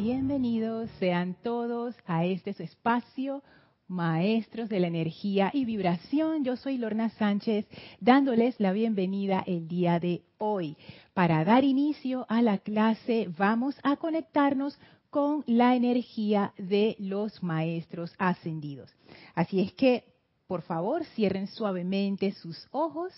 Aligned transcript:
Bienvenidos 0.00 0.88
sean 1.00 1.34
todos 1.42 1.92
a 2.06 2.24
este 2.24 2.50
espacio, 2.62 3.42
Maestros 3.88 4.68
de 4.68 4.78
la 4.78 4.86
Energía 4.86 5.50
y 5.52 5.64
Vibración. 5.64 6.44
Yo 6.44 6.56
soy 6.56 6.78
Lorna 6.78 7.08
Sánchez, 7.10 7.66
dándoles 7.98 8.60
la 8.60 8.70
bienvenida 8.70 9.42
el 9.44 9.66
día 9.66 9.98
de 9.98 10.22
hoy. 10.38 10.76
Para 11.14 11.44
dar 11.44 11.64
inicio 11.64 12.26
a 12.28 12.42
la 12.42 12.58
clase, 12.58 13.28
vamos 13.36 13.74
a 13.82 13.96
conectarnos 13.96 14.78
con 15.10 15.42
la 15.48 15.74
energía 15.74 16.54
de 16.58 16.94
los 17.00 17.42
Maestros 17.42 18.14
ascendidos. 18.18 18.94
Así 19.34 19.60
es 19.60 19.72
que, 19.72 20.04
por 20.46 20.62
favor, 20.62 21.04
cierren 21.16 21.48
suavemente 21.48 22.30
sus 22.34 22.68
ojos, 22.70 23.12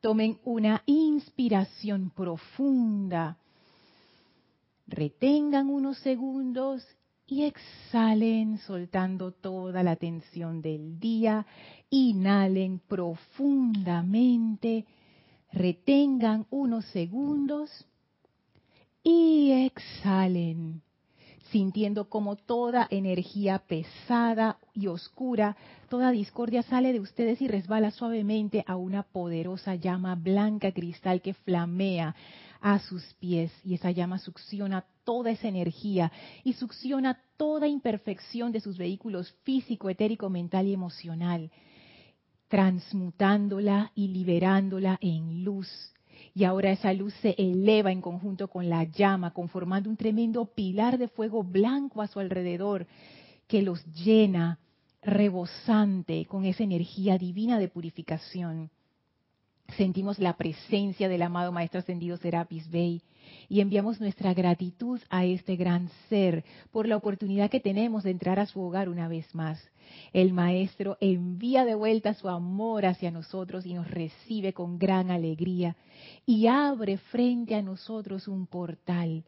tomen 0.00 0.38
una 0.44 0.82
inspiración 0.86 2.08
profunda 2.08 3.36
retengan 4.86 5.68
unos 5.68 5.98
segundos 5.98 6.86
y 7.26 7.44
exhalen 7.44 8.58
soltando 8.58 9.32
toda 9.32 9.82
la 9.82 9.96
tensión 9.96 10.60
del 10.60 11.00
día. 11.00 11.46
Inhalen 11.88 12.80
profundamente, 12.80 14.84
retengan 15.52 16.46
unos 16.50 16.84
segundos 16.86 17.86
y 19.02 19.52
exhalen, 19.52 20.82
sintiendo 21.50 22.08
como 22.08 22.36
toda 22.36 22.86
energía 22.90 23.58
pesada 23.60 24.58
y 24.74 24.86
oscura, 24.86 25.56
toda 25.88 26.10
discordia 26.10 26.62
sale 26.62 26.92
de 26.92 27.00
ustedes 27.00 27.42
y 27.42 27.48
resbala 27.48 27.90
suavemente 27.90 28.64
a 28.66 28.76
una 28.76 29.02
poderosa 29.02 29.74
llama 29.74 30.14
blanca 30.14 30.72
cristal 30.72 31.20
que 31.20 31.34
flamea 31.34 32.14
a 32.62 32.78
sus 32.78 33.02
pies 33.14 33.52
y 33.64 33.74
esa 33.74 33.90
llama 33.90 34.18
succiona 34.18 34.86
toda 35.04 35.32
esa 35.32 35.48
energía 35.48 36.12
y 36.44 36.52
succiona 36.54 37.20
toda 37.36 37.66
imperfección 37.66 38.52
de 38.52 38.60
sus 38.60 38.78
vehículos 38.78 39.34
físico, 39.42 39.90
etérico, 39.90 40.30
mental 40.30 40.68
y 40.68 40.72
emocional, 40.72 41.50
transmutándola 42.48 43.90
y 43.96 44.08
liberándola 44.08 44.96
en 45.00 45.42
luz. 45.42 45.68
Y 46.34 46.44
ahora 46.44 46.70
esa 46.70 46.92
luz 46.92 47.12
se 47.20 47.34
eleva 47.36 47.90
en 47.90 48.00
conjunto 48.00 48.46
con 48.48 48.68
la 48.68 48.84
llama, 48.84 49.32
conformando 49.32 49.90
un 49.90 49.96
tremendo 49.96 50.46
pilar 50.46 50.98
de 50.98 51.08
fuego 51.08 51.42
blanco 51.42 52.00
a 52.00 52.06
su 52.06 52.20
alrededor 52.20 52.86
que 53.48 53.60
los 53.60 53.84
llena 53.86 54.60
rebosante 55.02 56.26
con 56.26 56.44
esa 56.44 56.62
energía 56.62 57.18
divina 57.18 57.58
de 57.58 57.68
purificación 57.68 58.70
sentimos 59.76 60.18
la 60.18 60.36
presencia 60.36 61.08
del 61.08 61.22
amado 61.22 61.52
Maestro 61.52 61.80
Ascendido 61.80 62.16
Serapis 62.16 62.70
Bey 62.70 63.02
y 63.48 63.60
enviamos 63.60 64.00
nuestra 64.00 64.34
gratitud 64.34 65.00
a 65.08 65.24
este 65.24 65.56
gran 65.56 65.88
ser 66.08 66.44
por 66.70 66.86
la 66.86 66.96
oportunidad 66.96 67.50
que 67.50 67.60
tenemos 67.60 68.02
de 68.02 68.10
entrar 68.10 68.38
a 68.38 68.46
su 68.46 68.60
hogar 68.60 68.88
una 68.88 69.08
vez 69.08 69.34
más. 69.34 69.62
El 70.12 70.32
Maestro 70.32 70.96
envía 71.00 71.64
de 71.64 71.74
vuelta 71.74 72.14
su 72.14 72.28
amor 72.28 72.86
hacia 72.86 73.10
nosotros 73.10 73.66
y 73.66 73.74
nos 73.74 73.90
recibe 73.90 74.52
con 74.52 74.78
gran 74.78 75.10
alegría 75.10 75.76
y 76.26 76.46
abre 76.46 76.98
frente 76.98 77.54
a 77.54 77.62
nosotros 77.62 78.28
un 78.28 78.46
portal 78.46 79.24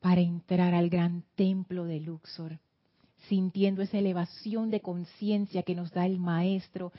para 0.00 0.20
entrar 0.20 0.74
al 0.74 0.88
gran 0.88 1.24
templo 1.34 1.84
de 1.84 2.00
Luxor 2.00 2.58
sintiendo 3.28 3.82
esa 3.82 3.98
elevación 3.98 4.70
de 4.70 4.80
conciencia 4.80 5.62
que 5.62 5.74
nos 5.74 5.92
da 5.92 6.06
el 6.06 6.18
Maestro, 6.18 6.92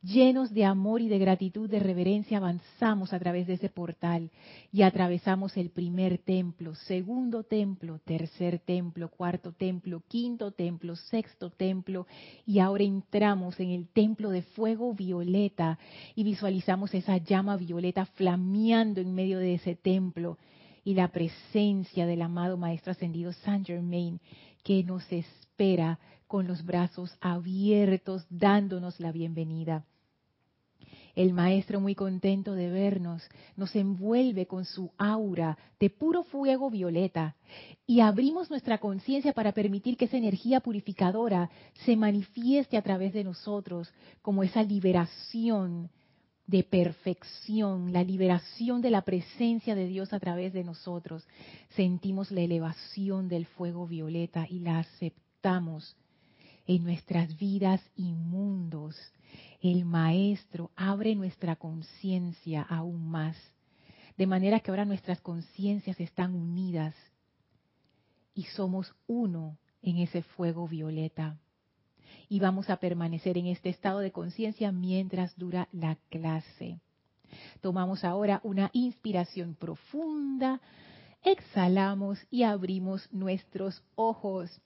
Llenos 0.00 0.54
de 0.54 0.64
amor 0.64 1.00
y 1.00 1.08
de 1.08 1.18
gratitud, 1.18 1.68
de 1.68 1.80
reverencia, 1.80 2.38
avanzamos 2.38 3.12
a 3.12 3.18
través 3.18 3.48
de 3.48 3.54
ese 3.54 3.68
portal 3.68 4.30
y 4.70 4.82
atravesamos 4.82 5.56
el 5.56 5.70
primer 5.70 6.18
templo, 6.18 6.76
segundo 6.76 7.42
templo, 7.42 7.98
tercer 8.04 8.60
templo, 8.60 9.08
cuarto 9.08 9.50
templo, 9.50 10.04
quinto 10.06 10.52
templo, 10.52 10.94
sexto 10.94 11.50
templo 11.50 12.06
y 12.46 12.60
ahora 12.60 12.84
entramos 12.84 13.58
en 13.58 13.70
el 13.70 13.88
templo 13.88 14.30
de 14.30 14.42
fuego 14.42 14.94
violeta 14.94 15.80
y 16.14 16.22
visualizamos 16.22 16.94
esa 16.94 17.16
llama 17.16 17.56
violeta 17.56 18.06
flameando 18.06 19.00
en 19.00 19.12
medio 19.12 19.40
de 19.40 19.54
ese 19.54 19.74
templo 19.74 20.38
y 20.84 20.94
la 20.94 21.08
presencia 21.08 22.06
del 22.06 22.22
amado 22.22 22.56
Maestro 22.56 22.92
Ascendido 22.92 23.32
Saint 23.32 23.66
Germain 23.66 24.20
que 24.62 24.84
nos 24.84 25.10
espera 25.10 25.98
con 26.28 26.46
los 26.46 26.64
brazos 26.64 27.16
abiertos, 27.20 28.26
dándonos 28.28 29.00
la 29.00 29.10
bienvenida. 29.10 29.84
El 31.18 31.32
maestro, 31.32 31.80
muy 31.80 31.96
contento 31.96 32.54
de 32.54 32.70
vernos, 32.70 33.28
nos 33.56 33.74
envuelve 33.74 34.46
con 34.46 34.64
su 34.64 34.92
aura 34.98 35.58
de 35.80 35.90
puro 35.90 36.22
fuego 36.22 36.70
violeta 36.70 37.34
y 37.88 37.98
abrimos 37.98 38.50
nuestra 38.50 38.78
conciencia 38.78 39.32
para 39.32 39.50
permitir 39.50 39.96
que 39.96 40.04
esa 40.04 40.16
energía 40.16 40.60
purificadora 40.60 41.50
se 41.84 41.96
manifieste 41.96 42.76
a 42.76 42.82
través 42.82 43.12
de 43.14 43.24
nosotros 43.24 43.92
como 44.22 44.44
esa 44.44 44.62
liberación 44.62 45.90
de 46.46 46.62
perfección, 46.62 47.92
la 47.92 48.04
liberación 48.04 48.80
de 48.80 48.90
la 48.90 49.02
presencia 49.02 49.74
de 49.74 49.88
Dios 49.88 50.12
a 50.12 50.20
través 50.20 50.52
de 50.52 50.62
nosotros. 50.62 51.26
Sentimos 51.70 52.30
la 52.30 52.42
elevación 52.42 53.28
del 53.28 53.46
fuego 53.46 53.88
violeta 53.88 54.46
y 54.48 54.60
la 54.60 54.78
aceptamos 54.78 55.96
en 56.68 56.84
nuestras 56.84 57.36
vidas 57.36 57.80
inmundos. 57.96 58.94
El 59.60 59.84
Maestro 59.84 60.70
abre 60.76 61.14
nuestra 61.14 61.56
conciencia 61.56 62.62
aún 62.62 63.08
más, 63.08 63.36
de 64.16 64.26
manera 64.26 64.60
que 64.60 64.70
ahora 64.70 64.84
nuestras 64.84 65.20
conciencias 65.20 65.98
están 66.00 66.34
unidas 66.34 66.94
y 68.34 68.44
somos 68.44 68.94
uno 69.06 69.58
en 69.82 69.98
ese 69.98 70.22
fuego 70.22 70.68
violeta. 70.68 71.38
Y 72.28 72.40
vamos 72.40 72.70
a 72.70 72.76
permanecer 72.76 73.36
en 73.38 73.46
este 73.46 73.68
estado 73.68 73.98
de 73.98 74.12
conciencia 74.12 74.70
mientras 74.70 75.36
dura 75.36 75.68
la 75.72 75.96
clase. 76.08 76.80
Tomamos 77.60 78.04
ahora 78.04 78.40
una 78.44 78.70
inspiración 78.72 79.54
profunda, 79.54 80.60
exhalamos 81.22 82.18
y 82.30 82.44
abrimos 82.44 83.12
nuestros 83.12 83.82
ojos. 83.94 84.60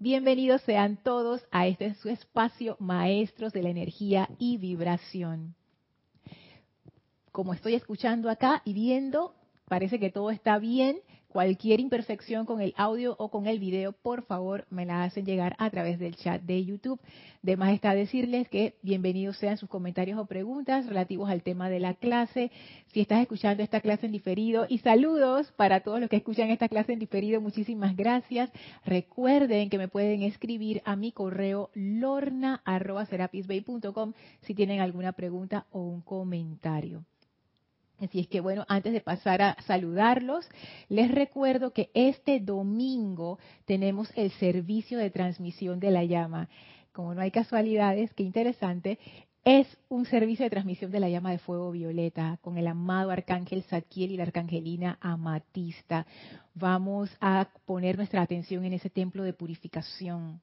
Bienvenidos 0.00 0.62
sean 0.62 0.96
todos 0.96 1.44
a 1.50 1.66
este 1.66 1.92
su 1.94 2.08
espacio 2.08 2.76
Maestros 2.78 3.52
de 3.52 3.64
la 3.64 3.70
Energía 3.70 4.28
y 4.38 4.56
Vibración. 4.56 5.56
Como 7.32 7.52
estoy 7.52 7.74
escuchando 7.74 8.30
acá 8.30 8.62
y 8.64 8.74
viendo, 8.74 9.34
parece 9.64 9.98
que 9.98 10.12
todo 10.12 10.30
está 10.30 10.60
bien. 10.60 11.00
Cualquier 11.38 11.78
imperfección 11.78 12.46
con 12.46 12.60
el 12.60 12.74
audio 12.76 13.14
o 13.16 13.30
con 13.30 13.46
el 13.46 13.60
video, 13.60 13.92
por 13.92 14.24
favor, 14.24 14.66
me 14.70 14.84
la 14.84 15.04
hacen 15.04 15.24
llegar 15.24 15.54
a 15.60 15.70
través 15.70 16.00
del 16.00 16.16
chat 16.16 16.42
de 16.42 16.64
YouTube. 16.64 16.98
De 17.42 17.56
más 17.56 17.72
está 17.72 17.94
decirles 17.94 18.48
que 18.48 18.74
bienvenidos 18.82 19.36
sean 19.36 19.56
sus 19.56 19.68
comentarios 19.68 20.18
o 20.18 20.26
preguntas 20.26 20.86
relativos 20.86 21.30
al 21.30 21.44
tema 21.44 21.70
de 21.70 21.78
la 21.78 21.94
clase. 21.94 22.50
Si 22.88 23.00
estás 23.00 23.20
escuchando 23.20 23.62
esta 23.62 23.80
clase 23.80 24.06
en 24.06 24.10
diferido, 24.10 24.66
y 24.68 24.78
saludos 24.78 25.52
para 25.52 25.78
todos 25.78 26.00
los 26.00 26.10
que 26.10 26.16
escuchan 26.16 26.50
esta 26.50 26.68
clase 26.68 26.92
en 26.92 26.98
diferido, 26.98 27.40
muchísimas 27.40 27.94
gracias. 27.94 28.50
Recuerden 28.84 29.70
que 29.70 29.78
me 29.78 29.86
pueden 29.86 30.24
escribir 30.24 30.82
a 30.84 30.96
mi 30.96 31.12
correo 31.12 31.70
lorna.serapisbay.com 31.72 34.12
si 34.40 34.54
tienen 34.56 34.80
alguna 34.80 35.12
pregunta 35.12 35.66
o 35.70 35.82
un 35.82 36.00
comentario. 36.00 37.04
Así 38.00 38.20
es 38.20 38.28
que 38.28 38.40
bueno, 38.40 38.64
antes 38.68 38.92
de 38.92 39.00
pasar 39.00 39.42
a 39.42 39.56
saludarlos, 39.66 40.48
les 40.88 41.10
recuerdo 41.10 41.72
que 41.72 41.90
este 41.94 42.38
domingo 42.38 43.38
tenemos 43.64 44.10
el 44.16 44.30
servicio 44.32 44.98
de 44.98 45.10
transmisión 45.10 45.80
de 45.80 45.90
la 45.90 46.04
llama. 46.04 46.48
Como 46.92 47.14
no 47.14 47.20
hay 47.20 47.32
casualidades, 47.32 48.14
qué 48.14 48.22
interesante, 48.22 48.98
es 49.44 49.66
un 49.88 50.04
servicio 50.04 50.44
de 50.44 50.50
transmisión 50.50 50.90
de 50.90 51.00
la 51.00 51.08
llama 51.08 51.30
de 51.30 51.38
fuego 51.38 51.72
violeta 51.72 52.38
con 52.42 52.58
el 52.58 52.66
amado 52.66 53.10
arcángel 53.10 53.62
Zadkiel 53.64 54.12
y 54.12 54.16
la 54.16 54.24
arcangelina 54.24 54.98
Amatista. 55.00 56.06
Vamos 56.54 57.10
a 57.20 57.48
poner 57.64 57.96
nuestra 57.96 58.22
atención 58.22 58.64
en 58.64 58.74
ese 58.74 58.90
templo 58.90 59.22
de 59.22 59.32
purificación, 59.32 60.40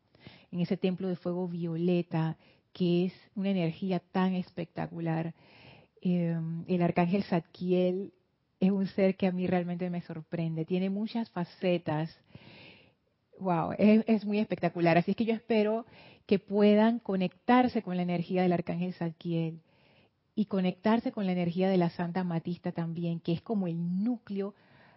en 0.51 0.59
ese 0.59 0.75
templo 0.75 1.07
de 1.07 1.15
fuego 1.15 1.47
violeta, 1.47 2.35
que 2.73 3.05
es 3.05 3.13
una 3.35 3.49
energía 3.49 3.99
tan 4.11 4.33
espectacular 4.33 5.33
Em, 6.07 6.63
el 6.67 6.83
arcángel 6.83 7.23
Zadkiel 7.23 8.13
es 8.59 8.69
un 8.69 8.85
ser 8.85 9.17
que 9.17 9.25
a 9.25 9.31
mí 9.31 9.47
realmente 9.47 9.89
me 9.89 10.01
sorprende. 10.01 10.63
Tiene 10.63 10.91
muchas 10.91 11.31
facetas. 11.31 12.15
Wow, 13.39 13.71
es, 13.79 14.23
muy 14.23 14.37
espectacular. 14.37 14.99
Así 14.99 15.11
es 15.11 15.17
que 15.17 15.25
yo 15.25 15.33
espero 15.33 15.87
que 16.27 16.37
puedan 16.37 16.99
conectarse 16.99 17.81
con 17.81 17.97
la 17.97 18.03
energía 18.03 18.43
del 18.43 18.53
arcángel 18.53 18.93
Zadkiel 18.93 19.61
y 20.35 20.45
conectarse 20.45 21.11
con 21.11 21.25
la 21.25 21.31
energía 21.31 21.69
de 21.69 21.77
la 21.77 21.89
Santa 21.89 22.23
Matista 22.23 22.71
también, 22.71 23.19
que 23.19 23.33
es 23.33 23.41
como 23.41 23.65
el 23.65 24.03
núcleo 24.03 24.53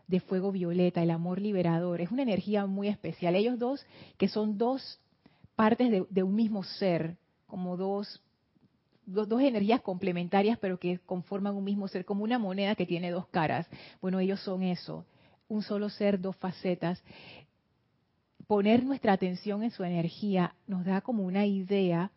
de 0.08 0.20
fuego 0.20 0.52
violeta, 0.52 1.02
el 1.02 1.10
amor 1.10 1.40
liberador. 1.40 2.02
Es 2.02 2.10
una 2.10 2.22
energía 2.22 2.66
muy 2.66 2.88
especial. 2.88 3.34
Ellos 3.34 3.58
dos, 3.58 3.86
que 4.18 4.28
son 4.28 4.58
dos 4.58 5.00
partes 5.56 5.90
de, 5.90 6.04
de 6.10 6.22
un 6.22 6.34
mismo 6.34 6.64
ser, 6.64 7.16
como 7.46 7.78
dos 7.78 8.22
dos, 9.08 9.42
energías 9.42 9.80
complementarias, 9.80 10.58
pero 10.58 10.78
que 10.78 10.98
conforman 11.00 11.56
un 11.56 11.64
mismo 11.64 11.88
ser, 11.88 12.04
como 12.04 12.24
una 12.24 12.38
moneda 12.38 12.74
que 12.74 12.86
tiene 12.86 13.10
dos 13.10 13.26
caras. 13.28 13.66
Bueno, 14.00 14.20
ellos 14.20 14.40
son 14.40 14.62
eso, 14.62 15.04
un 15.48 15.62
solo 15.62 15.88
ser, 15.88 16.20
dos 16.20 16.36
facetas. 16.36 17.02
poner 18.46 18.84
nuestra 18.84 19.12
atención 19.12 19.62
en 19.62 19.70
su 19.70 19.84
energía 19.84 20.54
nos 20.66 20.84
da 20.84 21.00
como 21.00 21.24
una 21.24 21.46
idea, 21.46 22.10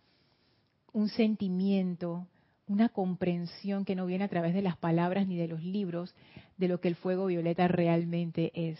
un 0.93 1.09
sentimiento, 1.09 2.27
una 2.67 2.89
comprensión 2.89 3.83
que 3.85 3.95
no 3.95 4.05
viene 4.05 4.23
a 4.23 4.29
través 4.29 4.53
de 4.53 4.61
las 4.61 4.77
palabras 4.77 5.27
ni 5.27 5.37
de 5.37 5.47
los 5.47 5.63
libros 5.63 6.15
de 6.57 6.67
lo 6.67 6.79
que 6.79 6.87
el 6.87 6.95
fuego 6.95 7.25
violeta 7.25 7.67
realmente 7.67 8.51
es. 8.53 8.79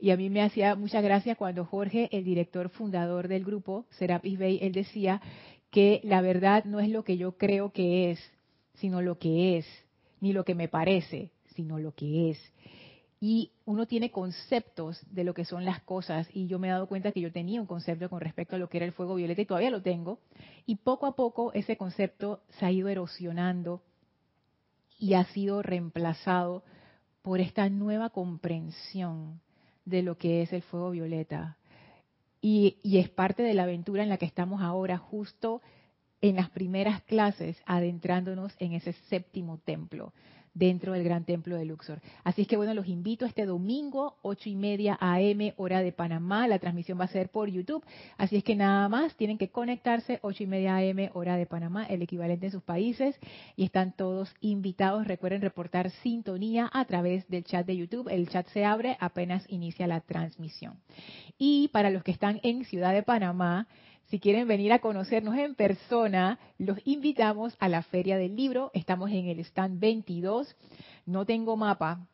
Y 0.00 0.10
a 0.10 0.16
mí 0.16 0.30
me 0.30 0.42
hacía 0.42 0.76
mucha 0.76 1.00
gracia 1.00 1.34
cuando 1.34 1.64
Jorge, 1.64 2.08
el 2.12 2.24
director 2.24 2.68
fundador 2.68 3.26
del 3.28 3.44
grupo 3.44 3.86
Serapis 3.90 4.38
Bay, 4.38 4.58
él 4.62 4.72
decía 4.72 5.20
que 5.70 6.00
la 6.04 6.20
verdad 6.20 6.64
no 6.64 6.80
es 6.80 6.88
lo 6.88 7.04
que 7.04 7.16
yo 7.16 7.36
creo 7.36 7.72
que 7.72 8.10
es, 8.10 8.32
sino 8.74 9.02
lo 9.02 9.18
que 9.18 9.58
es, 9.58 9.66
ni 10.20 10.32
lo 10.32 10.44
que 10.44 10.54
me 10.54 10.68
parece, 10.68 11.30
sino 11.54 11.78
lo 11.78 11.92
que 11.92 12.30
es. 12.30 12.52
Y 13.20 13.50
uno 13.64 13.86
tiene 13.86 14.12
conceptos 14.12 15.04
de 15.10 15.24
lo 15.24 15.34
que 15.34 15.44
son 15.44 15.64
las 15.64 15.82
cosas 15.82 16.28
y 16.32 16.46
yo 16.46 16.58
me 16.58 16.68
he 16.68 16.70
dado 16.70 16.86
cuenta 16.86 17.10
que 17.10 17.20
yo 17.20 17.32
tenía 17.32 17.60
un 17.60 17.66
concepto 17.66 18.08
con 18.08 18.20
respecto 18.20 18.54
a 18.54 18.58
lo 18.58 18.68
que 18.68 18.76
era 18.78 18.86
el 18.86 18.92
fuego 18.92 19.16
violeta 19.16 19.42
y 19.42 19.46
todavía 19.46 19.70
lo 19.70 19.82
tengo 19.82 20.20
y 20.66 20.76
poco 20.76 21.06
a 21.06 21.16
poco 21.16 21.52
ese 21.52 21.76
concepto 21.76 22.42
se 22.58 22.64
ha 22.64 22.70
ido 22.70 22.88
erosionando 22.88 23.82
y 25.00 25.14
ha 25.14 25.24
sido 25.24 25.62
reemplazado 25.62 26.62
por 27.22 27.40
esta 27.40 27.68
nueva 27.68 28.10
comprensión 28.10 29.40
de 29.84 30.02
lo 30.02 30.16
que 30.16 30.42
es 30.42 30.52
el 30.52 30.62
fuego 30.62 30.90
violeta 30.92 31.57
y, 32.40 32.78
y 32.82 32.98
es 32.98 33.08
parte 33.08 33.42
de 33.42 33.54
la 33.54 33.64
aventura 33.64 34.02
en 34.02 34.08
la 34.08 34.18
que 34.18 34.26
estamos 34.26 34.62
ahora 34.62 34.98
justo 34.98 35.60
en 36.20 36.36
las 36.36 36.50
primeras 36.50 37.02
clases 37.02 37.60
adentrándonos 37.66 38.54
en 38.58 38.72
ese 38.72 38.92
séptimo 39.08 39.58
templo 39.58 40.12
dentro 40.58 40.92
del 40.92 41.04
gran 41.04 41.24
templo 41.24 41.56
de 41.56 41.64
Luxor. 41.64 42.00
Así 42.24 42.42
es 42.42 42.48
que 42.48 42.56
bueno, 42.56 42.74
los 42.74 42.88
invito 42.88 43.24
este 43.24 43.46
domingo, 43.46 44.16
ocho 44.22 44.48
y 44.48 44.56
media 44.56 44.98
AM, 45.00 45.52
hora 45.56 45.82
de 45.82 45.92
Panamá. 45.92 46.48
La 46.48 46.58
transmisión 46.58 46.98
va 46.98 47.04
a 47.04 47.08
ser 47.08 47.30
por 47.30 47.48
YouTube. 47.48 47.84
Así 48.16 48.36
es 48.36 48.44
que 48.44 48.56
nada 48.56 48.88
más, 48.88 49.14
tienen 49.16 49.38
que 49.38 49.50
conectarse, 49.50 50.18
ocho 50.22 50.42
y 50.42 50.46
media 50.46 50.76
AM, 50.76 51.10
hora 51.14 51.36
de 51.36 51.46
Panamá, 51.46 51.84
el 51.86 52.02
equivalente 52.02 52.46
en 52.46 52.52
sus 52.52 52.62
países. 52.62 53.18
Y 53.56 53.64
están 53.64 53.92
todos 53.92 54.34
invitados. 54.40 55.06
Recuerden 55.06 55.42
reportar 55.42 55.90
sintonía 56.02 56.68
a 56.72 56.84
través 56.84 57.28
del 57.28 57.44
chat 57.44 57.64
de 57.64 57.76
YouTube. 57.76 58.08
El 58.10 58.28
chat 58.28 58.48
se 58.48 58.64
abre 58.64 58.96
apenas 59.00 59.44
inicia 59.48 59.86
la 59.86 60.00
transmisión. 60.00 60.74
Y 61.38 61.68
para 61.68 61.90
los 61.90 62.02
que 62.02 62.10
están 62.10 62.40
en 62.42 62.64
Ciudad 62.64 62.92
de 62.92 63.04
Panamá, 63.04 63.68
si 64.08 64.20
quieren 64.20 64.48
venir 64.48 64.72
a 64.72 64.78
conocernos 64.78 65.36
en 65.36 65.54
persona, 65.54 66.38
los 66.56 66.78
invitamos 66.84 67.54
a 67.60 67.68
la 67.68 67.82
Feria 67.82 68.16
del 68.16 68.36
Libro. 68.36 68.70
Estamos 68.72 69.10
en 69.10 69.26
el 69.26 69.40
stand 69.40 69.78
22. 69.80 70.56
No 71.04 71.26
tengo 71.26 71.56
mapa, 71.56 72.06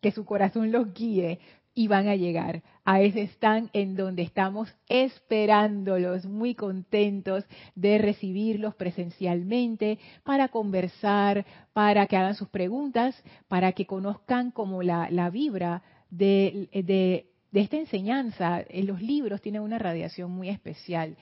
que 0.00 0.12
su 0.12 0.24
corazón 0.24 0.72
los 0.72 0.92
guíe 0.92 1.38
y 1.74 1.86
van 1.86 2.08
a 2.08 2.16
llegar 2.16 2.62
a 2.84 3.00
ese 3.00 3.22
stand 3.22 3.70
en 3.72 3.94
donde 3.94 4.22
estamos 4.22 4.74
esperándolos, 4.88 6.26
muy 6.26 6.54
contentos 6.54 7.44
de 7.76 7.98
recibirlos 7.98 8.74
presencialmente 8.74 9.98
para 10.24 10.48
conversar, 10.48 11.46
para 11.72 12.06
que 12.06 12.16
hagan 12.16 12.34
sus 12.34 12.48
preguntas, 12.48 13.14
para 13.46 13.72
que 13.72 13.86
conozcan 13.86 14.50
como 14.50 14.82
la, 14.82 15.30
vibra 15.30 15.82
de, 16.10 17.28
de 17.50 17.60
esta 17.60 17.76
enseñanza. 17.76 18.64
En 18.68 18.86
los 18.86 19.00
libros 19.00 19.40
tienen 19.40 19.62
una 19.62 19.78
radiación 19.78 20.30
muy 20.30 20.48
especial 20.48 21.16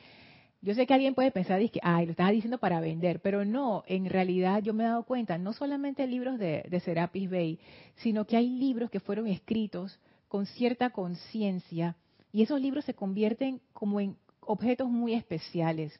yo 0.66 0.74
sé 0.74 0.84
que 0.84 0.94
alguien 0.94 1.14
puede 1.14 1.30
pensar, 1.30 1.60
que, 1.70 1.78
ay, 1.80 2.06
lo 2.06 2.10
estás 2.10 2.32
diciendo 2.32 2.58
para 2.58 2.80
vender, 2.80 3.20
pero 3.20 3.44
no, 3.44 3.84
en 3.86 4.06
realidad 4.06 4.62
yo 4.64 4.74
me 4.74 4.82
he 4.82 4.86
dado 4.88 5.04
cuenta, 5.04 5.38
no 5.38 5.52
solamente 5.52 6.06
libros 6.08 6.40
de, 6.40 6.64
de 6.68 6.80
Serapis 6.80 7.30
Bay, 7.30 7.60
sino 7.96 8.26
que 8.26 8.36
hay 8.36 8.48
libros 8.48 8.90
que 8.90 8.98
fueron 8.98 9.28
escritos 9.28 10.00
con 10.26 10.44
cierta 10.46 10.90
conciencia 10.90 11.94
y 12.32 12.42
esos 12.42 12.60
libros 12.60 12.84
se 12.84 12.94
convierten 12.94 13.60
como 13.72 14.00
en 14.00 14.16
objetos 14.40 14.88
muy 14.88 15.14
especiales. 15.14 15.98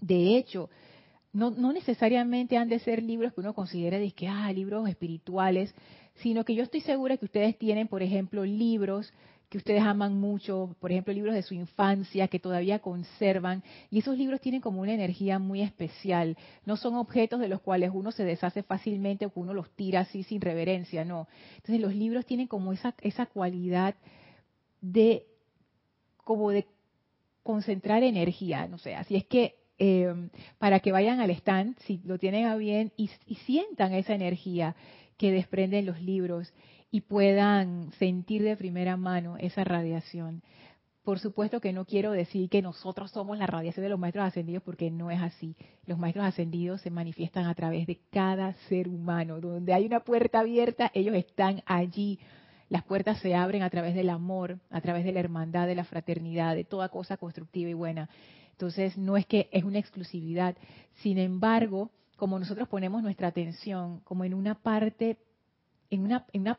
De 0.00 0.36
hecho, 0.36 0.70
no, 1.32 1.50
necesariamente 1.72 2.56
han 2.56 2.68
de 2.68 2.78
ser 2.78 3.02
libros 3.02 3.34
que 3.34 3.40
uno 3.40 3.52
considera 3.52 3.98
que, 4.14 4.28
ah, 4.28 4.52
libros 4.52 4.88
espirituales, 4.88 5.74
sino 6.16 6.44
que 6.44 6.54
yo 6.54 6.62
estoy 6.62 6.80
segura 6.80 7.16
que 7.16 7.24
ustedes 7.24 7.58
tienen, 7.58 7.88
por 7.88 8.02
ejemplo, 8.02 8.44
libros 8.44 9.12
que 9.48 9.58
ustedes 9.58 9.82
aman 9.82 10.18
mucho, 10.18 10.74
por 10.80 10.90
ejemplo, 10.90 11.12
libros 11.12 11.34
de 11.34 11.42
su 11.42 11.54
infancia 11.54 12.26
que 12.28 12.40
todavía 12.40 12.80
conservan, 12.80 13.62
y 13.90 14.00
esos 14.00 14.18
libros 14.18 14.40
tienen 14.40 14.60
como 14.60 14.80
una 14.80 14.92
energía 14.92 15.38
muy 15.38 15.62
especial. 15.62 16.36
No 16.64 16.76
son 16.76 16.96
objetos 16.96 17.38
de 17.38 17.48
los 17.48 17.60
cuales 17.60 17.92
uno 17.94 18.10
se 18.10 18.24
deshace 18.24 18.62
fácilmente 18.64 19.26
o 19.26 19.32
que 19.32 19.38
uno 19.38 19.54
los 19.54 19.70
tira 19.70 20.00
así 20.00 20.24
sin 20.24 20.40
reverencia, 20.40 21.04
no. 21.04 21.28
Entonces 21.56 21.80
los 21.80 21.94
libros 21.94 22.26
tienen 22.26 22.48
como 22.48 22.72
esa, 22.72 22.94
esa 23.02 23.26
cualidad 23.26 23.94
de, 24.80 25.26
como 26.24 26.50
de 26.50 26.66
concentrar 27.44 28.02
energía, 28.02 28.66
no 28.66 28.78
sé, 28.78 28.96
así 28.96 29.14
es 29.14 29.26
que 29.26 29.54
eh, 29.78 30.12
para 30.58 30.80
que 30.80 30.90
vayan 30.90 31.20
al 31.20 31.30
stand, 31.30 31.78
si 31.80 32.00
lo 32.04 32.18
tienen 32.18 32.46
a 32.46 32.56
bien, 32.56 32.92
y 32.96 33.08
sientan 33.44 33.92
esa 33.92 34.14
energía 34.14 34.74
que 35.16 35.32
desprenden 35.32 35.86
los 35.86 36.00
libros 36.00 36.52
y 36.90 37.02
puedan 37.02 37.92
sentir 37.92 38.42
de 38.42 38.56
primera 38.56 38.96
mano 38.96 39.36
esa 39.38 39.64
radiación. 39.64 40.42
Por 41.06 41.20
supuesto 41.20 41.60
que 41.60 41.72
no 41.72 41.84
quiero 41.84 42.10
decir 42.10 42.48
que 42.50 42.62
nosotros 42.62 43.12
somos 43.12 43.38
la 43.38 43.46
radiación 43.46 43.84
de 43.84 43.90
los 43.90 43.98
maestros 43.98 44.26
ascendidos 44.26 44.64
porque 44.64 44.90
no 44.90 45.12
es 45.12 45.22
así. 45.22 45.54
Los 45.86 45.98
maestros 45.98 46.26
ascendidos 46.26 46.80
se 46.80 46.90
manifiestan 46.90 47.46
a 47.46 47.54
través 47.54 47.86
de 47.86 48.00
cada 48.10 48.54
ser 48.68 48.88
humano. 48.88 49.40
Donde 49.40 49.72
hay 49.72 49.86
una 49.86 50.00
puerta 50.00 50.40
abierta, 50.40 50.90
ellos 50.94 51.14
están 51.14 51.62
allí. 51.64 52.18
Las 52.68 52.82
puertas 52.82 53.20
se 53.20 53.36
abren 53.36 53.62
a 53.62 53.70
través 53.70 53.94
del 53.94 54.10
amor, 54.10 54.58
a 54.68 54.80
través 54.80 55.04
de 55.04 55.12
la 55.12 55.20
hermandad, 55.20 55.68
de 55.68 55.76
la 55.76 55.84
fraternidad, 55.84 56.56
de 56.56 56.64
toda 56.64 56.88
cosa 56.88 57.16
constructiva 57.16 57.70
y 57.70 57.74
buena. 57.74 58.10
Entonces, 58.50 58.98
no 58.98 59.16
es 59.16 59.26
que 59.26 59.48
es 59.52 59.62
una 59.62 59.78
exclusividad. 59.78 60.56
Sin 61.02 61.18
embargo, 61.18 61.92
como 62.16 62.38
nosotros 62.38 62.68
ponemos 62.68 63.02
nuestra 63.02 63.28
atención 63.28 64.00
como 64.00 64.24
en 64.24 64.34
una 64.34 64.54
parte 64.54 65.18
en 65.90 66.02
una, 66.02 66.26
en 66.32 66.40
una 66.42 66.58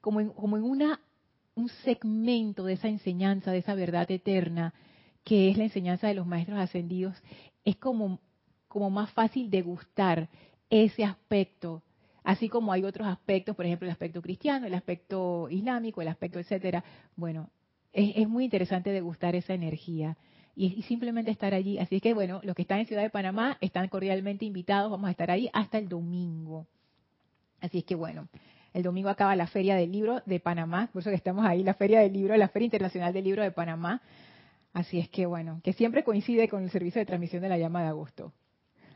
como 0.00 0.20
en, 0.20 0.30
como 0.30 0.56
en 0.56 0.64
una 0.64 1.00
un 1.54 1.68
segmento 1.84 2.64
de 2.64 2.74
esa 2.74 2.88
enseñanza, 2.88 3.50
de 3.50 3.58
esa 3.58 3.74
verdad 3.74 4.08
eterna, 4.10 4.72
que 5.24 5.50
es 5.50 5.58
la 5.58 5.64
enseñanza 5.64 6.06
de 6.06 6.14
los 6.14 6.26
maestros 6.26 6.58
ascendidos, 6.58 7.20
es 7.64 7.76
como, 7.76 8.20
como 8.68 8.90
más 8.90 9.10
fácil 9.10 9.50
degustar 9.50 10.28
ese 10.70 11.04
aspecto, 11.04 11.82
así 12.22 12.48
como 12.48 12.72
hay 12.72 12.84
otros 12.84 13.08
aspectos, 13.08 13.56
por 13.56 13.66
ejemplo, 13.66 13.86
el 13.86 13.92
aspecto 13.92 14.22
cristiano, 14.22 14.66
el 14.66 14.74
aspecto 14.74 15.48
islámico, 15.50 16.00
el 16.00 16.08
aspecto, 16.08 16.38
etcétera. 16.38 16.84
Bueno, 17.16 17.50
es, 17.92 18.12
es 18.16 18.28
muy 18.28 18.44
interesante 18.44 18.90
degustar 18.90 19.34
esa 19.34 19.54
energía 19.54 20.16
y, 20.58 20.82
simplemente 20.82 21.30
estar 21.30 21.54
allí. 21.54 21.78
Así 21.78 22.00
que, 22.00 22.14
bueno, 22.14 22.40
los 22.42 22.56
que 22.56 22.62
están 22.62 22.80
en 22.80 22.86
Ciudad 22.86 23.02
de 23.02 23.10
Panamá 23.10 23.56
están 23.60 23.88
cordialmente 23.88 24.44
invitados, 24.44 24.90
vamos 24.90 25.06
a 25.06 25.12
estar 25.12 25.30
ahí 25.30 25.48
hasta 25.52 25.78
el 25.78 25.88
domingo. 25.88 26.66
Así 27.60 27.78
es 27.78 27.84
que 27.84 27.94
bueno, 27.94 28.28
el 28.74 28.82
domingo 28.82 29.08
acaba 29.08 29.34
la 29.36 29.46
Feria 29.46 29.76
del 29.76 29.92
Libro 29.92 30.20
de 30.26 30.40
Panamá, 30.40 30.90
por 30.92 31.00
eso 31.00 31.10
que 31.10 31.16
estamos 31.16 31.46
ahí, 31.46 31.62
la 31.62 31.74
Feria 31.74 32.00
del 32.00 32.12
Libro, 32.12 32.36
la 32.36 32.48
Feria 32.48 32.66
Internacional 32.66 33.12
del 33.12 33.24
Libro 33.24 33.42
de 33.42 33.52
Panamá. 33.52 34.02
Así 34.72 34.98
es 34.98 35.08
que 35.08 35.26
bueno, 35.26 35.60
que 35.62 35.72
siempre 35.72 36.04
coincide 36.04 36.48
con 36.48 36.64
el 36.64 36.70
servicio 36.70 37.00
de 37.00 37.06
transmisión 37.06 37.42
de 37.42 37.48
la 37.48 37.58
llama 37.58 37.82
de 37.82 37.88
agosto. 37.88 38.32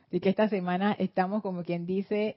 Así 0.08 0.20
que 0.20 0.28
esta 0.28 0.48
semana 0.48 0.94
estamos 0.98 1.42
como 1.42 1.62
quien 1.62 1.86
dice 1.86 2.36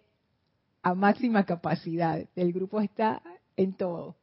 a 0.82 0.94
máxima 0.94 1.46
capacidad. 1.46 2.24
El 2.36 2.54
grupo 2.54 2.80
está 2.80 3.22
en 3.58 3.74
todo. 3.74 4.16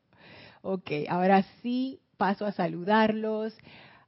Ok, 0.62 0.90
ahora 1.08 1.42
sí 1.60 2.00
paso 2.16 2.46
a 2.46 2.52
saludarlos 2.52 3.56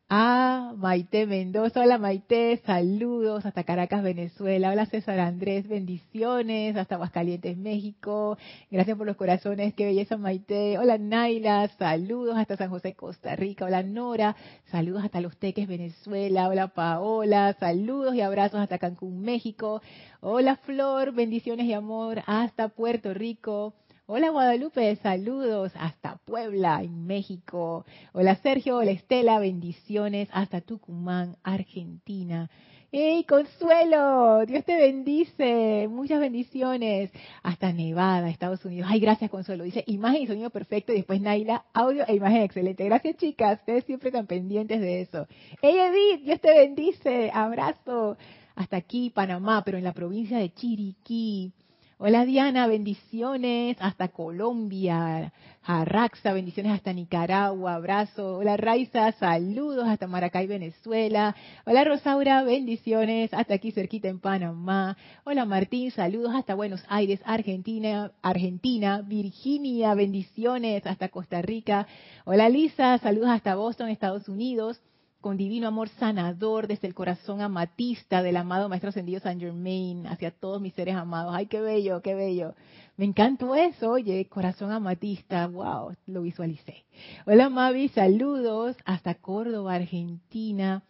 a 0.09 0.75
Maite 0.77 1.27
Mendoza. 1.27 1.81
Hola 1.81 1.99
Maite, 1.99 2.61
saludos 2.67 3.47
hasta 3.47 3.65
Caracas, 3.65 4.03
Venezuela. 4.03 4.71
Hola 4.71 4.87
César 4.87 5.19
Andrés, 5.19 5.67
bendiciones 5.67 6.77
hasta 6.77 6.97
Aguascalientes, 6.97 7.57
México. 7.57 8.37
Gracias 8.71 8.97
por 8.97 9.07
los 9.07 9.17
corazones, 9.17 9.75
qué 9.75 9.87
belleza 9.87 10.17
Maite. 10.17 10.79
Hola 10.79 10.99
Naila, 10.99 11.69
saludos 11.79 12.37
hasta 12.37 12.57
San 12.57 12.71
José, 12.71 12.95
Costa 12.95 13.35
Rica. 13.37 13.65
Hola 13.65 13.83
Nora, 13.83 14.37
saludos 14.67 15.05
hasta 15.05 15.21
Los 15.21 15.37
Teques, 15.39 15.67
Venezuela. 15.67 16.49
Hola 16.49 16.69
Paola, 16.69 17.57
saludos 17.59 18.15
y 18.15 18.21
abrazos 18.21 18.61
hasta 18.61 18.79
Cancún, 18.79 19.23
México. 19.23 19.81
Hola 20.21 20.57
Flor, 20.57 21.13
bendiciones 21.13 21.67
y 21.67 21.73
amor 21.73 22.23
hasta 22.27 22.69
Puerto 22.69 23.15
Rico. 23.15 23.75
Hola 24.07 24.29
Guadalupe, 24.29 24.97
saludos 24.97 25.73
hasta 25.77 26.19
Puebla, 26.27 26.83
en 26.83 27.07
México. 27.07 27.87
Hola 28.13 28.35
Sergio, 28.35 28.77
hola 28.77 28.91
Estela, 28.91 29.39
bendiciones 29.39 30.29
hasta 30.31 30.61
Tucumán, 30.61 31.39
Argentina. 31.43 32.51
¡Hey, 32.93 33.25
Consuelo! 33.25 34.45
Dios 34.45 34.63
te 34.67 34.77
bendice. 34.77 35.89
Muchas 35.89 36.21
bendiciones. 36.21 37.13
Hasta 37.43 37.73
Nevada, 37.73 38.29
Estados 38.29 38.63
Unidos. 38.67 38.91
Ay, 38.93 39.01
gracias, 39.01 39.31
Consuelo. 39.31 39.65
Dice 39.65 39.83
imagen 39.87 40.21
y 40.21 40.27
sonido 40.27 40.51
perfecto. 40.51 40.93
Y 40.93 40.97
después 40.97 41.23
Naila, 41.23 41.65
audio 41.73 42.05
e 42.07 42.15
imagen 42.15 42.43
excelente. 42.43 42.85
Gracias, 42.85 43.17
chicas. 43.17 43.61
Ustedes 43.61 43.85
siempre 43.85 44.11
están 44.11 44.27
pendientes 44.27 44.83
de 44.83 45.01
eso. 45.01 45.27
¡Hey, 45.63 45.79
Edith! 45.79 46.25
Dios 46.27 46.41
te 46.43 46.53
bendice. 46.53 47.31
Abrazo. 47.33 48.19
Hasta 48.55 48.77
aquí, 48.77 49.09
Panamá, 49.09 49.63
pero 49.65 49.79
en 49.79 49.85
la 49.85 49.95
provincia 49.95 50.37
de 50.37 50.53
Chiriquí. 50.53 51.55
Hola 51.97 52.25
Diana, 52.25 52.67
bendiciones 52.67 53.77
hasta 53.79 54.09
Colombia. 54.09 55.33
Arraxa, 55.63 56.33
bendiciones 56.33 56.73
hasta 56.73 56.93
Nicaragua, 56.93 57.77
abrazo. 57.77 58.39
Hola 58.39 58.57
Raiza, 58.57 59.13
saludos 59.13 59.87
hasta 59.87 60.09
Maracay, 60.09 60.49
Venezuela. 60.49 61.37
Hola 61.65 61.85
Rosaura, 61.85 62.43
bendiciones 62.43 63.33
hasta 63.33 63.55
aquí 63.55 63.71
cerquita 63.71 64.09
en 64.09 64.19
Panamá. 64.19 64.97
Hola 65.23 65.45
Martín, 65.45 65.93
saludos 65.93 66.35
hasta 66.35 66.57
Buenos 66.57 66.85
Aires, 66.89 67.21
Argentina, 67.25 68.11
Argentina. 68.23 69.01
Virginia, 69.01 69.95
bendiciones 69.95 70.85
hasta 70.87 71.11
Costa 71.11 71.43
Rica. 71.43 71.87
Hola 72.25 72.49
Lisa, 72.49 72.99
saludos 72.99 73.29
hasta 73.29 73.55
Boston, 73.55 73.89
Estados 73.89 74.29
Unidos 74.29 74.81
con 75.25 75.39
divino 75.39 75.69
amor 75.69 75.89
sanador 75.89 76.67
desde 76.67 76.87
el 76.87 76.93
corazón 76.93 77.41
amatista 77.41 78.23
del 78.23 78.37
amado 78.37 78.69
Maestro 78.69 78.91
Ascendido 78.91 79.21
San 79.21 79.41
Germain 79.41 80.07
hacia 80.07 80.31
todos 80.31 80.61
mis 80.61 80.75
seres 80.75 80.97
amados. 80.97 81.35
¡Ay, 81.35 81.47
qué 81.47 81.63
bello, 81.63 82.03
qué 82.03 82.15
bello! 82.15 82.55
Me 82.99 83.07
encantó 83.07 83.55
eso, 83.55 83.93
oye, 83.93 84.27
corazón 84.27 84.71
amatista, 84.71 85.47
wow, 85.47 85.95
lo 86.05 86.21
visualicé. 86.21 86.85
Hola 87.25 87.49
Mavi, 87.49 87.89
saludos 87.89 88.77
hasta 88.85 89.15
Córdoba, 89.15 89.77
Argentina. 89.77 90.83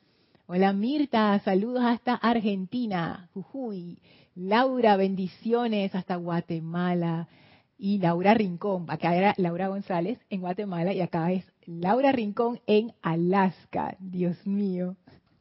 Hola 0.47 0.73
Mirta, 0.73 1.41
saludos 1.45 1.85
hasta 1.85 2.17
Argentina. 2.17 3.29
Jujuy. 3.35 4.01
Laura, 4.35 4.97
bendiciones 4.97 5.95
hasta 5.95 6.17
Guatemala. 6.17 7.29
Y 7.79 7.99
Laura 7.99 8.35
Rincón, 8.35 8.87
acá 8.89 9.15
era 9.15 9.35
Laura 9.37 9.69
González 9.69 10.19
en 10.29 10.41
Guatemala 10.41 10.93
y 10.93 11.01
acá 11.01 11.31
es 11.31 11.45
Laura 11.67 12.13
Rincón 12.13 12.61
en 12.67 12.93
Alaska. 13.03 13.97
Dios 13.99 14.47
mío. 14.47 14.97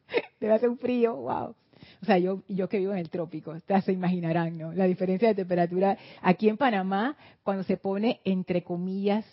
Debe 0.40 0.54
hacer 0.54 0.70
un 0.70 0.78
frío, 0.78 1.16
wow. 1.16 1.56
O 2.02 2.06
sea, 2.06 2.18
yo, 2.18 2.44
yo 2.48 2.70
que 2.70 2.80
vivo 2.80 2.94
en 2.94 3.00
el 3.00 3.10
trópico, 3.10 3.56
ya 3.68 3.82
se 3.82 3.92
imaginarán, 3.92 4.58
¿no? 4.58 4.74
La 4.74 4.86
diferencia 4.86 5.28
de 5.28 5.36
temperatura 5.36 5.98
aquí 6.22 6.50
en 6.50 6.58
Panamá, 6.58 7.16
cuando 7.44 7.64
se 7.64 7.78
pone, 7.78 8.22
entre 8.24 8.64
comillas, 8.64 9.26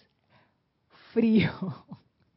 frío, 1.12 1.50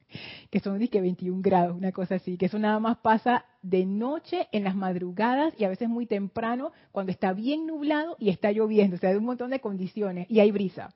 que 0.50 0.60
son 0.60 0.80
que 0.88 1.02
21 1.02 1.42
grados, 1.42 1.78
una 1.78 1.92
cosa 1.92 2.16
así, 2.16 2.38
que 2.38 2.48
eso 2.48 2.60
nada 2.60 2.80
más 2.80 2.98
pasa 2.98 3.46
de 3.62 3.86
noche, 3.86 4.48
en 4.52 4.64
las 4.64 4.76
madrugadas 4.76 5.54
y 5.58 5.66
a 5.66 5.70
veces 5.70 5.90
muy 5.90 6.06
temprano, 6.06 6.72
cuando 6.92 7.12
está 7.12 7.34
bien 7.34 7.66
nublado 7.66 8.16
y 8.20 8.30
está 8.30 8.52
lloviendo, 8.52 8.96
o 8.96 9.00
sea, 9.00 9.12
hay 9.12 9.18
un 9.18 9.26
montón 9.26 9.52
de 9.52 9.60
condiciones 9.60 10.30
y 10.30 10.40
hay 10.40 10.52
brisa. 10.52 10.94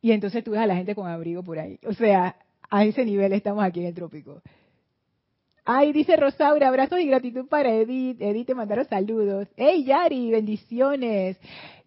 Y 0.00 0.12
entonces 0.12 0.44
tú 0.44 0.52
ves 0.52 0.60
a 0.60 0.66
la 0.66 0.76
gente 0.76 0.94
con 0.94 1.08
abrigo 1.08 1.42
por 1.42 1.58
ahí. 1.58 1.80
O 1.84 1.92
sea, 1.92 2.36
a 2.70 2.84
ese 2.84 3.04
nivel 3.04 3.32
estamos 3.32 3.64
aquí 3.64 3.80
en 3.80 3.86
el 3.86 3.94
trópico. 3.94 4.42
Ay, 5.68 5.92
dice 5.92 6.14
Rosaura, 6.14 6.68
abrazos 6.68 7.00
y 7.00 7.06
gratitud 7.06 7.48
para 7.48 7.74
Edith. 7.74 8.22
Edith 8.22 8.46
te 8.46 8.54
mandaron 8.54 8.86
saludos. 8.86 9.48
Hey, 9.56 9.82
Yari, 9.84 10.30
bendiciones. 10.30 11.36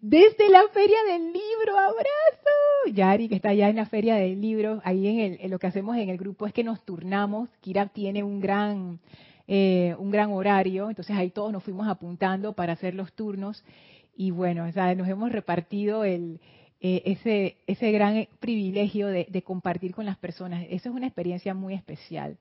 Desde 0.02 0.50
la 0.50 0.60
Feria 0.74 0.98
del 1.08 1.32
Libro, 1.32 1.78
abrazo. 1.78 2.92
Yari, 2.92 3.30
que 3.30 3.36
está 3.36 3.48
allá 3.48 3.70
en 3.70 3.76
la 3.76 3.86
Feria 3.86 4.16
del 4.16 4.38
Libro, 4.38 4.82
ahí 4.84 5.08
en, 5.08 5.20
el, 5.20 5.38
en 5.40 5.50
lo 5.50 5.58
que 5.58 5.66
hacemos 5.66 5.96
en 5.96 6.10
el 6.10 6.18
grupo 6.18 6.46
es 6.46 6.52
que 6.52 6.62
nos 6.62 6.84
turnamos. 6.84 7.48
Kira 7.62 7.86
tiene 7.86 8.22
un 8.22 8.38
gran, 8.38 9.00
eh, 9.48 9.94
un 9.98 10.10
gran 10.10 10.30
horario, 10.30 10.90
entonces 10.90 11.16
ahí 11.16 11.30
todos 11.30 11.50
nos 11.50 11.64
fuimos 11.64 11.88
apuntando 11.88 12.52
para 12.52 12.74
hacer 12.74 12.94
los 12.94 13.14
turnos. 13.14 13.64
Y 14.14 14.30
bueno, 14.30 14.66
o 14.66 14.72
sea, 14.72 14.94
nos 14.94 15.08
hemos 15.08 15.32
repartido 15.32 16.04
el, 16.04 16.38
eh, 16.82 17.02
ese, 17.04 17.58
ese 17.66 17.92
gran 17.92 18.26
privilegio 18.40 19.08
de, 19.08 19.42
compartir 19.42 19.94
con 19.94 20.06
las 20.06 20.16
personas. 20.16 20.64
Esa 20.70 20.88
es 20.88 20.94
una 20.94 21.06
experiencia 21.06 21.52
muy 21.52 21.74
especial. 21.74 22.38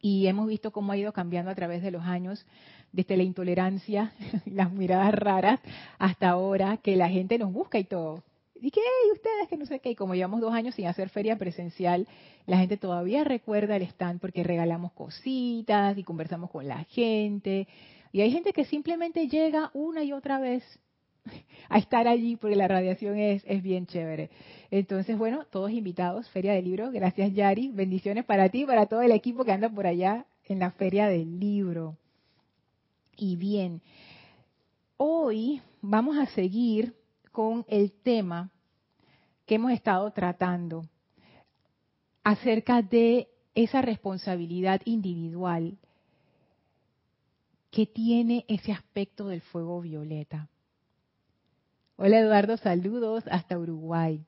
Y 0.00 0.28
hemos 0.28 0.46
visto 0.46 0.70
cómo 0.70 0.92
ha 0.92 0.96
ido 0.96 1.12
cambiando 1.12 1.50
a 1.50 1.54
través 1.56 1.82
de 1.82 1.90
los 1.90 2.04
años, 2.04 2.46
desde 2.92 3.16
la 3.16 3.24
intolerancia, 3.24 4.12
las 4.46 4.72
miradas 4.72 5.12
raras, 5.12 5.58
hasta 5.98 6.28
ahora 6.28 6.76
que 6.76 6.94
la 6.94 7.08
gente 7.08 7.36
nos 7.36 7.52
busca 7.52 7.78
y 7.80 7.84
todo. 7.84 8.22
Y 8.54 8.70
que, 8.70 8.80
ustedes 9.12 9.48
que 9.48 9.56
no 9.56 9.66
sé 9.66 9.80
qué, 9.80 9.90
y 9.90 9.94
como 9.96 10.14
llevamos 10.14 10.40
dos 10.40 10.54
años 10.54 10.76
sin 10.76 10.86
hacer 10.86 11.08
feria 11.08 11.36
presencial, 11.36 12.06
la 12.46 12.58
gente 12.58 12.76
todavía 12.76 13.24
recuerda 13.24 13.74
el 13.74 13.82
stand 13.82 14.20
porque 14.20 14.44
regalamos 14.44 14.92
cositas 14.92 15.98
y 15.98 16.04
conversamos 16.04 16.50
con 16.50 16.68
la 16.68 16.84
gente. 16.84 17.66
Y 18.12 18.20
hay 18.20 18.30
gente 18.30 18.52
que 18.52 18.64
simplemente 18.64 19.26
llega 19.28 19.70
una 19.74 20.04
y 20.04 20.12
otra 20.12 20.38
vez 20.38 20.62
a 21.68 21.78
estar 21.78 22.08
allí 22.08 22.36
porque 22.36 22.56
la 22.56 22.68
radiación 22.68 23.18
es, 23.18 23.42
es 23.46 23.62
bien 23.62 23.86
chévere. 23.86 24.30
Entonces, 24.70 25.16
bueno, 25.16 25.46
todos 25.50 25.70
invitados, 25.70 26.28
Feria 26.30 26.52
del 26.52 26.64
Libro. 26.64 26.90
Gracias, 26.90 27.32
Yari. 27.32 27.70
Bendiciones 27.72 28.24
para 28.24 28.48
ti 28.48 28.62
y 28.62 28.66
para 28.66 28.86
todo 28.86 29.02
el 29.02 29.12
equipo 29.12 29.44
que 29.44 29.52
anda 29.52 29.68
por 29.68 29.86
allá 29.86 30.26
en 30.44 30.58
la 30.58 30.70
Feria 30.72 31.08
del 31.08 31.38
Libro. 31.38 31.96
Y 33.16 33.36
bien, 33.36 33.80
hoy 34.96 35.62
vamos 35.80 36.18
a 36.18 36.26
seguir 36.26 36.94
con 37.32 37.64
el 37.68 37.92
tema 37.92 38.50
que 39.46 39.54
hemos 39.54 39.72
estado 39.72 40.10
tratando 40.10 40.82
acerca 42.24 42.82
de 42.82 43.28
esa 43.54 43.80
responsabilidad 43.80 44.82
individual 44.84 45.78
que 47.70 47.86
tiene 47.86 48.44
ese 48.48 48.72
aspecto 48.72 49.28
del 49.28 49.40
fuego 49.40 49.80
violeta. 49.80 50.48
Hola 51.98 52.18
Eduardo, 52.18 52.58
saludos 52.58 53.24
hasta 53.30 53.58
Uruguay. 53.58 54.20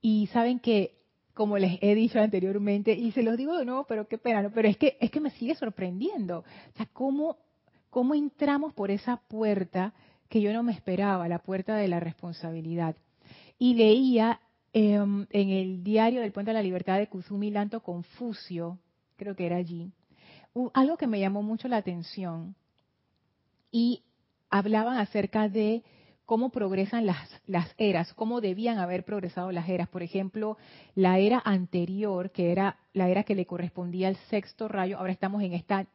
Y 0.00 0.28
saben 0.28 0.60
que, 0.60 0.94
como 1.34 1.58
les 1.58 1.78
he 1.82 1.96
dicho 1.96 2.20
anteriormente, 2.20 2.92
y 2.92 3.10
se 3.10 3.24
los 3.24 3.36
digo 3.36 3.58
de 3.58 3.64
nuevo, 3.64 3.86
pero 3.88 4.06
qué 4.06 4.18
pena, 4.18 4.48
pero 4.54 4.68
es 4.68 4.76
que, 4.76 4.96
es 5.00 5.10
que 5.10 5.18
me 5.18 5.30
sigue 5.32 5.56
sorprendiendo. 5.56 6.38
O 6.38 6.76
sea, 6.76 6.86
cómo, 6.92 7.38
cómo 7.90 8.14
entramos 8.14 8.72
por 8.72 8.92
esa 8.92 9.16
puerta 9.16 9.94
que 10.28 10.40
yo 10.40 10.52
no 10.52 10.62
me 10.62 10.70
esperaba, 10.70 11.26
la 11.26 11.40
puerta 11.40 11.74
de 11.74 11.88
la 11.88 11.98
responsabilidad. 11.98 12.94
Y 13.58 13.74
leía 13.74 14.40
em, 14.72 15.26
en 15.30 15.50
el 15.50 15.82
diario 15.82 16.20
del 16.20 16.30
Puente 16.30 16.50
de 16.50 16.54
la 16.54 16.62
Libertad 16.62 16.98
de 16.98 17.08
Kuzumi 17.08 17.50
Lanto 17.50 17.82
Confucio, 17.82 18.78
creo 19.16 19.34
que 19.34 19.46
era 19.46 19.56
allí, 19.56 19.90
algo 20.72 20.96
que 20.96 21.08
me 21.08 21.18
llamó 21.18 21.42
mucho 21.42 21.66
la 21.66 21.78
atención. 21.78 22.54
Y 23.72 24.04
hablaban 24.50 24.98
acerca 24.98 25.48
de 25.48 25.82
cómo 26.30 26.50
progresan 26.50 27.06
las, 27.06 27.28
las 27.48 27.74
eras, 27.76 28.14
cómo 28.14 28.40
debían 28.40 28.78
haber 28.78 29.04
progresado 29.04 29.50
las 29.50 29.68
eras. 29.68 29.88
Por 29.88 30.04
ejemplo, 30.04 30.58
la 30.94 31.18
era 31.18 31.42
anterior, 31.44 32.30
que 32.30 32.52
era 32.52 32.78
la 32.92 33.08
era 33.08 33.24
que 33.24 33.34
le 33.34 33.46
correspondía 33.46 34.06
al 34.06 34.14
sexto 34.28 34.68
rayo, 34.68 34.96
ahora 34.96 35.10
estamos 35.10 35.42
en 35.42 35.54
esta 35.54 35.88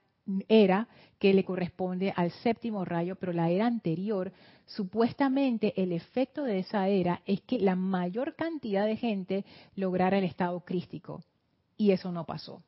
era 0.50 0.90
que 1.20 1.34
le 1.34 1.46
corresponde 1.46 2.12
al 2.14 2.32
séptimo 2.32 2.84
rayo, 2.84 3.16
pero 3.16 3.32
la 3.32 3.50
era 3.50 3.66
anterior, 3.66 4.34
supuestamente 4.66 5.74
el 5.82 5.94
efecto 5.94 6.44
de 6.44 6.60
esa 6.60 6.90
era 6.90 7.22
es 7.26 7.40
que 7.40 7.58
la 7.58 7.78
mayor 7.78 8.36
cantidad 8.36 8.86
de 8.86 8.98
gente 8.98 9.46
lograra 9.78 10.18
el 10.18 10.26
estado 10.26 10.60
crístico. 10.66 11.24
Y 11.78 11.92
eso 11.92 12.12
no 12.12 12.26
pasó. 12.26 12.62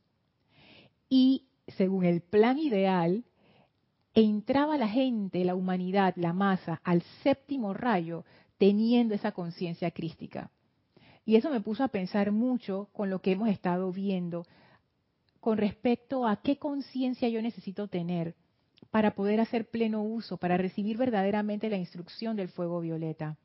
Y 1.09 1.49
según 1.67 2.05
el 2.05 2.21
plan 2.21 2.59
ideal, 2.59 3.25
entraba 4.21 4.77
la 4.77 4.87
gente, 4.87 5.45
la 5.45 5.53
humanidad, 5.53 6.13
la 6.15 6.33
masa, 6.33 6.81
al 6.83 7.03
séptimo 7.23 7.73
rayo, 7.73 8.25
teniendo 8.57 9.13
esa 9.13 9.31
conciencia 9.31 9.91
crística. 9.91 10.49
Y 11.23 11.35
eso 11.35 11.49
me 11.51 11.61
puso 11.61 11.83
a 11.83 11.89
pensar 11.89 12.31
mucho 12.31 12.89
con 12.93 13.09
lo 13.09 13.21
que 13.21 13.33
hemos 13.33 13.49
estado 13.49 13.91
viendo 13.91 14.45
con 15.39 15.57
respecto 15.57 16.27
a 16.27 16.41
qué 16.41 16.57
conciencia 16.57 17.29
yo 17.29 17.41
necesito 17.41 17.87
tener 17.87 18.35
para 18.91 19.11
poder 19.11 19.39
hacer 19.39 19.69
pleno 19.69 20.01
uso, 20.01 20.37
para 20.37 20.57
recibir 20.57 20.97
verdaderamente 20.97 21.69
la 21.69 21.77
instrucción 21.77 22.35
del 22.35 22.49
fuego 22.49 22.81
violeta. 22.81 23.37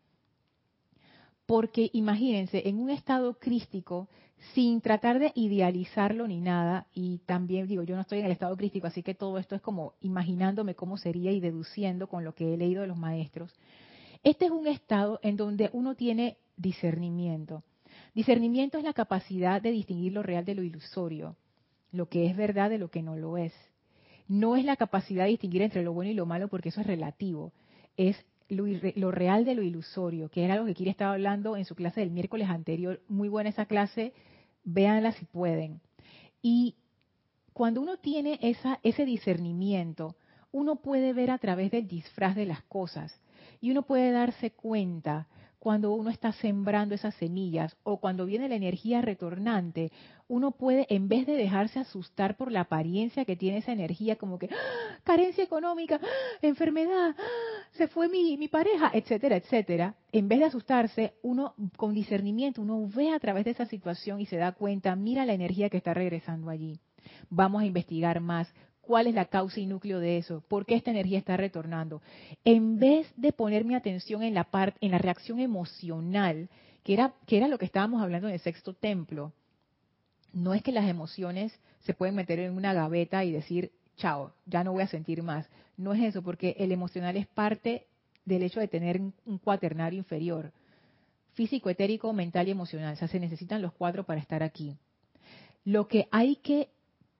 Porque 1.46 1.90
imagínense, 1.92 2.66
en 2.68 2.78
un 2.78 2.90
estado 2.90 3.38
crístico, 3.38 4.08
sin 4.54 4.80
tratar 4.80 5.18
de 5.18 5.32
idealizarlo 5.34 6.26
ni 6.26 6.40
nada, 6.40 6.86
y 6.92 7.18
también 7.18 7.66
digo, 7.66 7.82
yo 7.82 7.94
no 7.94 8.02
estoy 8.02 8.18
en 8.18 8.26
el 8.26 8.32
estado 8.32 8.56
crístico, 8.56 8.86
así 8.86 9.02
que 9.02 9.14
todo 9.14 9.38
esto 9.38 9.54
es 9.54 9.62
como 9.62 9.94
imaginándome 10.00 10.74
cómo 10.74 10.96
sería 10.96 11.32
y 11.32 11.40
deduciendo 11.40 12.08
con 12.08 12.24
lo 12.24 12.34
que 12.34 12.52
he 12.52 12.56
leído 12.56 12.82
de 12.82 12.88
los 12.88 12.98
maestros. 12.98 13.54
Este 14.22 14.46
es 14.46 14.50
un 14.50 14.66
estado 14.66 15.20
en 15.22 15.36
donde 15.36 15.70
uno 15.72 15.94
tiene 15.94 16.36
discernimiento. 16.56 17.62
Discernimiento 18.14 18.78
es 18.78 18.84
la 18.84 18.92
capacidad 18.92 19.62
de 19.62 19.70
distinguir 19.70 20.12
lo 20.12 20.22
real 20.22 20.44
de 20.44 20.54
lo 20.54 20.62
ilusorio, 20.62 21.36
lo 21.90 22.08
que 22.08 22.26
es 22.26 22.36
verdad 22.36 22.70
de 22.70 22.78
lo 22.78 22.90
que 22.90 23.02
no 23.02 23.16
lo 23.16 23.36
es. 23.36 23.52
No 24.28 24.56
es 24.56 24.64
la 24.64 24.76
capacidad 24.76 25.24
de 25.24 25.30
distinguir 25.30 25.62
entre 25.62 25.82
lo 25.82 25.92
bueno 25.92 26.10
y 26.10 26.14
lo 26.14 26.26
malo 26.26 26.48
porque 26.48 26.70
eso 26.70 26.80
es 26.80 26.86
relativo. 26.86 27.52
Es 27.96 28.16
lo, 28.48 29.10
real 29.10 29.44
de 29.44 29.54
lo 29.54 29.62
ilusorio, 29.62 30.28
que 30.28 30.44
era 30.44 30.54
algo 30.54 30.66
que 30.66 30.74
Kira 30.74 30.90
estaba 30.90 31.12
hablando 31.12 31.56
en 31.56 31.64
su 31.64 31.74
clase 31.74 32.00
del 32.00 32.10
miércoles 32.10 32.48
anterior. 32.48 33.00
Muy 33.08 33.28
buena 33.28 33.50
esa 33.50 33.66
clase, 33.66 34.12
véanla 34.64 35.12
si 35.12 35.24
pueden. 35.24 35.80
Y 36.40 36.76
cuando 37.52 37.80
uno 37.80 37.98
tiene 37.98 38.38
esa, 38.42 38.80
ese 38.82 39.04
discernimiento, 39.04 40.16
uno 40.50 40.76
puede 40.76 41.12
ver 41.12 41.30
a 41.30 41.38
través 41.38 41.70
del 41.70 41.88
disfraz 41.88 42.34
de 42.34 42.46
las 42.46 42.62
cosas 42.62 43.18
y 43.60 43.70
uno 43.70 43.82
puede 43.82 44.10
darse 44.12 44.50
cuenta 44.50 45.28
cuando 45.62 45.92
uno 45.92 46.10
está 46.10 46.32
sembrando 46.32 46.92
esas 46.92 47.14
semillas 47.14 47.76
o 47.84 48.00
cuando 48.00 48.26
viene 48.26 48.48
la 48.48 48.56
energía 48.56 49.00
retornante, 49.00 49.92
uno 50.26 50.50
puede, 50.50 50.88
en 50.92 51.06
vez 51.06 51.24
de 51.24 51.34
dejarse 51.34 51.78
asustar 51.78 52.36
por 52.36 52.50
la 52.50 52.62
apariencia 52.62 53.24
que 53.24 53.36
tiene 53.36 53.58
esa 53.58 53.70
energía, 53.70 54.16
como 54.16 54.40
que 54.40 54.48
¡Ah! 54.50 54.98
carencia 55.04 55.44
económica, 55.44 56.00
¡Ah! 56.02 56.06
enfermedad, 56.42 57.14
¡Ah! 57.16 57.22
se 57.74 57.86
fue 57.86 58.08
mi, 58.08 58.36
mi 58.38 58.48
pareja, 58.48 58.90
etcétera, 58.92 59.36
etcétera, 59.36 59.94
en 60.10 60.26
vez 60.26 60.40
de 60.40 60.46
asustarse, 60.46 61.14
uno 61.22 61.54
con 61.76 61.94
discernimiento, 61.94 62.60
uno 62.60 62.84
ve 62.92 63.14
a 63.14 63.20
través 63.20 63.44
de 63.44 63.52
esa 63.52 63.66
situación 63.66 64.20
y 64.20 64.26
se 64.26 64.38
da 64.38 64.50
cuenta, 64.50 64.96
mira 64.96 65.24
la 65.24 65.34
energía 65.34 65.70
que 65.70 65.76
está 65.76 65.94
regresando 65.94 66.50
allí. 66.50 66.80
Vamos 67.30 67.62
a 67.62 67.66
investigar 67.66 68.18
más, 68.20 68.52
cuál 68.92 69.06
es 69.06 69.14
la 69.14 69.24
causa 69.24 69.58
y 69.58 69.64
núcleo 69.64 70.00
de 70.00 70.18
eso, 70.18 70.44
por 70.48 70.66
qué 70.66 70.74
esta 70.74 70.90
energía 70.90 71.16
está 71.16 71.34
retornando. 71.38 72.02
En 72.44 72.78
vez 72.78 73.10
de 73.16 73.32
poner 73.32 73.64
mi 73.64 73.74
atención 73.74 74.22
en 74.22 74.34
la 74.34 74.44
parte, 74.44 74.76
en 74.82 74.90
la 74.90 74.98
reacción 74.98 75.40
emocional, 75.40 76.50
que 76.84 76.92
era, 76.92 77.14
que 77.26 77.38
era 77.38 77.48
lo 77.48 77.56
que 77.56 77.64
estábamos 77.64 78.02
hablando 78.02 78.28
en 78.28 78.34
el 78.34 78.40
sexto 78.40 78.74
templo, 78.74 79.32
no 80.34 80.52
es 80.52 80.62
que 80.62 80.72
las 80.72 80.90
emociones 80.90 81.58
se 81.86 81.94
pueden 81.94 82.14
meter 82.14 82.38
en 82.40 82.52
una 82.52 82.74
gaveta 82.74 83.24
y 83.24 83.32
decir, 83.32 83.72
chao, 83.96 84.34
ya 84.44 84.62
no 84.62 84.72
voy 84.72 84.82
a 84.82 84.88
sentir 84.88 85.22
más. 85.22 85.48
No 85.78 85.94
es 85.94 86.02
eso, 86.02 86.20
porque 86.20 86.54
el 86.58 86.70
emocional 86.70 87.16
es 87.16 87.26
parte 87.26 87.86
del 88.26 88.42
hecho 88.42 88.60
de 88.60 88.68
tener 88.68 89.00
un 89.00 89.38
cuaternario 89.42 90.00
inferior, 90.00 90.52
físico, 91.32 91.70
etérico, 91.70 92.12
mental 92.12 92.46
y 92.46 92.50
emocional. 92.50 92.92
O 92.92 92.96
sea, 92.96 93.08
se 93.08 93.20
necesitan 93.20 93.62
los 93.62 93.72
cuatro 93.72 94.04
para 94.04 94.20
estar 94.20 94.42
aquí. 94.42 94.76
Lo 95.64 95.88
que 95.88 96.08
hay 96.10 96.36
que 96.36 96.68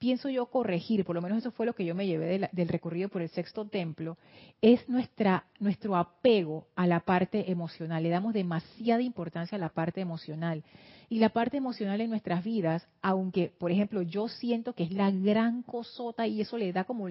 pienso 0.03 0.29
yo 0.29 0.47
corregir, 0.47 1.05
por 1.05 1.15
lo 1.15 1.23
menos 1.23 1.39
eso 1.39 1.53
fue 1.53 1.65
lo 1.65 1.77
que 1.77 1.85
yo 1.85 1.95
me 1.95 2.09
llevé 2.09 2.51
del 2.51 2.69
recorrido 2.69 3.09
por 3.09 3.23
el 3.23 3.29
sexto 3.29 3.69
templo, 3.69 4.19
es 4.61 4.89
nuestra, 4.89 5.45
nuestro 5.61 5.95
apego 5.95 6.67
a 6.75 6.89
la 6.89 6.99
parte 6.99 7.53
emocional. 7.53 8.03
Le 8.03 8.09
damos 8.09 8.35
demasiada 8.35 9.01
importancia 9.01 9.55
a 9.55 9.61
la 9.61 9.69
parte 9.69 10.01
emocional. 10.01 10.65
Y 11.09 11.21
la 11.21 11.29
parte 11.29 11.57
emocional 11.57 12.01
en 12.01 12.11
nuestras 12.11 12.43
vidas, 12.43 12.85
aunque, 13.01 13.53
por 13.57 13.71
ejemplo, 13.71 14.03
yo 14.03 14.27
siento 14.27 14.73
que 14.73 14.83
es 14.83 14.91
la 14.91 15.13
gran 15.13 15.63
cosota 15.63 16.27
y 16.27 16.41
eso 16.41 16.59
le 16.59 16.73
da 16.73 16.83
como, 16.83 17.07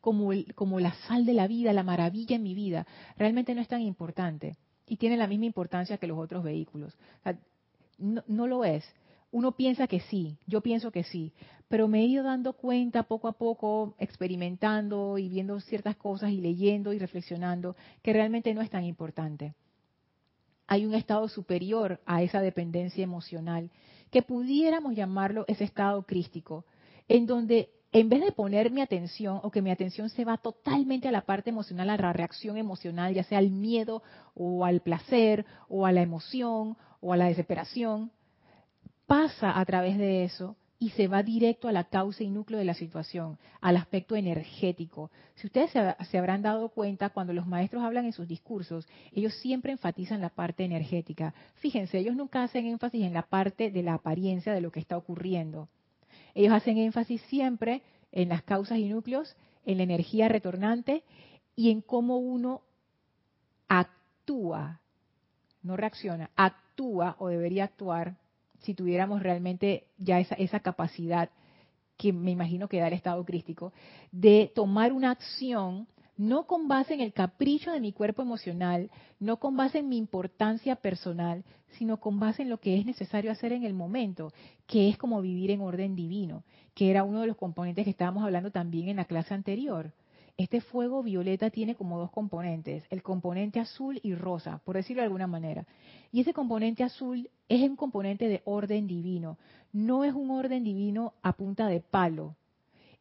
como, 0.00 0.30
como 0.54 0.78
la 0.78 0.94
sal 1.08 1.26
de 1.26 1.34
la 1.34 1.48
vida, 1.48 1.72
la 1.72 1.82
maravilla 1.82 2.36
en 2.36 2.44
mi 2.44 2.54
vida, 2.54 2.86
realmente 3.18 3.56
no 3.56 3.60
es 3.60 3.66
tan 3.66 3.80
importante. 3.80 4.54
Y 4.86 4.98
tiene 4.98 5.16
la 5.16 5.26
misma 5.26 5.46
importancia 5.46 5.98
que 5.98 6.06
los 6.06 6.18
otros 6.18 6.44
vehículos. 6.44 6.96
no, 7.98 8.22
no 8.28 8.46
lo 8.46 8.64
es 8.64 8.84
uno 9.30 9.52
piensa 9.52 9.86
que 9.86 10.00
sí, 10.00 10.38
yo 10.46 10.60
pienso 10.60 10.90
que 10.90 11.04
sí, 11.04 11.32
pero 11.68 11.88
me 11.88 12.00
he 12.00 12.04
ido 12.04 12.22
dando 12.22 12.52
cuenta 12.52 13.02
poco 13.02 13.28
a 13.28 13.32
poco, 13.32 13.94
experimentando 13.98 15.18
y 15.18 15.28
viendo 15.28 15.58
ciertas 15.60 15.96
cosas 15.96 16.30
y 16.30 16.40
leyendo 16.40 16.92
y 16.92 16.98
reflexionando, 16.98 17.76
que 18.02 18.12
realmente 18.12 18.54
no 18.54 18.62
es 18.62 18.70
tan 18.70 18.84
importante. 18.84 19.54
Hay 20.68 20.86
un 20.86 20.94
estado 20.94 21.28
superior 21.28 22.00
a 22.06 22.22
esa 22.22 22.40
dependencia 22.40 23.02
emocional, 23.02 23.70
que 24.10 24.22
pudiéramos 24.22 24.94
llamarlo 24.94 25.44
ese 25.48 25.64
estado 25.64 26.02
crístico, 26.04 26.64
en 27.08 27.26
donde 27.26 27.70
en 27.92 28.08
vez 28.08 28.20
de 28.20 28.32
poner 28.32 28.70
mi 28.70 28.80
atención 28.80 29.40
o 29.42 29.50
que 29.50 29.62
mi 29.62 29.70
atención 29.70 30.10
se 30.10 30.24
va 30.24 30.36
totalmente 30.36 31.08
a 31.08 31.12
la 31.12 31.22
parte 31.22 31.50
emocional, 31.50 31.90
a 31.90 31.96
la 31.96 32.12
reacción 32.12 32.56
emocional, 32.56 33.14
ya 33.14 33.24
sea 33.24 33.38
al 33.38 33.50
miedo 33.50 34.02
o 34.34 34.64
al 34.64 34.80
placer 34.80 35.46
o 35.68 35.86
a 35.86 35.92
la 35.92 36.02
emoción 36.02 36.76
o 37.00 37.12
a 37.12 37.16
la 37.16 37.26
desesperación, 37.26 38.10
pasa 39.06 39.58
a 39.58 39.64
través 39.64 39.98
de 39.98 40.24
eso 40.24 40.56
y 40.78 40.90
se 40.90 41.08
va 41.08 41.22
directo 41.22 41.68
a 41.68 41.72
la 41.72 41.84
causa 41.84 42.22
y 42.22 42.28
núcleo 42.28 42.58
de 42.58 42.64
la 42.64 42.74
situación, 42.74 43.38
al 43.60 43.76
aspecto 43.76 44.14
energético. 44.14 45.10
Si 45.36 45.46
ustedes 45.46 45.70
se, 45.70 46.18
habrán 46.18 46.42
dado 46.42 46.68
cuenta, 46.68 47.10
cuando 47.10 47.32
los 47.32 47.46
maestros 47.46 47.82
hablan 47.82 48.04
en 48.04 48.12
sus 48.12 48.28
discursos, 48.28 48.86
ellos 49.12 49.32
siempre 49.36 49.72
enfatizan 49.72 50.20
la 50.20 50.28
parte 50.28 50.64
energética. 50.64 51.32
Fíjense, 51.54 51.98
ellos 51.98 52.14
nunca 52.14 52.42
hacen 52.42 52.66
énfasis 52.66 53.04
en 53.04 53.14
la 53.14 53.22
parte 53.22 53.70
de 53.70 53.82
la 53.82 53.94
apariencia 53.94 54.52
de 54.52 54.60
lo 54.60 54.70
que 54.70 54.80
está 54.80 54.98
ocurriendo. 54.98 55.68
Ellos 56.34 56.52
hacen 56.52 56.76
énfasis 56.76 57.22
siempre 57.22 57.82
en 58.12 58.28
las 58.28 58.42
causas 58.42 58.78
y 58.78 58.88
núcleos, 58.88 59.34
en 59.64 59.78
la 59.78 59.84
energía 59.84 60.28
retornante 60.28 61.04
y 61.54 61.70
en 61.70 61.80
cómo 61.80 62.18
uno 62.18 62.60
actúa, 63.66 64.80
no 65.62 65.76
reacciona, 65.76 66.30
actúa 66.36 67.16
o 67.18 67.28
debería 67.28 67.64
actuar 67.64 68.16
si 68.62 68.74
tuviéramos 68.74 69.22
realmente 69.22 69.86
ya 69.98 70.20
esa, 70.20 70.34
esa 70.36 70.60
capacidad 70.60 71.30
que 71.96 72.12
me 72.12 72.30
imagino 72.30 72.68
que 72.68 72.78
da 72.78 72.88
el 72.88 72.92
estado 72.92 73.24
crístico, 73.24 73.72
de 74.12 74.52
tomar 74.54 74.92
una 74.92 75.10
acción 75.10 75.86
no 76.16 76.46
con 76.46 76.66
base 76.66 76.94
en 76.94 77.00
el 77.00 77.12
capricho 77.12 77.70
de 77.70 77.80
mi 77.80 77.92
cuerpo 77.92 78.22
emocional, 78.22 78.90
no 79.20 79.38
con 79.38 79.56
base 79.56 79.78
en 79.78 79.88
mi 79.88 79.98
importancia 79.98 80.76
personal, 80.76 81.44
sino 81.78 81.98
con 82.00 82.18
base 82.18 82.42
en 82.42 82.48
lo 82.48 82.58
que 82.58 82.78
es 82.78 82.86
necesario 82.86 83.30
hacer 83.30 83.52
en 83.52 83.64
el 83.64 83.74
momento, 83.74 84.32
que 84.66 84.88
es 84.88 84.96
como 84.96 85.20
vivir 85.20 85.50
en 85.50 85.60
orden 85.60 85.94
divino, 85.94 86.42
que 86.74 86.90
era 86.90 87.04
uno 87.04 87.20
de 87.20 87.26
los 87.26 87.36
componentes 87.36 87.84
que 87.84 87.90
estábamos 87.90 88.24
hablando 88.24 88.50
también 88.50 88.88
en 88.88 88.96
la 88.96 89.04
clase 89.04 89.34
anterior. 89.34 89.92
Este 90.38 90.60
fuego 90.60 91.02
violeta 91.02 91.48
tiene 91.48 91.76
como 91.76 91.98
dos 91.98 92.10
componentes, 92.10 92.84
el 92.90 93.02
componente 93.02 93.58
azul 93.58 93.98
y 94.02 94.14
rosa, 94.14 94.60
por 94.64 94.76
decirlo 94.76 95.00
de 95.00 95.06
alguna 95.06 95.26
manera. 95.26 95.66
Y 96.12 96.20
ese 96.20 96.34
componente 96.34 96.84
azul 96.84 97.30
es 97.48 97.62
un 97.62 97.76
componente 97.76 98.28
de 98.28 98.42
orden 98.44 98.86
divino, 98.86 99.38
no 99.72 100.04
es 100.04 100.12
un 100.12 100.30
orden 100.30 100.62
divino 100.62 101.14
a 101.22 101.32
punta 101.32 101.68
de 101.68 101.80
palo, 101.80 102.36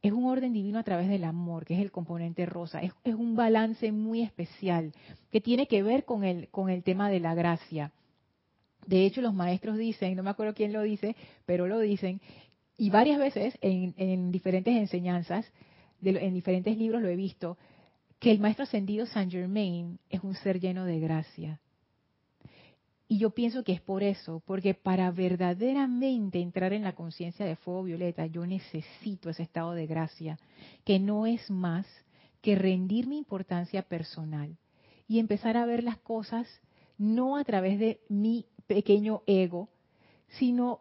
es 0.01 0.13
un 0.13 0.25
orden 0.25 0.53
divino 0.53 0.79
a 0.79 0.83
través 0.83 1.09
del 1.09 1.25
amor, 1.25 1.65
que 1.65 1.73
es 1.73 1.81
el 1.81 1.91
componente 1.91 2.45
rosa. 2.45 2.79
Es, 2.81 2.93
un 3.15 3.35
balance 3.35 3.91
muy 3.91 4.21
especial 4.21 4.93
que 5.29 5.41
tiene 5.41 5.67
que 5.67 5.83
ver 5.83 6.05
con 6.05 6.23
el, 6.23 6.47
con 6.49 6.69
el 6.69 6.83
tema 6.83 7.09
de 7.09 7.19
la 7.19 7.33
gracia. 7.33 7.91
De 8.85 9.05
hecho, 9.05 9.19
los 9.19 9.33
maestros 9.33 9.77
dicen, 9.77 10.15
no 10.15 10.23
me 10.23 10.29
acuerdo 10.29 10.53
quién 10.53 10.71
lo 10.71 10.83
dice, 10.83 11.17
pero 11.45 11.67
lo 11.67 11.79
dicen, 11.79 12.21
y 12.77 12.91
varias 12.91 13.17
veces 13.17 13.57
en 13.61 14.31
diferentes 14.31 14.75
enseñanzas, 14.75 15.51
en 16.01 16.34
diferentes 16.34 16.77
libros 16.77 17.01
lo 17.01 17.10
he 17.10 17.15
visto, 17.15 17.58
que 18.19 18.31
el 18.31 18.39
maestro 18.39 18.63
ascendido 18.63 19.05
Saint 19.05 19.31
Germain 19.31 19.99
es 20.10 20.23
un 20.23 20.36
ser 20.36 20.60
lleno 20.60 20.86
de 20.86 20.99
gracia. 20.99 21.60
Y 23.08 23.19
yo 23.19 23.29
pienso 23.29 23.63
que 23.63 23.73
es 23.73 23.81
por 23.81 24.01
eso, 24.01 24.41
porque 24.45 24.73
para 24.73 25.12
verdaderamente 25.12 26.39
entrar 26.39 26.73
en 26.73 26.84
la 26.84 26.95
conciencia 26.95 27.45
de 27.45 27.55
fuego 27.55 27.84
violeta, 27.84 28.25
yo 28.25 28.47
necesito 28.47 29.29
ese 29.29 29.43
estado 29.43 29.73
de 29.73 29.86
gracia, 29.86 30.39
que 30.84 30.97
no 30.97 31.27
es 31.27 31.51
más 31.51 31.86
que 32.41 32.55
rendir 32.55 33.08
mi 33.08 33.17
importancia 33.17 33.84
personal 33.84 34.58
y 35.08 35.19
empezar 35.19 35.55
a 35.55 35.65
ver 35.65 35.84
las 35.84 35.97
cosas 35.97 36.47
no 36.97 37.38
a 37.38 37.43
través 37.43 37.79
de 37.79 37.99
mi 38.10 38.45
pequeño 38.67 39.21
ego, 39.27 39.69
sino 40.39 40.79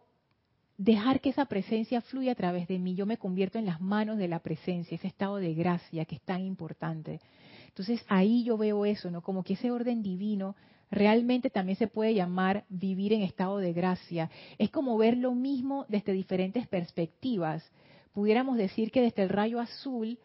dejar 0.76 1.20
que 1.20 1.30
esa 1.30 1.44
presencia 1.46 2.00
fluya 2.00 2.32
a 2.32 2.36
través 2.36 2.66
de 2.68 2.78
mí. 2.78 2.94
Yo 2.94 3.06
me 3.06 3.18
convierto 3.18 3.58
en 3.58 3.66
las 3.66 3.80
manos 3.80 4.18
de 4.18 4.28
la 4.28 4.40
presencia, 4.40 4.96
ese 4.96 5.06
estado 5.06 5.36
de 5.36 5.54
gracia 5.54 6.04
que 6.04 6.16
es 6.16 6.22
tan 6.22 6.42
importante. 6.42 7.20
Entonces 7.68 8.04
ahí 8.08 8.44
yo 8.44 8.56
veo 8.56 8.84
eso, 8.84 9.10
¿no? 9.10 9.22
Como 9.22 9.42
que 9.42 9.54
ese 9.54 9.70
orden 9.70 10.02
divino 10.02 10.56
realmente 10.90 11.50
también 11.50 11.76
se 11.76 11.88
puede 11.88 12.14
llamar 12.14 12.64
vivir 12.68 13.12
en 13.12 13.22
estado 13.22 13.58
de 13.58 13.72
gracia. 13.72 14.30
Es 14.58 14.70
como 14.70 14.96
ver 14.96 15.16
lo 15.16 15.34
mismo 15.34 15.86
desde 15.88 16.12
diferentes 16.12 16.66
perspectivas. 16.68 17.68
Pudiéramos 18.12 18.56
decir 18.56 18.90
que 18.90 19.00
desde 19.00 19.22
el 19.22 19.28
rayo 19.28 19.60
azul 19.60 20.18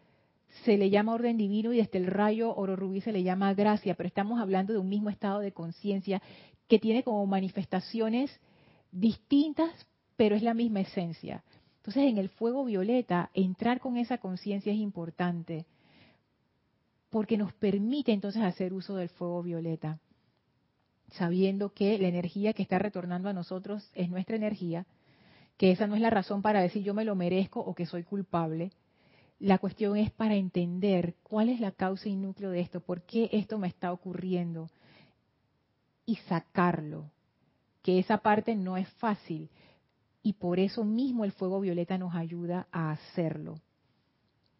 se 0.64 0.76
le 0.76 0.90
llama 0.90 1.14
orden 1.14 1.36
divino 1.36 1.72
y 1.72 1.78
desde 1.78 1.98
el 1.98 2.06
rayo 2.06 2.54
oro 2.54 2.76
rubí 2.76 3.00
se 3.00 3.12
le 3.12 3.22
llama 3.22 3.54
gracia, 3.54 3.94
pero 3.94 4.08
estamos 4.08 4.40
hablando 4.40 4.72
de 4.72 4.78
un 4.78 4.88
mismo 4.88 5.10
estado 5.10 5.40
de 5.40 5.52
conciencia 5.52 6.20
que 6.68 6.78
tiene 6.78 7.02
como 7.02 7.24
manifestaciones 7.26 8.30
distintas 8.92 9.70
pero 10.20 10.36
es 10.36 10.42
la 10.42 10.52
misma 10.52 10.80
esencia. 10.80 11.42
Entonces, 11.78 12.02
en 12.02 12.18
el 12.18 12.28
fuego 12.28 12.66
violeta, 12.66 13.30
entrar 13.32 13.80
con 13.80 13.96
esa 13.96 14.18
conciencia 14.18 14.70
es 14.70 14.78
importante, 14.78 15.64
porque 17.08 17.38
nos 17.38 17.54
permite 17.54 18.12
entonces 18.12 18.42
hacer 18.42 18.74
uso 18.74 18.96
del 18.96 19.08
fuego 19.08 19.42
violeta, 19.42 19.98
sabiendo 21.12 21.72
que 21.72 21.98
la 21.98 22.08
energía 22.08 22.52
que 22.52 22.62
está 22.62 22.78
retornando 22.78 23.30
a 23.30 23.32
nosotros 23.32 23.90
es 23.94 24.10
nuestra 24.10 24.36
energía, 24.36 24.84
que 25.56 25.70
esa 25.70 25.86
no 25.86 25.94
es 25.94 26.02
la 26.02 26.10
razón 26.10 26.42
para 26.42 26.60
decir 26.60 26.82
yo 26.82 26.92
me 26.92 27.06
lo 27.06 27.14
merezco 27.14 27.60
o 27.60 27.74
que 27.74 27.86
soy 27.86 28.02
culpable. 28.02 28.72
La 29.38 29.56
cuestión 29.56 29.96
es 29.96 30.10
para 30.10 30.34
entender 30.34 31.14
cuál 31.22 31.48
es 31.48 31.60
la 31.60 31.70
causa 31.70 32.10
y 32.10 32.16
núcleo 32.16 32.50
de 32.50 32.60
esto, 32.60 32.80
por 32.82 33.00
qué 33.06 33.30
esto 33.32 33.56
me 33.56 33.68
está 33.68 33.90
ocurriendo 33.90 34.68
y 36.04 36.16
sacarlo, 36.16 37.10
que 37.80 37.98
esa 37.98 38.18
parte 38.18 38.54
no 38.54 38.76
es 38.76 38.86
fácil 38.98 39.48
y 40.22 40.34
por 40.34 40.58
eso 40.58 40.84
mismo 40.84 41.24
el 41.24 41.32
fuego 41.32 41.60
violeta 41.60 41.98
nos 41.98 42.14
ayuda 42.14 42.66
a 42.72 42.90
hacerlo. 42.90 43.60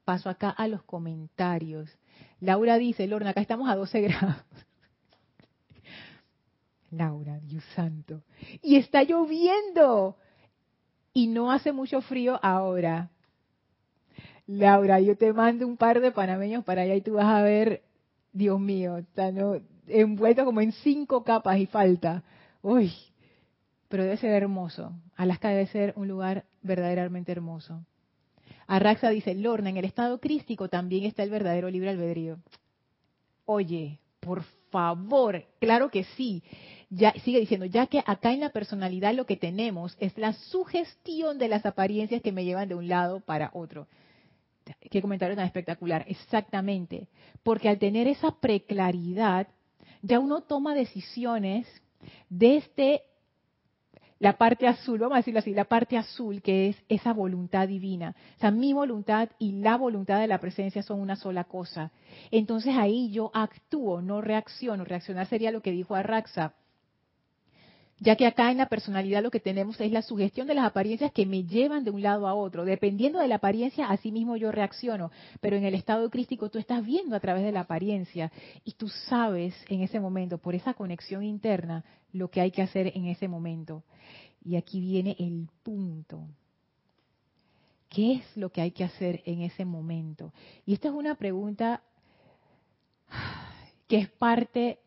Paso 0.05 0.31
acá 0.31 0.51
a 0.51 0.67
los 0.69 0.83
comentarios. 0.83 1.91
Laura 2.41 2.77
dice, 2.79 3.07
Lorna, 3.07 3.31
acá 3.31 3.41
estamos 3.41 3.69
a 3.69 3.77
12 3.77 4.01
grados. 4.03 4.37
Laura, 6.91 7.39
Dios 7.41 7.65
santo. 7.75 8.23
Y 8.63 8.77
está 8.77 9.03
lloviendo. 9.03 10.17
Y 11.13 11.27
no 11.27 11.53
hace 11.53 11.73
mucho 11.73 12.01
frío 12.01 12.39
ahora. 12.43 13.11
Laura, 14.47 15.01
yo 15.01 15.17
te 15.17 15.33
mando 15.33 15.67
un 15.67 15.77
par 15.77 16.01
de 16.01 16.11
panameños 16.11 16.65
para 16.65 16.83
allá 16.83 16.97
y 16.97 17.03
tú 17.03 17.15
vas 17.15 17.27
a 17.27 17.43
ver, 17.43 17.83
Dios 18.33 18.59
mío, 18.59 18.99
envuelto 19.87 20.45
como 20.45 20.61
en 20.61 20.73
cinco 20.73 21.23
capas 21.23 21.59
y 21.59 21.67
falta. 21.67 22.25
Uy, 22.63 22.93
pero 23.91 24.05
debe 24.05 24.17
ser 24.17 24.31
hermoso. 24.31 24.93
Alaska 25.17 25.49
debe 25.49 25.67
ser 25.67 25.93
un 25.97 26.07
lugar 26.07 26.45
verdaderamente 26.63 27.33
hermoso. 27.33 27.85
Arraxa 28.69 29.11
dice, 29.11 29.35
Lorna, 29.35 29.69
en 29.69 29.79
el 29.79 29.85
estado 29.85 30.21
crístico 30.21 30.69
también 30.69 31.05
está 31.05 31.25
el 31.25 31.31
verdadero 31.31 31.69
libre 31.69 31.91
albedrío. 31.91 32.39
Oye, 33.47 33.99
por 34.21 34.45
favor, 34.71 35.45
claro 35.59 35.91
que 35.91 36.05
sí. 36.05 36.45
Ya, 36.89 37.13
sigue 37.25 37.41
diciendo, 37.41 37.67
ya 37.67 37.89
que 37.89 38.01
acá 38.07 38.33
en 38.33 38.41
la 38.41 38.51
personalidad 38.51 39.13
lo 39.13 39.27
que 39.27 39.37
tenemos 39.37 39.97
es 39.99 40.17
la 40.17 40.35
sugestión 40.35 41.39
de 41.39 41.49
las 41.49 41.67
apariencias 41.67 42.23
que 42.23 42.31
me 42.31 42.45
llevan 42.45 42.69
de 42.69 42.77
un 42.77 42.87
lado 42.87 43.19
para 43.19 43.51
otro. 43.55 43.89
Qué 44.89 45.03
comentario 45.03 45.35
tan 45.35 45.47
espectacular. 45.47 46.05
Exactamente. 46.07 47.09
Porque 47.43 47.69
al 47.69 47.81
tener 47.81 48.07
esa 48.07 48.31
preclaridad, 48.31 49.49
ya 50.03 50.21
uno 50.21 50.43
toma 50.43 50.77
decisiones 50.77 51.67
desde 52.29 53.03
la 54.21 54.35
parte 54.37 54.69
azul, 54.69 55.01
vamos 55.01 55.15
a 55.15 55.21
decirlo 55.21 55.41
así, 55.41 55.55
la 55.55 55.65
parte 55.65 55.97
azul 55.97 56.43
que 56.43 56.69
es 56.69 56.77
esa 56.91 57.15
voluntad 57.15 57.67
divina. 57.67 58.15
O 58.37 58.41
sea, 58.41 58.51
mi 58.51 58.75
voluntad 58.75 59.31
y 59.39 59.53
la 59.53 59.77
voluntad 59.77 60.21
de 60.21 60.27
la 60.27 60.39
presencia 60.39 60.83
son 60.83 61.01
una 61.01 61.17
sola 61.17 61.45
cosa. 61.45 61.91
Entonces 62.31 62.77
ahí 62.77 63.11
yo 63.11 63.31
actúo, 63.33 64.03
no 64.03 64.21
reacciono. 64.21 64.85
Reaccionar 64.85 65.27
sería 65.27 65.51
lo 65.51 65.63
que 65.63 65.73
dijo 65.73 65.95
Arraxa 65.95 66.53
ya 68.01 68.17
que 68.17 68.27
acá 68.27 68.51
en 68.51 68.57
la 68.57 68.69
personalidad 68.71 69.23
lo 69.23 69.31
que 69.31 69.41
tenemos 69.41 69.79
es 69.79 69.93
la 69.93 70.01
sugestión 70.01 70.47
de 70.47 70.55
las 70.55 70.65
apariencias 70.65 71.13
que 71.13 71.27
me 71.27 71.45
llevan 71.45 71.85
de 71.85 71.91
un 71.91 72.03
lado 72.03 72.27
a 72.27 72.35
otro. 72.35 72.65
Dependiendo 72.65 73.19
de 73.19 73.29
la 73.29 73.37
apariencia, 73.37 73.91
así 73.91 74.11
mismo 74.11 74.37
yo 74.37 74.51
reacciono, 74.51 75.11
pero 75.41 75.57
en 75.57 75.65
el 75.65 75.75
estado 75.75 76.09
crístico 76.09 76.49
tú 76.49 76.59
estás 76.59 76.85
viendo 76.85 77.15
a 77.15 77.21
través 77.21 77.45
de 77.45 77.53
la 77.53 77.61
apariencia 77.61 78.33
y 78.65 78.73
tú 78.73 78.89
sabes 78.89 79.55
en 79.69 79.83
ese 79.83 80.01
momento, 80.01 80.39
por 80.39 80.55
esa 80.55 80.73
conexión 80.73 81.23
interna, 81.23 81.85
lo 82.13 82.29
que 82.29 82.41
hay 82.41 82.51
que 82.51 82.63
hacer 82.63 82.91
en 82.97 83.05
ese 83.05 83.29
momento. 83.29 83.85
Y 84.43 84.57
aquí 84.57 84.81
viene 84.81 85.15
el 85.19 85.49
punto. 85.63 86.27
¿Qué 87.91 88.15
es 88.15 88.37
lo 88.37 88.51
que 88.51 88.63
hay 88.63 88.71
que 88.71 88.85
hacer 88.85 89.21
en 89.27 89.43
ese 89.43 89.67
momento? 89.67 90.33
Y 90.65 90.73
esta 90.73 90.89
es 90.89 90.95
una 90.95 91.17
pregunta 91.17 91.83
que 93.89 93.99
es 93.99 94.09
parte 94.09 94.79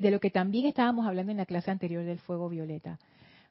de 0.00 0.10
lo 0.10 0.18
que 0.18 0.30
también 0.30 0.64
estábamos 0.64 1.06
hablando 1.06 1.30
en 1.30 1.36
la 1.36 1.44
clase 1.44 1.70
anterior 1.70 2.02
del 2.04 2.18
fuego 2.18 2.48
violeta. 2.48 2.98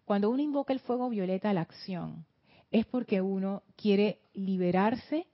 Cuando 0.03 0.31
uno 0.31 0.41
invoca 0.41 0.73
el 0.73 0.79
fuego 0.79 1.07
violeta 1.07 1.51
a 1.51 1.53
la 1.53 1.61
acción, 1.61 2.25
es 2.71 2.87
porque 2.87 3.21
uno 3.21 3.61
quiere 3.75 4.17
liberarse 4.33 5.27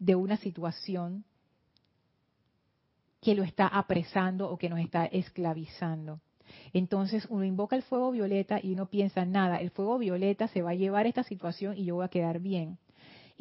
de 0.00 0.16
una 0.16 0.36
situación 0.36 1.24
que 3.20 3.36
lo 3.36 3.44
está 3.44 3.68
apresando 3.68 4.50
o 4.50 4.58
que 4.58 4.68
nos 4.68 4.80
está 4.80 5.06
esclavizando. 5.06 6.20
Entonces 6.72 7.24
uno 7.30 7.44
invoca 7.44 7.76
el 7.76 7.84
fuego 7.84 8.10
violeta 8.10 8.58
y 8.60 8.72
uno 8.72 8.86
piensa, 8.86 9.24
nada, 9.24 9.58
el 9.58 9.70
fuego 9.70 9.96
violeta 9.98 10.48
se 10.48 10.60
va 10.60 10.70
a 10.70 10.74
llevar 10.74 11.06
esta 11.06 11.22
situación 11.22 11.76
y 11.78 11.84
yo 11.84 11.94
voy 11.94 12.04
a 12.04 12.08
quedar 12.08 12.40
bien. 12.40 12.78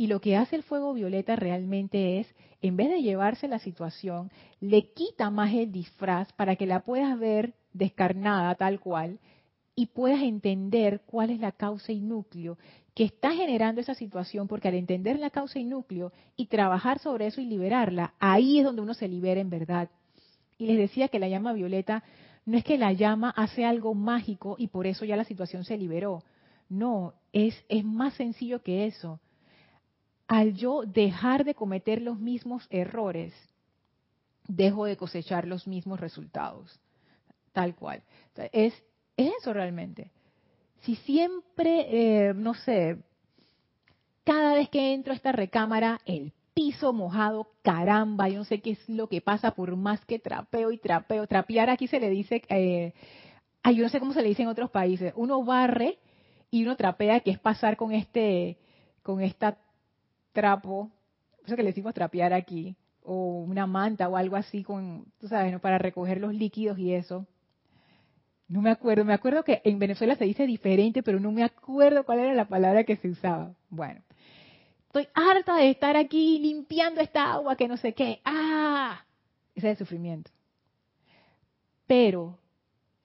Y 0.01 0.07
lo 0.07 0.19
que 0.19 0.35
hace 0.35 0.55
el 0.55 0.63
fuego 0.63 0.95
violeta 0.95 1.35
realmente 1.35 2.19
es, 2.19 2.35
en 2.63 2.75
vez 2.75 2.89
de 2.89 3.03
llevarse 3.03 3.47
la 3.47 3.59
situación, 3.59 4.31
le 4.59 4.93
quita 4.93 5.29
más 5.29 5.53
el 5.53 5.71
disfraz 5.71 6.33
para 6.33 6.55
que 6.55 6.65
la 6.65 6.79
puedas 6.79 7.19
ver 7.19 7.53
descarnada 7.71 8.55
tal 8.55 8.79
cual 8.79 9.19
y 9.75 9.85
puedas 9.85 10.23
entender 10.23 11.03
cuál 11.05 11.29
es 11.29 11.39
la 11.39 11.51
causa 11.51 11.91
y 11.91 11.99
núcleo 12.01 12.57
que 12.95 13.03
está 13.03 13.33
generando 13.33 13.79
esa 13.79 13.93
situación, 13.93 14.47
porque 14.47 14.69
al 14.69 14.73
entender 14.73 15.19
la 15.19 15.29
causa 15.29 15.59
y 15.59 15.65
núcleo 15.65 16.11
y 16.35 16.47
trabajar 16.47 16.97
sobre 16.97 17.27
eso 17.27 17.39
y 17.39 17.45
liberarla, 17.45 18.15
ahí 18.17 18.57
es 18.57 18.65
donde 18.65 18.81
uno 18.81 18.95
se 18.95 19.07
libera 19.07 19.39
en 19.39 19.51
verdad. 19.51 19.91
Y 20.57 20.65
les 20.65 20.79
decía 20.79 21.09
que 21.09 21.19
la 21.19 21.29
llama 21.29 21.53
violeta 21.53 22.03
no 22.47 22.57
es 22.57 22.63
que 22.63 22.79
la 22.79 22.91
llama 22.91 23.29
hace 23.37 23.65
algo 23.65 23.93
mágico 23.93 24.55
y 24.57 24.65
por 24.69 24.87
eso 24.87 25.05
ya 25.05 25.15
la 25.15 25.25
situación 25.25 25.63
se 25.63 25.77
liberó. 25.77 26.23
No, 26.69 27.13
es, 27.33 27.53
es 27.69 27.85
más 27.85 28.15
sencillo 28.15 28.63
que 28.63 28.87
eso 28.87 29.19
al 30.31 30.53
yo 30.53 30.83
dejar 30.85 31.43
de 31.43 31.55
cometer 31.55 32.01
los 32.01 32.17
mismos 32.17 32.65
errores, 32.69 33.33
dejo 34.47 34.85
de 34.85 34.95
cosechar 34.95 35.45
los 35.45 35.67
mismos 35.67 35.99
resultados. 35.99 36.79
Tal 37.51 37.75
cual. 37.75 38.01
Es, 38.53 38.73
eso 39.17 39.51
realmente. 39.51 40.09
Si 40.83 40.95
siempre, 40.95 42.29
eh, 42.29 42.33
no 42.33 42.53
sé, 42.53 42.99
cada 44.23 44.53
vez 44.53 44.69
que 44.69 44.93
entro 44.93 45.11
a 45.11 45.17
esta 45.17 45.33
recámara, 45.33 45.99
el 46.05 46.31
piso 46.53 46.93
mojado, 46.93 47.49
caramba, 47.61 48.29
yo 48.29 48.37
no 48.37 48.45
sé 48.45 48.61
qué 48.61 48.71
es 48.71 48.89
lo 48.89 49.09
que 49.09 49.19
pasa 49.19 49.51
por 49.51 49.75
más 49.75 49.99
que 50.05 50.17
trapeo 50.17 50.71
y 50.71 50.77
trapeo. 50.77 51.27
Trapear 51.27 51.69
aquí 51.69 51.87
se 51.87 51.99
le 51.99 52.09
dice, 52.09 52.41
eh, 52.47 52.93
yo 53.65 53.83
no 53.83 53.89
sé 53.89 53.99
cómo 53.99 54.13
se 54.13 54.21
le 54.21 54.29
dice 54.29 54.43
en 54.43 54.47
otros 54.47 54.71
países. 54.71 55.11
Uno 55.17 55.43
barre 55.43 55.99
y 56.49 56.63
uno 56.63 56.77
trapea, 56.77 57.19
que 57.19 57.31
es 57.31 57.39
pasar 57.39 57.75
con 57.75 57.91
este, 57.91 58.57
con 59.03 59.19
esta 59.19 59.57
trapo, 60.31 60.91
eso 61.45 61.55
que 61.55 61.63
le 61.63 61.69
decimos 61.69 61.93
trapear 61.93 62.33
aquí, 62.33 62.75
o 63.03 63.39
una 63.41 63.67
manta 63.67 64.07
o 64.09 64.17
algo 64.17 64.35
así 64.35 64.63
con, 64.63 65.05
tú 65.19 65.27
sabes, 65.27 65.51
¿no? 65.51 65.59
para 65.59 65.77
recoger 65.77 66.19
los 66.19 66.33
líquidos 66.33 66.77
y 66.77 66.93
eso. 66.93 67.25
No 68.47 68.61
me 68.61 68.69
acuerdo, 68.69 69.05
me 69.05 69.13
acuerdo 69.13 69.43
que 69.43 69.61
en 69.63 69.79
Venezuela 69.79 70.15
se 70.15 70.25
dice 70.25 70.45
diferente, 70.45 71.03
pero 71.03 71.19
no 71.19 71.31
me 71.31 71.43
acuerdo 71.43 72.03
cuál 72.03 72.19
era 72.19 72.33
la 72.33 72.49
palabra 72.49 72.83
que 72.83 72.97
se 72.97 73.09
usaba. 73.09 73.55
Bueno, 73.69 74.01
estoy 74.87 75.07
harta 75.13 75.55
de 75.55 75.69
estar 75.69 75.95
aquí 75.95 76.37
limpiando 76.39 76.99
esta 76.99 77.31
agua 77.31 77.55
que 77.55 77.69
no 77.69 77.77
sé 77.77 77.93
qué. 77.93 78.19
¡Ah! 78.25 79.05
Ese 79.55 79.67
es 79.67 79.71
el 79.71 79.77
sufrimiento. 79.77 80.31
Pero 81.87 82.37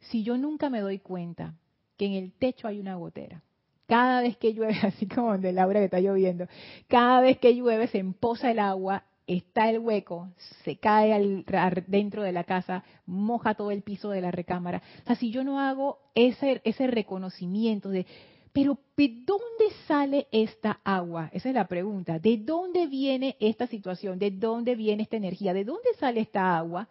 si 0.01 0.25
yo 0.25 0.37
nunca 0.37 0.69
me 0.69 0.81
doy 0.81 0.99
cuenta 0.99 1.55
que 1.97 2.07
en 2.07 2.13
el 2.15 2.33
techo 2.33 2.69
hay 2.69 2.81
una 2.81 2.97
gotera, 2.97 3.43
cada 3.87 4.21
vez 4.21 4.37
que 4.37 4.53
llueve, 4.53 4.75
así 4.83 5.07
como 5.07 5.33
donde 5.33 5.53
Laura 5.53 5.81
que 5.81 5.87
está 5.87 6.01
lloviendo, 6.01 6.47
cada 6.89 7.21
vez 7.21 7.39
que 7.39 7.55
llueve 7.55 7.87
se 7.89 7.99
empoza 7.99 8.51
el 8.51 8.59
agua, 8.59 9.05
está 9.27 9.69
el 9.71 9.81
hueco, 9.81 10.29
se 10.65 10.77
cae 10.77 11.13
al, 11.13 11.45
dentro 11.87 12.23
de 12.23 12.33
la 12.33 12.45
casa, 12.45 12.85
moja 13.07 13.55
todo 13.55 13.71
el 13.71 13.83
piso 13.83 14.11
de 14.11 14.21
la 14.21 14.31
recámara. 14.31 14.83
O 15.03 15.07
sea, 15.07 15.17
si 15.17 15.31
yo 15.31 15.43
no 15.43 15.61
hago 15.61 15.99
ese, 16.15 16.61
ese 16.65 16.87
reconocimiento 16.87 17.89
de, 17.89 18.07
pero 18.53 18.79
¿de 18.97 19.23
dónde 19.25 19.75
sale 19.87 20.29
esta 20.31 20.81
agua? 20.85 21.29
Esa 21.33 21.49
es 21.49 21.55
la 21.55 21.67
pregunta. 21.67 22.19
¿De 22.19 22.39
dónde 22.39 22.87
viene 22.87 23.37
esta 23.41 23.67
situación? 23.67 24.19
¿De 24.19 24.31
dónde 24.31 24.77
viene 24.77 25.03
esta 25.03 25.17
energía? 25.17 25.53
¿De 25.53 25.65
dónde 25.65 25.91
sale 25.99 26.21
esta 26.21 26.57
agua? 26.57 26.89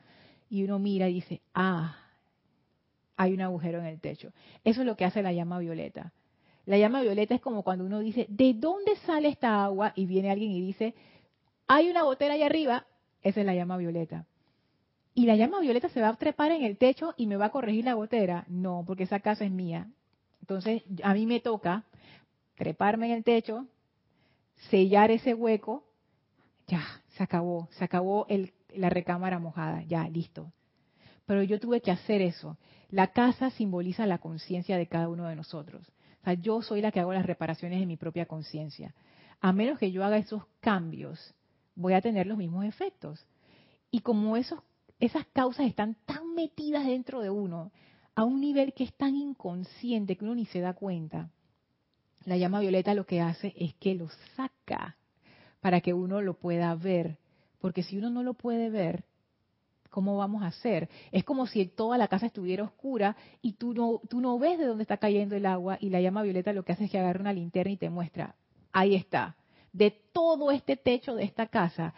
Y 0.50 0.64
uno 0.64 0.78
mira 0.78 1.10
y 1.10 1.16
dice, 1.16 1.42
ah, 1.54 1.98
hay 3.18 3.34
un 3.34 3.42
agujero 3.42 3.80
en 3.80 3.86
el 3.86 4.00
techo. 4.00 4.32
Eso 4.64 4.82
es 4.82 4.86
lo 4.86 4.98
que 4.98 5.06
hace 5.06 5.24
la 5.24 5.32
llama 5.32 5.58
violeta 5.58 6.12
la 6.66 6.78
llama 6.78 7.02
violeta 7.02 7.36
es 7.36 7.42
como 7.42 7.64
cuando 7.64 7.86
uno 7.86 8.00
dice, 8.00 8.26
¿de 8.30 8.54
dónde 8.54 8.96
sale 9.06 9.30
esta 9.30 9.64
agua? 9.64 9.94
Y 9.96 10.06
viene 10.06 10.32
alguien 10.32 10.52
y 10.52 10.62
dice, 10.62 10.96
hay 11.68 11.90
una 11.90 12.04
gotera 12.04 12.34
allá 12.34 12.48
arriba. 12.48 12.86
Esa 13.22 13.42
es 13.42 13.46
la 13.46 13.54
llama 13.54 13.78
violeta. 13.78 14.26
¿Y 15.14 15.26
la 15.26 15.36
llama 15.36 15.60
violeta 15.60 15.90
se 15.90 16.02
va 16.02 16.10
a 16.10 16.16
trepar 16.16 16.52
en 16.52 16.64
el 16.64 16.78
techo 16.78 17.14
y 17.18 17.28
me 17.28 17.38
va 17.38 17.46
a 17.46 17.52
corregir 17.52 17.86
la 17.86 17.94
gotera? 17.94 18.46
No, 18.48 18.84
porque 18.86 19.04
esa 19.04 19.20
casa 19.20 19.46
es 19.46 19.52
mía. 19.52 19.88
Entonces, 20.42 20.84
a 21.04 21.14
mí 21.14 21.26
me 21.26 21.40
toca 21.40 21.86
treparme 22.56 23.08
en 23.08 23.12
el 23.14 23.24
techo, 23.24 23.68
sellar 24.70 25.12
ese 25.12 25.34
hueco. 25.34 25.86
Ya, 26.68 26.84
se 27.16 27.24
acabó. 27.24 27.70
Se 27.72 27.84
acabó 27.84 28.28
la 28.74 28.90
recámara 28.90 29.40
mojada. 29.40 29.84
Ya, 29.84 30.08
listo. 30.10 30.52
Pero 31.28 31.44
yo 31.44 31.60
tuve 31.60 31.82
que 31.82 31.92
hacer 31.92 32.22
eso. 32.22 32.58
La 32.90 33.08
casa 33.14 33.52
simboliza 33.52 34.06
la 34.08 34.18
conciencia 34.18 34.78
de 34.78 34.88
cada 34.88 35.10
uno 35.10 35.28
de 35.28 35.36
nosotros 35.36 35.92
yo 36.34 36.62
soy 36.62 36.82
la 36.82 36.92
que 36.92 37.00
hago 37.00 37.14
las 37.14 37.26
reparaciones 37.26 37.80
de 37.80 37.86
mi 37.86 37.98
propia 37.98 38.26
conciencia. 38.26 38.94
A 39.42 39.52
menos 39.54 39.78
que 39.78 39.92
yo 39.92 40.04
haga 40.04 40.18
esos 40.18 40.44
cambios, 40.60 41.34
voy 41.76 41.94
a 41.94 42.02
tener 42.02 42.28
los 42.28 42.38
mismos 42.38 42.66
efectos. 42.66 43.26
Y 43.92 44.00
como 44.00 44.36
esos, 44.38 44.60
esas 45.00 45.26
causas 45.28 45.68
están 45.68 45.96
tan 46.06 46.34
metidas 46.34 46.86
dentro 46.86 47.22
de 47.22 47.30
uno, 47.30 47.72
a 48.16 48.24
un 48.24 48.40
nivel 48.40 48.74
que 48.74 48.86
es 48.86 48.94
tan 48.94 49.16
inconsciente 49.16 50.16
que 50.16 50.26
uno 50.26 50.36
ni 50.36 50.46
se 50.46 50.62
da 50.62 50.74
cuenta, 50.74 51.30
la 52.26 52.38
llama 52.38 52.60
violeta 52.60 52.94
lo 52.96 53.06
que 53.06 53.22
hace 53.22 53.54
es 53.56 53.76
que 53.76 53.94
lo 53.94 54.10
saca 54.36 54.98
para 55.62 55.82
que 55.82 55.94
uno 55.94 56.22
lo 56.22 56.34
pueda 56.34 56.74
ver. 56.76 57.18
Porque 57.60 57.84
si 57.84 57.98
uno 57.98 58.10
no 58.10 58.24
lo 58.24 58.34
puede 58.34 58.70
ver, 58.70 59.04
¿cómo 59.96 60.18
vamos 60.18 60.44
a 60.44 60.48
hacer? 60.48 60.90
Es 61.14 61.24
como 61.24 61.48
si 61.48 61.66
toda 61.68 61.98
la 61.98 62.10
casa 62.10 62.26
estuviera 62.26 62.66
oscura 62.66 63.16
y 63.42 63.54
tú 63.54 63.74
no, 63.74 64.02
tú 64.10 64.20
no 64.20 64.38
ves 64.38 64.60
de 64.60 64.66
dónde 64.66 64.82
está 64.82 64.98
cayendo 64.98 65.38
el 65.38 65.46
agua 65.46 65.78
y 65.80 65.90
la 65.90 66.02
llama 66.02 66.22
violeta 66.22 66.52
lo 66.52 66.66
que 66.66 66.74
hace 66.74 66.84
es 66.84 66.92
que 66.92 67.00
agarra 67.00 67.22
una 67.22 67.32
linterna 67.32 67.72
y 67.72 67.78
te 67.78 67.90
muestra, 67.90 68.36
ahí 68.74 68.94
está, 68.94 69.38
de 69.72 69.92
todo 70.12 70.52
este 70.52 70.76
techo 70.76 71.16
de 71.16 71.24
esta 71.24 71.48
casa, 71.48 71.94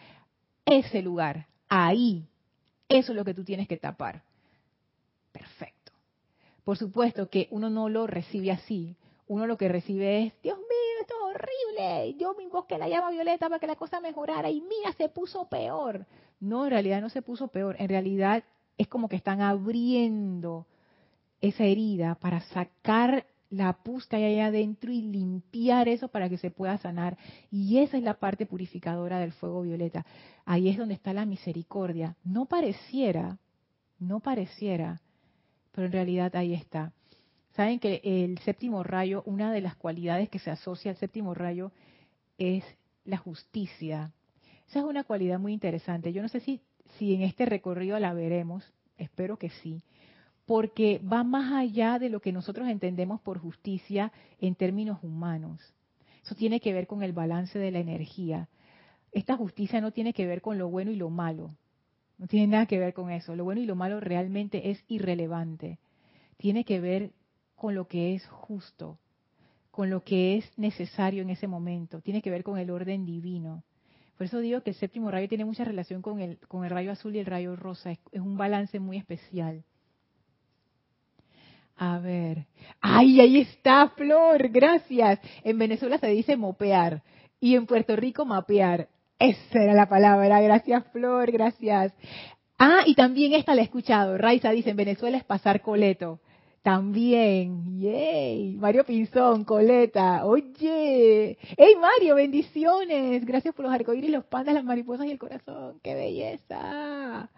ese 0.63 1.01
lugar, 1.01 1.47
ahí, 1.69 2.27
eso 2.87 3.13
es 3.13 3.15
lo 3.15 3.25
que 3.25 3.33
tú 3.33 3.43
tienes 3.43 3.67
que 3.67 3.77
tapar. 3.77 4.21
Perfecto. 5.31 5.91
Por 6.63 6.77
supuesto 6.77 7.31
que 7.31 7.47
uno 7.49 7.71
no 7.71 7.89
lo 7.89 8.05
recibe 8.05 8.51
así, 8.51 8.95
uno 9.27 9.47
lo 9.47 9.57
que 9.57 9.69
recibe 9.69 10.21
es, 10.21 10.33
Dios 10.43 10.59
horrible, 11.37 12.15
yo 12.15 12.33
me 12.35 12.43
invoqué 12.43 12.77
la 12.77 12.89
llama 12.89 13.11
violeta 13.11 13.47
para 13.47 13.59
que 13.59 13.67
la 13.67 13.75
cosa 13.75 13.99
mejorara 13.99 14.49
y 14.49 14.61
mira, 14.61 14.91
se 14.97 15.09
puso 15.09 15.47
peor. 15.47 16.05
No, 16.39 16.65
en 16.65 16.71
realidad 16.71 17.01
no 17.01 17.09
se 17.09 17.21
puso 17.21 17.47
peor. 17.47 17.75
En 17.79 17.89
realidad 17.89 18.43
es 18.77 18.87
como 18.87 19.07
que 19.09 19.15
están 19.15 19.41
abriendo 19.41 20.67
esa 21.41 21.63
herida 21.63 22.15
para 22.15 22.41
sacar 22.41 23.25
la 23.49 23.73
pus 23.73 24.05
que 24.07 24.17
hay 24.17 24.25
allá 24.25 24.47
adentro 24.47 24.91
y 24.91 25.01
limpiar 25.01 25.87
eso 25.87 26.09
para 26.09 26.29
que 26.29 26.37
se 26.37 26.51
pueda 26.51 26.77
sanar. 26.77 27.17
Y 27.49 27.79
esa 27.79 27.97
es 27.97 28.03
la 28.03 28.15
parte 28.15 28.45
purificadora 28.45 29.19
del 29.19 29.31
fuego 29.31 29.61
violeta. 29.61 30.05
Ahí 30.45 30.69
es 30.69 30.77
donde 30.77 30.95
está 30.95 31.13
la 31.13 31.25
misericordia. 31.25 32.15
No 32.23 32.45
pareciera, 32.45 33.37
no 33.99 34.19
pareciera, 34.19 35.01
pero 35.71 35.87
en 35.87 35.93
realidad 35.93 36.35
ahí 36.35 36.53
está. 36.53 36.91
Saben 37.57 37.79
que 37.79 38.01
el 38.03 38.37
séptimo 38.39 38.83
rayo, 38.83 39.23
una 39.25 39.51
de 39.51 39.61
las 39.61 39.75
cualidades 39.75 40.29
que 40.29 40.37
se 40.37 40.51
asocia 40.51 40.91
al 40.91 40.97
séptimo 40.97 41.33
rayo 41.33 41.71
es 42.37 42.63
la 43.03 43.17
justicia. 43.17 44.11
Esa 44.69 44.79
es 44.79 44.85
una 44.85 45.03
cualidad 45.03 45.39
muy 45.39 45.53
interesante. 45.53 46.13
Yo 46.13 46.21
no 46.21 46.29
sé 46.29 46.39
si, 46.39 46.61
si 46.99 47.15
en 47.15 47.23
este 47.23 47.47
recorrido 47.47 47.97
la 47.97 48.13
veremos, 48.13 48.63
espero 48.99 49.37
que 49.37 49.49
sí, 49.49 49.81
porque 50.45 50.99
va 50.99 51.23
más 51.23 51.51
allá 51.51 51.97
de 51.97 52.11
lo 52.11 52.19
que 52.19 52.31
nosotros 52.31 52.67
entendemos 52.67 53.21
por 53.21 53.39
justicia 53.39 54.11
en 54.39 54.53
términos 54.53 54.99
humanos. 55.01 55.59
Eso 56.23 56.35
tiene 56.35 56.59
que 56.59 56.73
ver 56.73 56.85
con 56.85 57.01
el 57.01 57.11
balance 57.11 57.57
de 57.57 57.71
la 57.71 57.79
energía. 57.79 58.49
Esta 59.11 59.35
justicia 59.35 59.81
no 59.81 59.91
tiene 59.91 60.13
que 60.13 60.27
ver 60.27 60.43
con 60.43 60.59
lo 60.59 60.69
bueno 60.69 60.91
y 60.91 60.95
lo 60.95 61.09
malo. 61.09 61.55
No 62.19 62.27
tiene 62.27 62.45
nada 62.45 62.67
que 62.67 62.77
ver 62.77 62.93
con 62.93 63.09
eso. 63.09 63.35
Lo 63.35 63.45
bueno 63.45 63.61
y 63.61 63.65
lo 63.65 63.75
malo 63.75 63.99
realmente 63.99 64.69
es 64.69 64.83
irrelevante. 64.87 65.79
Tiene 66.37 66.63
que 66.63 66.79
ver 66.79 67.13
con 67.57 67.75
lo 67.75 67.87
que 67.87 68.15
es 68.15 68.25
justo, 68.27 68.99
con 69.71 69.89
lo 69.89 70.03
que 70.03 70.37
es 70.37 70.57
necesario 70.57 71.23
en 71.23 71.31
ese 71.31 71.47
momento, 71.47 71.99
tiene 72.01 72.21
que 72.21 72.29
ver 72.29 72.43
con 72.43 72.57
el 72.57 72.69
orden 72.69 73.05
divino. 73.05 73.63
Por 74.15 74.25
eso 74.25 74.39
digo 74.39 74.61
que 74.61 74.69
el 74.69 74.75
séptimo 74.75 75.11
rayo 75.11 75.27
tiene 75.27 75.43
mucha 75.43 75.65
relación 75.65 76.01
con 76.01 76.21
el, 76.21 76.37
con 76.47 76.63
el 76.63 76.69
rayo 76.69 76.91
azul 76.91 77.15
y 77.15 77.19
el 77.19 77.25
rayo 77.25 77.55
rosa, 77.55 77.91
es, 77.91 77.99
es 78.11 78.21
un 78.21 78.37
balance 78.37 78.79
muy 78.79 78.97
especial. 78.97 79.63
A 81.75 81.99
ver, 81.99 82.45
ay, 82.81 83.19
ahí 83.19 83.37
está, 83.39 83.89
Flor, 83.89 84.47
gracias. 84.49 85.19
En 85.43 85.59
Venezuela 85.59 85.99
se 85.99 86.07
dice 86.07 86.37
mopear 86.37 87.03
y 87.39 87.55
en 87.55 87.65
Puerto 87.65 87.95
Rico 87.95 88.25
mapear. 88.25 88.87
Esa 89.19 89.63
era 89.63 89.73
la 89.73 89.89
palabra, 89.89 90.41
gracias 90.41 90.83
Flor, 90.91 91.31
gracias. 91.31 91.93
Ah, 92.57 92.81
y 92.85 92.95
también 92.95 93.33
esta 93.33 93.53
la 93.53 93.61
he 93.61 93.65
escuchado. 93.65 94.17
Raiza 94.17 94.51
dice, 94.51 94.71
en 94.71 94.77
Venezuela 94.77 95.17
es 95.17 95.23
pasar 95.23 95.61
coleto. 95.61 96.19
También, 96.67 97.79
yay, 97.79 98.57
Mario 98.57 98.83
Pinzón, 98.83 99.45
Coleta, 99.45 100.25
oye, 100.25 101.37
hey 101.57 101.73
Mario, 101.79 102.15
bendiciones, 102.15 103.25
gracias 103.25 103.55
por 103.55 103.63
los 103.63 103.73
arcoíris, 103.73 104.09
los 104.09 104.25
pandas, 104.25 104.53
las 104.53 104.65
mariposas 104.65 105.07
y 105.07 105.11
el 105.11 105.17
corazón, 105.17 105.79
qué 105.81 105.95
belleza. 105.95 107.29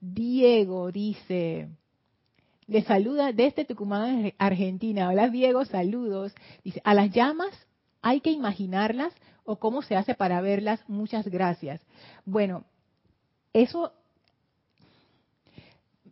Diego 0.00 0.92
dice, 0.92 1.68
le 2.68 2.82
saluda 2.84 3.32
desde 3.32 3.64
Tucumán, 3.64 4.34
Argentina. 4.38 5.08
Hola 5.08 5.28
Diego, 5.30 5.64
saludos. 5.64 6.32
Dice, 6.62 6.80
a 6.84 6.94
las 6.94 7.10
llamas 7.10 7.50
hay 8.02 8.20
que 8.20 8.30
imaginarlas 8.30 9.12
o 9.42 9.56
cómo 9.56 9.82
se 9.82 9.96
hace 9.96 10.14
para 10.14 10.40
verlas. 10.42 10.80
Muchas 10.88 11.26
gracias. 11.26 11.80
Bueno, 12.24 12.62
eso, 13.52 13.92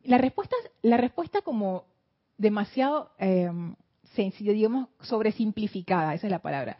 la 0.02 0.18
respuesta, 0.18 0.56
la 0.82 0.96
respuesta 0.96 1.40
como 1.40 1.84
demasiado 2.38 3.10
eh, 3.18 3.50
sencilla, 4.14 4.52
digamos, 4.52 4.88
sobresimplificada, 5.00 6.14
esa 6.14 6.26
es 6.26 6.30
la 6.30 6.38
palabra. 6.38 6.78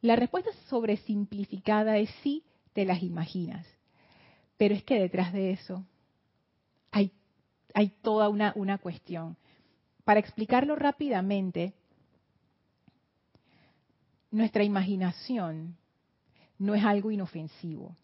La 0.00 0.16
respuesta 0.16 0.50
sobresimplificada 0.68 1.98
es 1.98 2.08
sí, 2.22 2.44
te 2.72 2.86
las 2.86 3.02
imaginas. 3.02 3.66
Pero 4.56 4.74
es 4.74 4.82
que 4.84 4.98
detrás 4.98 5.32
de 5.32 5.52
eso 5.52 5.84
hay, 6.90 7.12
toda 8.02 8.28
una 8.28 8.78
cuestión. 8.78 9.36
Para 10.04 10.20
explicarlo 10.20 10.74
rápidamente, 10.74 11.74
nuestra 14.30 14.64
imaginación 14.64 15.76
no 16.58 16.74
es 16.74 16.84
algo 16.84 17.10
inofensivo. 17.10 17.96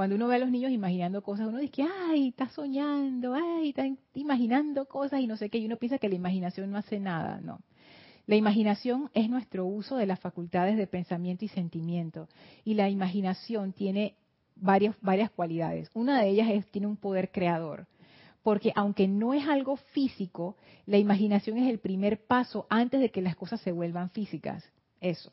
Cuando 0.00 0.16
uno 0.16 0.28
ve 0.28 0.36
a 0.36 0.38
los 0.38 0.50
niños 0.50 0.72
imaginando 0.72 1.20
cosas, 1.20 1.46
uno 1.48 1.58
dice, 1.58 1.82
ay, 1.82 2.28
está 2.28 2.48
soñando, 2.48 3.34
ay, 3.34 3.68
está 3.68 3.84
imaginando 4.14 4.86
cosas 4.86 5.20
y 5.20 5.26
no 5.26 5.36
sé 5.36 5.50
qué, 5.50 5.58
y 5.58 5.66
uno 5.66 5.76
piensa 5.76 5.98
que 5.98 6.08
la 6.08 6.14
imaginación 6.14 6.70
no 6.70 6.78
hace 6.78 6.98
nada, 6.98 7.38
no. 7.42 7.60
La 8.24 8.36
imaginación 8.36 9.10
es 9.12 9.28
nuestro 9.28 9.66
uso 9.66 9.98
de 9.98 10.06
las 10.06 10.18
facultades 10.18 10.78
de 10.78 10.86
pensamiento 10.86 11.44
y 11.44 11.48
sentimiento, 11.48 12.30
y 12.64 12.72
la 12.72 12.88
imaginación 12.88 13.74
tiene 13.74 14.14
varias, 14.56 14.96
varias 15.02 15.30
cualidades. 15.32 15.90
Una 15.92 16.22
de 16.22 16.30
ellas 16.30 16.48
es, 16.48 16.66
tiene 16.70 16.86
un 16.86 16.96
poder 16.96 17.30
creador, 17.30 17.86
porque 18.42 18.72
aunque 18.76 19.06
no 19.06 19.34
es 19.34 19.46
algo 19.46 19.76
físico, 19.76 20.56
la 20.86 20.96
imaginación 20.96 21.58
es 21.58 21.68
el 21.68 21.78
primer 21.78 22.24
paso 22.24 22.66
antes 22.70 23.02
de 23.02 23.10
que 23.10 23.20
las 23.20 23.36
cosas 23.36 23.60
se 23.60 23.70
vuelvan 23.70 24.08
físicas. 24.08 24.64
Eso. 24.98 25.30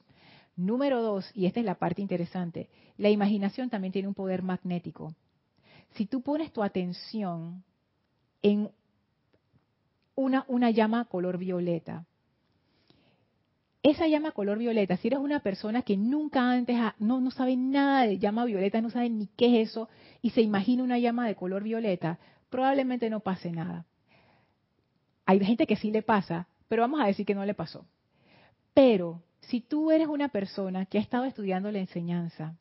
Número 0.57 1.03
dos, 1.03 1.29
y 1.35 1.45
esta 1.45 1.59
es 1.59 1.65
la 1.67 1.75
parte 1.75 2.01
interesante, 2.01 2.67
la 2.97 3.11
imaginación 3.11 3.69
también 3.69 3.93
tiene 3.93 4.07
un 4.07 4.15
poder 4.15 4.41
magnético. 4.41 5.13
Si 5.91 6.07
tú 6.07 6.21
pones 6.21 6.51
tu 6.51 6.63
atención 6.63 7.63
en 8.41 8.71
una, 10.15 10.71
llama 10.71 11.05
color 11.05 11.37
violeta, 11.37 12.05
esa 13.83 14.07
llama 14.07 14.31
color 14.31 14.57
violeta, 14.57 14.97
si 14.97 15.09
eres 15.09 15.19
una 15.19 15.41
persona 15.41 15.83
que 15.83 15.95
nunca 15.95 16.51
antes 16.51 16.75
no, 16.97 17.21
no 17.21 17.29
sabe 17.29 17.55
nada 17.55 18.07
de 18.07 18.17
llama 18.17 18.43
violeta, 18.45 18.81
no 18.81 18.89
sabe 18.89 19.11
ni 19.11 19.27
qué 19.27 19.61
es 19.61 19.69
eso, 19.69 19.89
y 20.23 20.31
se 20.31 20.41
imagina 20.41 20.81
una 20.81 20.97
llama 20.97 21.27
de 21.27 21.35
color 21.35 21.61
violeta, 21.61 22.17
probablemente 22.49 23.11
no 23.11 23.19
pase 23.19 23.51
nada. 23.51 23.85
Hay 25.27 25.39
gente 25.45 25.67
que 25.67 25.75
sí 25.75 25.91
le 25.91 26.01
pasa, 26.01 26.47
pero 26.67 26.81
vamos 26.81 26.99
a 26.99 27.05
decir 27.05 27.27
que 27.27 27.35
no 27.35 27.45
le 27.45 27.53
pasó. 27.53 27.85
Pero 28.73 29.21
si 29.47 29.61
tú 29.61 29.91
eres 29.91 30.07
una 30.07 30.29
persona 30.29 30.85
que 30.85 30.97
ha 30.97 31.01
estado 31.01 31.25
estudiando 31.25 31.71
la 31.71 31.79
enseñanza, 31.79 32.55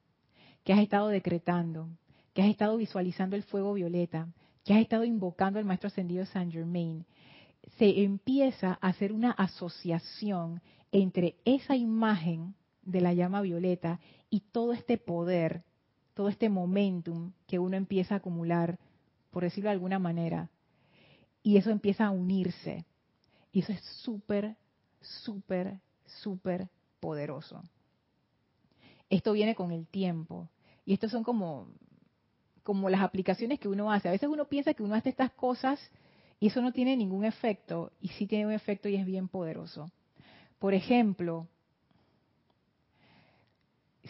que 0.64 0.72
has 0.72 0.80
estado 0.80 1.08
decretando, 1.08 1.88
que 2.32 2.42
has 2.42 2.48
estado 2.48 2.76
visualizando 2.76 3.34
el 3.34 3.42
fuego 3.42 3.74
violeta, 3.74 4.28
que 4.64 4.74
has 4.74 4.80
estado 4.80 5.04
invocando 5.04 5.58
al 5.58 5.64
Maestro 5.64 5.88
Ascendido 5.88 6.26
Saint 6.26 6.52
Germain, 6.52 7.04
se 7.78 8.02
empieza 8.02 8.78
a 8.80 8.88
hacer 8.88 9.12
una 9.12 9.32
asociación 9.32 10.60
entre 10.92 11.36
esa 11.44 11.74
imagen 11.74 12.54
de 12.82 13.00
la 13.00 13.12
llama 13.12 13.42
violeta 13.42 13.98
y 14.30 14.40
todo 14.52 14.72
este 14.72 14.96
poder, 14.96 15.64
todo 16.14 16.28
este 16.28 16.48
momentum 16.48 17.32
que 17.48 17.58
uno 17.58 17.76
empieza 17.76 18.14
a 18.14 18.18
acumular, 18.18 18.78
por 19.32 19.42
decirlo 19.42 19.70
de 19.70 19.74
alguna 19.74 19.98
manera, 19.98 20.50
y 21.42 21.56
eso 21.56 21.70
empieza 21.70 22.06
a 22.06 22.10
unirse. 22.10 22.84
Y 23.52 23.60
eso 23.60 23.72
es 23.72 23.80
súper, 24.02 24.56
súper, 25.00 25.80
súper 26.22 26.68
poderoso. 27.06 27.62
Esto 29.08 29.32
viene 29.32 29.54
con 29.54 29.70
el 29.70 29.86
tiempo. 29.86 30.48
Y 30.84 30.92
estos 30.92 31.12
son 31.12 31.22
como, 31.22 31.68
como 32.64 32.90
las 32.90 33.00
aplicaciones 33.00 33.60
que 33.60 33.68
uno 33.68 33.92
hace. 33.92 34.08
A 34.08 34.10
veces 34.10 34.28
uno 34.28 34.46
piensa 34.46 34.74
que 34.74 34.82
uno 34.82 34.96
hace 34.96 35.10
estas 35.10 35.30
cosas 35.30 35.78
y 36.40 36.48
eso 36.48 36.60
no 36.60 36.72
tiene 36.72 36.96
ningún 36.96 37.24
efecto. 37.24 37.92
Y 38.00 38.08
sí 38.08 38.26
tiene 38.26 38.46
un 38.46 38.52
efecto 38.52 38.88
y 38.88 38.96
es 38.96 39.06
bien 39.06 39.28
poderoso. 39.28 39.88
Por 40.58 40.74
ejemplo, 40.74 41.46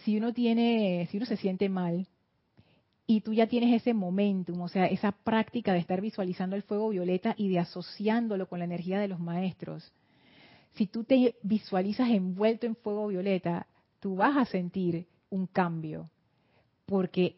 si 0.04 0.16
uno 0.16 0.32
tiene, 0.32 1.06
si 1.11 1.18
uno 1.18 1.26
se 1.26 1.37
siente 1.37 1.68
mal 1.68 2.09
y 3.06 3.20
tú 3.20 3.35
ya 3.35 3.46
tienes 3.46 3.74
ese 3.74 3.92
momentum, 3.92 4.59
o 4.62 4.68
sea, 4.68 4.87
esa 4.87 5.12
práctica 5.12 5.74
de 5.74 5.80
estar 5.80 6.00
visualizando 6.00 6.56
el 6.56 6.62
fuego 6.62 6.88
violeta 6.88 7.35
y 7.37 7.50
de 7.50 7.59
asociándolo 7.59 8.48
con 8.48 8.61
la 8.61 8.64
energía 8.64 8.98
de 8.98 9.09
los 9.09 9.20
maestros, 9.20 9.92
si 10.76 10.86
tú 10.86 11.04
te 11.04 11.36
visualizas 11.42 12.10
envuelto 12.10 12.66
en 12.66 12.76
fuego 12.76 13.08
violeta, 13.08 13.66
tú 14.00 14.16
vas 14.16 14.36
a 14.36 14.44
sentir 14.44 15.06
un 15.30 15.46
cambio, 15.46 16.10
porque 16.84 17.36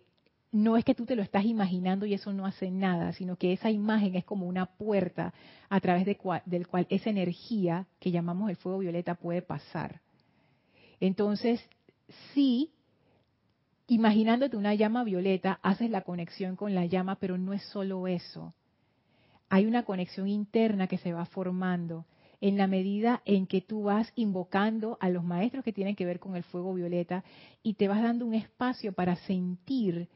no 0.51 0.77
es 0.77 0.85
que 0.85 0.95
tú 0.95 1.07
te 1.07 1.15
lo 1.15 1.23
estás 1.23 1.45
imaginando 1.45 2.05
y 2.05 2.15
eso 2.15 2.33
no 2.33 2.47
hace 2.47 2.71
nada, 2.71 3.13
sino 3.13 3.37
que 3.37 3.53
esa 3.53 3.71
imagen 3.71 4.17
es 4.17 4.25
como 4.25 4.47
una 4.47 4.67
puerta 4.67 5.33
a 5.69 5.81
través 5.81 6.05
de 6.05 6.19
del 6.47 6.67
cual 6.67 6.87
esa 6.91 7.11
energía 7.11 7.87
que 8.01 8.11
llamamos 8.11 8.51
el 8.51 8.57
fuego 8.57 8.79
violeta 8.79 9.15
puede 9.15 9.43
pasar. 9.43 10.01
Entonces, 11.01 11.61
sí, 12.35 12.73
imaginándote 13.87 14.57
una 14.57 14.75
llama 14.75 15.05
violeta, 15.05 15.61
haces 15.63 15.91
la 15.91 16.01
conexión 16.01 16.57
con 16.57 16.75
la 16.75 16.87
llama, 16.87 17.17
pero 17.17 17.39
no 17.39 17.53
es 17.53 17.63
solo 17.65 18.09
eso. 18.09 18.53
Hay 19.49 19.65
una 19.67 19.85
conexión 19.85 20.29
interna 20.29 20.89
que 20.89 20.99
se 20.99 21.13
va 21.13 21.25
formando 21.25 22.05
en 22.41 22.57
la 22.57 22.67
medida 22.67 23.23
en 23.25 23.47
que 23.47 23.61
tú 23.61 23.85
vas 23.85 24.13
invocando 24.15 24.97
a 25.01 25.11
los 25.11 25.25
maestros 25.25 25.65
que 25.65 25.73
tienen 25.73 25.97
que 25.97 26.07
ver 26.07 26.21
con 26.21 26.37
el 26.37 26.45
fuego 26.45 26.75
violeta 26.75 27.25
y 27.63 27.75
te 27.75 27.89
vas 27.89 28.03
dando 28.03 28.27
un 28.27 28.35
espacio 28.35 28.93
para 28.93 29.17
sentir 29.17 30.09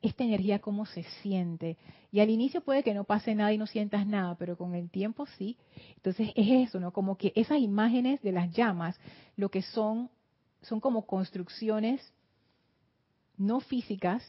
esta 0.00 0.24
energía 0.24 0.60
cómo 0.60 0.86
se 0.86 1.02
siente. 1.22 1.76
Y 2.10 2.20
al 2.20 2.30
inicio 2.30 2.62
puede 2.62 2.82
que 2.82 2.94
no 2.94 3.04
pase 3.04 3.34
nada 3.34 3.52
y 3.52 3.58
no 3.58 3.66
sientas 3.66 4.06
nada, 4.06 4.36
pero 4.36 4.56
con 4.56 4.74
el 4.74 4.90
tiempo 4.90 5.26
sí. 5.38 5.56
Entonces 5.96 6.30
es 6.34 6.68
eso, 6.68 6.80
¿no? 6.80 6.92
Como 6.92 7.16
que 7.16 7.32
esas 7.34 7.58
imágenes 7.58 8.22
de 8.22 8.32
las 8.32 8.50
llamas, 8.52 8.98
lo 9.36 9.50
que 9.50 9.62
son, 9.62 10.08
son 10.62 10.80
como 10.80 11.06
construcciones 11.06 12.00
no 13.36 13.60
físicas, 13.60 14.22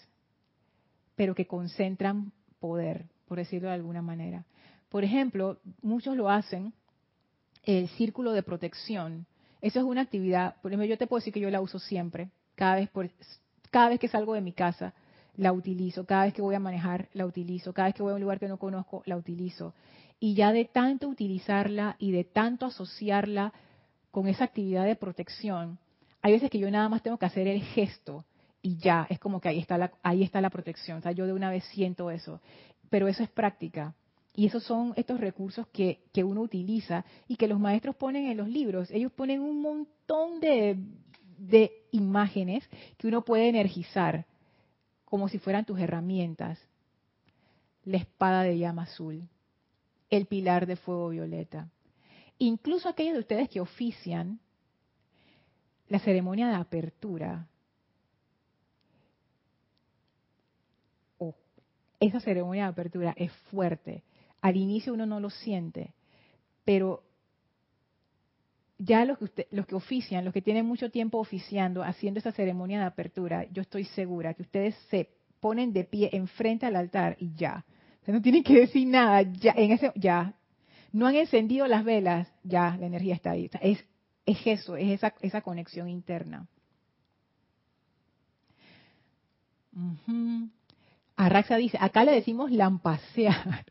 pero 1.16 1.34
que 1.34 1.48
concentran 1.48 2.32
poder. 2.60 3.06
por 3.28 3.38
decirlo 3.38 3.68
de 3.68 3.76
alguna 3.76 4.02
manera. 4.02 4.46
Por 4.90 5.04
ejemplo, 5.04 5.60
muchos 5.82 6.16
lo 6.16 6.30
hacen, 6.30 6.74
el 7.68 7.90
círculo 7.90 8.32
de 8.32 8.44
protección. 8.44 9.28
Eso 9.62 9.80
es 9.80 9.86
una 9.86 10.02
actividad, 10.02 10.56
por 10.62 10.72
ejemplo, 10.72 10.88
yo 10.88 10.98
te 10.98 11.06
puedo 11.06 11.20
decir 11.20 11.34
que 11.34 11.40
yo 11.42 11.50
la 11.52 11.62
uso 11.62 11.80
siempre, 11.80 12.32
cada 12.56 12.76
vez, 12.76 12.90
por, 12.90 13.10
cada 13.70 13.90
vez 13.90 14.00
que 14.00 14.08
salgo 14.08 14.34
de 14.34 14.42
mi 14.42 14.54
casa 14.54 14.94
la 15.36 15.52
utilizo, 15.52 16.06
cada 16.06 16.24
vez 16.24 16.34
que 16.34 16.42
voy 16.42 16.56
a 16.56 16.60
manejar 16.60 17.10
la 17.14 17.26
utilizo, 17.26 17.74
cada 17.74 17.90
vez 17.90 17.96
que 17.96 18.02
voy 18.02 18.14
a 18.14 18.16
un 18.16 18.22
lugar 18.22 18.40
que 18.40 18.48
no 18.48 18.58
conozco 18.58 19.04
la 19.06 19.18
utilizo. 19.18 19.76
Y 20.20 20.34
ya 20.34 20.52
de 20.52 20.66
tanto 20.66 21.08
utilizarla 21.08 21.96
y 22.00 22.12
de 22.12 22.24
tanto 22.24 22.66
asociarla 22.66 23.54
con 24.10 24.28
esa 24.28 24.46
actividad 24.46 24.86
de 24.86 24.96
protección, 24.96 25.78
hay 26.22 26.32
veces 26.32 26.50
que 26.50 26.58
yo 26.58 26.72
nada 26.72 26.90
más 26.90 27.04
tengo 27.04 27.18
que 27.18 27.26
hacer 27.26 27.48
el 27.48 27.62
gesto 27.62 28.26
y 28.62 28.78
ya, 28.78 29.06
es 29.10 29.20
como 29.20 29.40
que 29.42 29.50
ahí 29.50 29.60
está 29.60 29.78
la, 29.78 29.92
ahí 30.02 30.24
está 30.24 30.42
la 30.42 30.50
protección. 30.50 31.00
O 31.00 31.02
sea, 31.02 31.12
yo 31.12 31.28
de 31.28 31.34
una 31.34 31.52
vez 31.52 31.64
siento 31.66 32.10
eso. 32.10 32.42
Pero 32.90 33.08
eso 33.08 33.24
es 33.24 33.30
práctica. 33.30 33.94
Y 34.38 34.46
esos 34.46 34.64
son 34.64 34.94
estos 34.96 35.20
recursos 35.20 35.66
que, 35.70 36.04
que 36.14 36.24
uno 36.24 36.42
utiliza 36.42 37.04
y 37.28 37.38
que 37.38 37.48
los 37.48 37.60
maestros 37.60 37.96
ponen 37.96 38.28
en 38.28 38.38
los 38.38 38.48
libros. 38.48 38.92
Ellos 38.92 39.12
ponen 39.12 39.42
un 39.42 39.64
montón 39.64 40.40
de, 40.40 40.78
de 41.40 41.88
imágenes 41.92 42.64
que 43.00 43.08
uno 43.08 43.26
puede 43.26 43.50
energizar 43.50 44.28
como 45.06 45.28
si 45.28 45.40
fueran 45.40 45.66
tus 45.66 45.80
herramientas. 45.80 46.60
La 47.84 47.98
espada 47.98 48.44
de 48.44 48.60
llama 48.60 48.84
azul, 48.84 49.28
el 50.12 50.28
pilar 50.28 50.68
de 50.68 50.76
fuego 50.76 51.10
violeta. 51.10 51.72
Incluso 52.38 52.90
aquellos 52.90 53.16
de 53.16 53.22
ustedes 53.22 53.50
que 53.50 53.60
ofician 53.60 54.40
la 55.88 55.98
ceremonia 55.98 56.48
de 56.48 56.56
apertura. 56.58 57.48
Oh, 61.18 61.34
esa 62.00 62.20
ceremonia 62.20 62.66
de 62.66 62.70
apertura 62.70 63.16
es 63.18 63.32
fuerte 63.50 64.04
al 64.48 64.56
inicio 64.56 64.94
uno 64.94 65.06
no 65.06 65.20
lo 65.20 65.30
siente, 65.30 65.94
pero 66.64 67.04
ya 68.78 69.04
los 69.04 69.18
que, 69.18 69.26
usted, 69.26 69.48
los 69.52 69.66
que 69.66 69.76
ofician, 69.76 70.24
los 70.24 70.34
que 70.34 70.42
tienen 70.42 70.66
mucho 70.66 70.90
tiempo 70.90 71.18
oficiando, 71.18 71.84
haciendo 71.84 72.20
esa 72.20 72.32
ceremonia 72.32 72.80
de 72.80 72.86
apertura, 72.86 73.46
yo 73.52 73.62
estoy 73.62 73.84
segura 73.84 74.34
que 74.34 74.44
ustedes 74.44 74.74
se 74.90 75.10
ponen 75.42 75.74
de 75.74 75.84
pie 75.84 76.10
enfrente 76.14 76.66
al 76.66 76.78
altar 76.78 77.18
y 77.20 77.34
ya. 77.36 77.66
no 78.06 78.22
tienen 78.22 78.44
que 78.44 78.62
decir 78.62 78.88
nada, 78.88 79.22
ya, 79.22 79.54
en 79.58 79.72
ese, 79.72 79.92
ya. 79.96 80.34
No 80.94 81.08
han 81.08 81.16
encendido 81.16 81.68
las 81.68 81.84
velas, 81.84 82.32
ya, 82.44 82.78
la 82.80 82.86
energía 82.86 83.16
está 83.16 83.32
ahí. 83.32 83.50
es, 83.62 83.84
es 84.26 84.48
eso, 84.48 84.78
es 84.78 84.92
esa, 84.92 85.14
esa 85.22 85.42
conexión 85.42 85.90
interna. 85.90 86.48
Arraxa 91.18 91.58
dice, 91.58 91.78
acá 91.82 92.06
le 92.06 92.14
decimos 92.14 92.50
lampasear. 92.50 93.66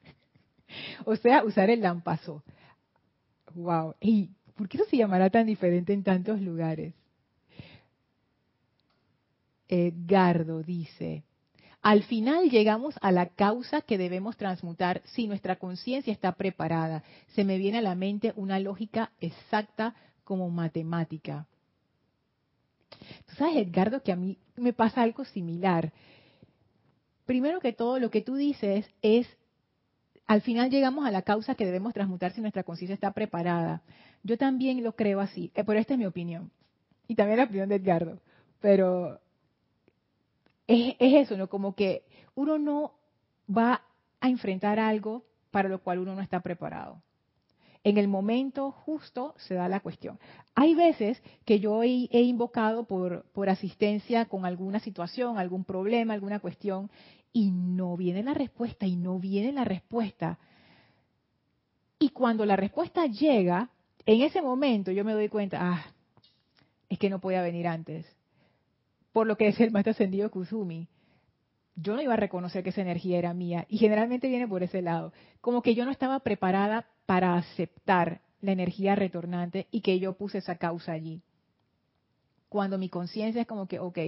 o 1.04 1.16
sea, 1.16 1.44
usar 1.44 1.70
el 1.70 1.80
lampazo. 1.80 2.42
Wow. 3.54 3.94
¿Y 4.00 4.30
por 4.54 4.68
qué 4.68 4.78
no 4.78 4.84
se 4.84 4.96
llamará 4.96 5.30
tan 5.30 5.46
diferente 5.46 5.92
en 5.92 6.02
tantos 6.02 6.40
lugares? 6.40 6.94
Edgardo 9.68 10.62
dice, 10.62 11.24
al 11.82 12.02
final 12.04 12.50
llegamos 12.50 12.96
a 13.00 13.12
la 13.12 13.26
causa 13.26 13.80
que 13.80 13.98
debemos 13.98 14.36
transmutar 14.36 15.02
si 15.06 15.26
nuestra 15.26 15.56
conciencia 15.56 16.12
está 16.12 16.32
preparada. 16.32 17.02
Se 17.34 17.44
me 17.44 17.58
viene 17.58 17.78
a 17.78 17.82
la 17.82 17.94
mente 17.94 18.32
una 18.36 18.58
lógica 18.58 19.12
exacta 19.20 19.94
como 20.24 20.50
matemática. 20.50 21.46
Tú 23.26 23.34
sabes, 23.36 23.56
Edgardo, 23.56 24.02
que 24.02 24.12
a 24.12 24.16
mí 24.16 24.38
me 24.56 24.72
pasa 24.72 25.02
algo 25.02 25.24
similar. 25.24 25.92
Primero 27.24 27.60
que 27.60 27.72
todo, 27.72 27.98
lo 27.98 28.10
que 28.10 28.22
tú 28.22 28.36
dices 28.36 28.86
es 29.02 29.26
al 30.26 30.40
final 30.40 30.70
llegamos 30.70 31.06
a 31.06 31.10
la 31.10 31.22
causa 31.22 31.54
que 31.54 31.64
debemos 31.64 31.94
transmutar 31.94 32.32
si 32.32 32.40
nuestra 32.40 32.64
conciencia 32.64 32.94
está 32.94 33.12
preparada. 33.12 33.82
Yo 34.22 34.36
también 34.36 34.82
lo 34.82 34.96
creo 34.96 35.20
así, 35.20 35.52
eh, 35.54 35.62
pero 35.64 35.78
esta 35.78 35.94
es 35.94 35.98
mi 35.98 36.06
opinión. 36.06 36.50
Y 37.06 37.14
también 37.14 37.38
la 37.38 37.44
opinión 37.44 37.68
de 37.68 37.76
Edgardo. 37.76 38.18
Pero 38.60 39.20
es, 40.66 40.96
eso, 40.98 41.36
¿no? 41.36 41.48
Como 41.48 41.74
que 41.74 42.02
uno 42.34 42.58
no 42.58 42.94
va 43.48 43.82
a 44.20 44.28
enfrentar 44.28 44.80
algo 44.80 45.24
para 45.52 45.68
lo 45.68 45.78
cual 45.78 46.00
uno 46.00 46.14
no 46.14 46.20
está 46.20 46.40
preparado. 46.40 47.00
En 47.84 47.98
el 47.98 48.08
momento 48.08 48.72
justo 48.72 49.32
se 49.38 49.54
da 49.54 49.68
la 49.68 49.78
cuestión. 49.78 50.18
Hay 50.56 50.74
veces 50.74 51.22
que 51.44 51.60
yo 51.60 51.84
he, 51.84 52.08
invocado 52.10 52.84
por 52.84 53.48
asistencia 53.48 54.24
con 54.24 54.44
alguna 54.44 54.80
situación, 54.80 55.38
algún 55.38 55.62
problema, 55.62 56.14
alguna 56.14 56.40
cuestión, 56.40 56.90
y 57.36 57.50
no 57.50 57.98
viene 57.98 58.22
la 58.22 58.32
respuesta 58.32 58.86
y 58.86 58.96
no 58.96 59.18
viene 59.18 59.52
la 59.52 59.62
respuesta. 59.62 60.38
Y 61.98 62.08
cuando 62.08 62.46
la 62.46 62.56
respuesta 62.56 63.04
llega, 63.04 63.68
en 64.06 64.22
ese 64.22 64.40
momento 64.40 64.90
yo 64.90 65.04
me 65.04 65.12
doy 65.12 65.28
cuenta, 65.28 65.58
ah, 65.60 65.84
es 66.88 66.98
que 66.98 67.10
no 67.10 67.20
podía 67.20 67.42
venir 67.42 67.68
antes. 67.68 68.06
Por 69.12 69.26
lo 69.26 69.36
que 69.36 69.48
es 69.48 69.60
el 69.60 69.70
maestro 69.70 69.90
ascendido 69.90 70.30
Kusumi. 70.30 70.88
Yo 71.74 71.94
no 71.94 72.00
iba 72.00 72.14
a 72.14 72.16
reconocer 72.16 72.64
que 72.64 72.70
esa 72.70 72.80
energía 72.80 73.18
era 73.18 73.34
mía. 73.34 73.66
Y 73.68 73.76
generalmente 73.76 74.28
viene 74.28 74.48
por 74.48 74.62
ese 74.62 74.80
lado. 74.80 75.12
Como 75.42 75.60
que 75.60 75.74
yo 75.74 75.84
no 75.84 75.90
estaba 75.90 76.20
preparada 76.20 76.86
para 77.04 77.36
aceptar 77.36 78.22
la 78.40 78.52
energía 78.52 78.94
retornante 78.94 79.66
y 79.70 79.82
que 79.82 79.98
yo 79.98 80.14
puse 80.14 80.38
esa 80.38 80.56
causa 80.56 80.92
allí. 80.92 81.20
Cuando 82.48 82.78
mi 82.78 82.88
conciencia 82.88 83.42
es 83.42 83.46
como 83.46 83.68
que, 83.68 83.78
ok, 83.78 83.98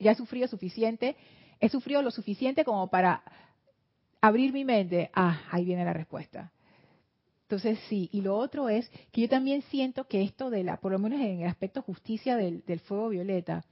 ya 0.00 0.10
he 0.10 0.14
sufrido 0.16 0.48
suficiente, 0.48 1.16
he 1.60 1.68
sufrido 1.68 2.02
lo 2.02 2.10
suficiente 2.10 2.64
como 2.64 2.88
para 2.88 3.22
abrir 4.20 4.52
mi 4.52 4.64
mente. 4.64 5.10
Ah, 5.14 5.42
ahí 5.50 5.64
viene 5.64 5.84
la 5.84 5.92
respuesta. 5.92 6.52
Entonces 7.42 7.78
sí, 7.88 8.10
y 8.12 8.20
lo 8.20 8.36
otro 8.36 8.68
es 8.68 8.90
que 9.10 9.22
yo 9.22 9.28
también 9.28 9.62
siento 9.62 10.06
que 10.06 10.22
esto 10.22 10.50
de 10.50 10.64
la, 10.64 10.76
por 10.76 10.92
lo 10.92 10.98
menos 10.98 11.18
en 11.20 11.40
el 11.40 11.48
aspecto 11.48 11.80
justicia 11.80 12.36
del, 12.36 12.62
del 12.66 12.80
fuego 12.80 13.08
violeta, 13.08 13.64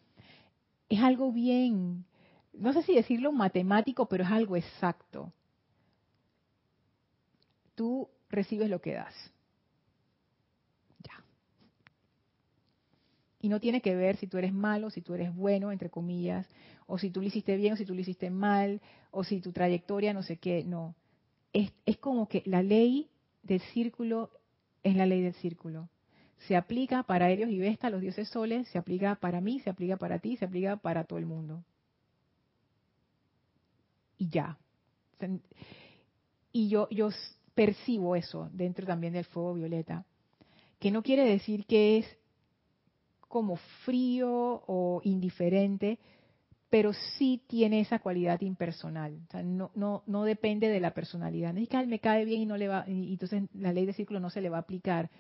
es 0.88 1.00
algo 1.00 1.30
bien, 1.30 2.06
no 2.54 2.72
sé 2.72 2.82
si 2.84 2.94
decirlo 2.94 3.32
matemático, 3.32 4.06
pero 4.06 4.24
es 4.24 4.30
algo 4.30 4.56
exacto. 4.56 5.30
Tú 7.74 8.08
recibes 8.30 8.70
lo 8.70 8.80
que 8.80 8.94
das. 8.94 9.14
Y 13.40 13.48
no 13.48 13.60
tiene 13.60 13.80
que 13.82 13.94
ver 13.94 14.16
si 14.16 14.26
tú 14.26 14.38
eres 14.38 14.52
malo, 14.52 14.90
si 14.90 15.02
tú 15.02 15.14
eres 15.14 15.34
bueno, 15.34 15.70
entre 15.72 15.90
comillas, 15.90 16.46
o 16.86 16.98
si 16.98 17.10
tú 17.10 17.20
lo 17.20 17.26
hiciste 17.26 17.56
bien 17.56 17.74
o 17.74 17.76
si 17.76 17.84
tú 17.84 17.94
lo 17.94 18.00
hiciste 18.00 18.30
mal, 18.30 18.80
o 19.10 19.24
si 19.24 19.40
tu 19.40 19.52
trayectoria 19.52 20.12
no 20.12 20.22
sé 20.22 20.38
qué, 20.38 20.64
no. 20.64 20.94
Es, 21.52 21.72
como 21.98 22.28
que 22.28 22.42
la 22.46 22.62
ley 22.62 23.08
del 23.42 23.60
círculo 23.60 24.30
es 24.82 24.94
la 24.94 25.06
ley 25.06 25.22
del 25.22 25.34
círculo. 25.34 25.88
Se 26.46 26.54
aplica 26.54 27.02
para 27.02 27.30
Helios 27.30 27.50
y 27.50 27.58
Vesta, 27.58 27.88
los 27.88 28.00
dioses 28.00 28.28
soles, 28.28 28.68
se 28.68 28.78
aplica 28.78 29.14
para 29.16 29.40
mí, 29.40 29.60
se 29.60 29.70
aplica 29.70 29.96
para 29.96 30.18
ti, 30.18 30.36
se 30.36 30.44
aplica 30.44 30.76
para 30.76 31.04
todo 31.04 31.18
el 31.18 31.26
mundo. 31.26 31.64
Y 34.18 34.28
ya. 34.28 34.58
Y 36.52 36.68
yo, 36.68 36.88
yo 36.90 37.08
percibo 37.54 38.16
eso 38.16 38.50
dentro 38.52 38.86
también 38.86 39.14
del 39.14 39.24
fuego 39.24 39.54
violeta, 39.54 40.04
que 40.78 40.90
no 40.90 41.02
quiere 41.02 41.24
decir 41.24 41.64
que 41.64 41.98
es 41.98 42.18
como 43.28 43.56
frío 43.84 44.62
o 44.66 45.00
indiferente, 45.04 45.98
pero 46.70 46.92
sí 46.92 47.42
tiene 47.46 47.80
esa 47.80 47.98
cualidad 48.00 48.40
impersonal. 48.40 49.20
no, 49.44 49.70
no, 49.74 50.02
no 50.06 50.24
depende 50.24 50.68
de 50.68 50.80
la 50.80 50.92
personalidad. 50.92 51.52
No 51.52 51.60
es 51.60 51.68
que 51.68 51.86
me 51.86 52.00
cae 52.00 52.24
bien 52.24 52.42
y 52.42 52.46
no 52.46 52.56
le 52.56 52.68
va, 52.68 52.84
y 52.88 53.12
entonces 53.12 53.44
la 53.54 53.72
ley 53.72 53.86
de 53.86 53.92
círculo 53.92 54.20
no 54.20 54.30
se 54.30 54.40
le 54.40 54.48
va 54.48 54.58
a 54.58 54.60
aplicar. 54.60 55.10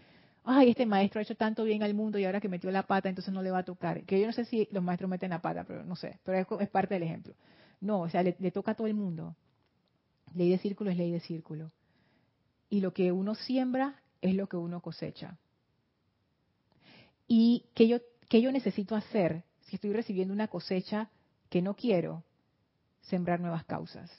Ay, 0.44 0.70
este 0.70 0.86
maestro 0.86 1.18
ha 1.18 1.22
hecho 1.22 1.36
tanto 1.36 1.64
bien 1.64 1.82
al 1.82 1.94
mundo 1.94 2.18
y 2.18 2.24
ahora 2.24 2.40
que 2.40 2.48
metió 2.48 2.70
la 2.70 2.84
pata, 2.84 3.08
entonces 3.08 3.32
no 3.34 3.42
le 3.42 3.50
va 3.50 3.58
a 3.58 3.64
tocar. 3.64 4.04
Que 4.04 4.20
yo 4.20 4.26
no 4.26 4.32
sé 4.32 4.44
si 4.44 4.68
los 4.70 4.82
maestros 4.82 5.10
meten 5.10 5.30
la 5.30 5.42
pata, 5.42 5.64
pero 5.64 5.84
no 5.84 5.96
sé. 5.96 6.18
Pero 6.24 6.60
es, 6.60 6.68
parte 6.68 6.94
del 6.94 7.02
ejemplo. 7.02 7.34
No, 7.80 8.02
o 8.02 8.08
sea, 8.08 8.22
le, 8.22 8.36
le 8.38 8.50
toca 8.50 8.72
a 8.72 8.74
todo 8.74 8.86
el 8.86 8.94
mundo. 8.94 9.34
Ley 10.34 10.50
de 10.50 10.58
círculo 10.58 10.90
es 10.90 10.96
ley 10.96 11.10
de 11.10 11.20
círculo. 11.20 11.72
Y 12.68 12.80
lo 12.80 12.92
que 12.92 13.12
uno 13.12 13.34
siembra 13.34 14.02
es 14.20 14.34
lo 14.34 14.48
que 14.48 14.56
uno 14.56 14.80
cosecha. 14.80 15.38
¿Y 17.28 17.66
qué 17.74 17.88
yo, 17.88 17.98
qué 18.28 18.40
yo 18.40 18.52
necesito 18.52 18.94
hacer 18.94 19.42
si 19.62 19.76
estoy 19.76 19.92
recibiendo 19.92 20.32
una 20.32 20.48
cosecha 20.48 21.10
que 21.50 21.62
no 21.62 21.74
quiero? 21.74 22.22
Sembrar 23.02 23.40
nuevas 23.40 23.64
causas. 23.64 24.10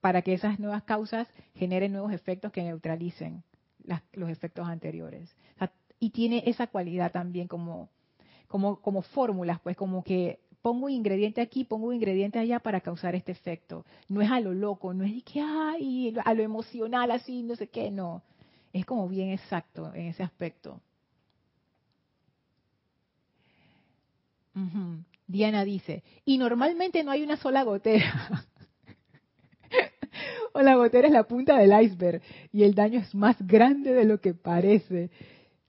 Para 0.00 0.22
que 0.22 0.34
esas 0.34 0.58
nuevas 0.58 0.82
causas 0.84 1.28
generen 1.54 1.92
nuevos 1.92 2.12
efectos 2.12 2.52
que 2.52 2.62
neutralicen 2.62 3.42
los 4.12 4.30
efectos 4.30 4.66
anteriores. 4.66 5.34
y 6.00 6.10
tiene 6.10 6.42
esa 6.46 6.66
cualidad 6.66 7.12
también 7.12 7.48
como, 7.48 7.88
como, 8.48 8.80
como 8.80 9.02
fórmulas, 9.02 9.60
pues 9.60 9.76
como 9.76 10.02
que 10.04 10.40
pongo 10.60 10.86
un 10.86 10.92
ingrediente 10.92 11.40
aquí, 11.40 11.64
pongo 11.64 11.88
un 11.88 11.94
ingrediente 11.94 12.38
allá 12.38 12.58
para 12.58 12.80
causar 12.80 13.14
este 13.14 13.32
efecto. 13.32 13.84
No 14.08 14.20
es 14.20 14.30
a 14.30 14.40
lo 14.40 14.52
loco, 14.52 14.94
no 14.94 15.04
es 15.04 15.14
de 15.14 15.22
que, 15.22 15.40
ay, 15.40 16.14
a 16.24 16.34
lo 16.34 16.42
emocional 16.42 17.10
así, 17.10 17.42
no 17.42 17.56
sé 17.56 17.68
qué, 17.68 17.90
no. 17.90 18.22
Es 18.72 18.84
como 18.84 19.08
bien 19.08 19.30
exacto 19.30 19.94
en 19.94 20.06
ese 20.06 20.22
aspecto. 20.22 20.80
Diana 25.26 25.64
dice, 25.64 26.02
y 26.24 26.38
normalmente 26.38 27.02
no 27.02 27.10
hay 27.10 27.22
una 27.22 27.36
sola 27.36 27.62
gotera. 27.62 28.46
o 30.52 30.62
la 30.62 30.76
gotera 30.76 31.08
es 31.08 31.12
la 31.12 31.24
punta 31.24 31.58
del 31.58 31.72
iceberg 31.82 32.22
y 32.52 32.62
el 32.62 32.74
daño 32.74 33.00
es 33.00 33.14
más 33.14 33.36
grande 33.46 33.92
de 33.92 34.04
lo 34.04 34.20
que 34.20 34.34
parece. 34.34 35.10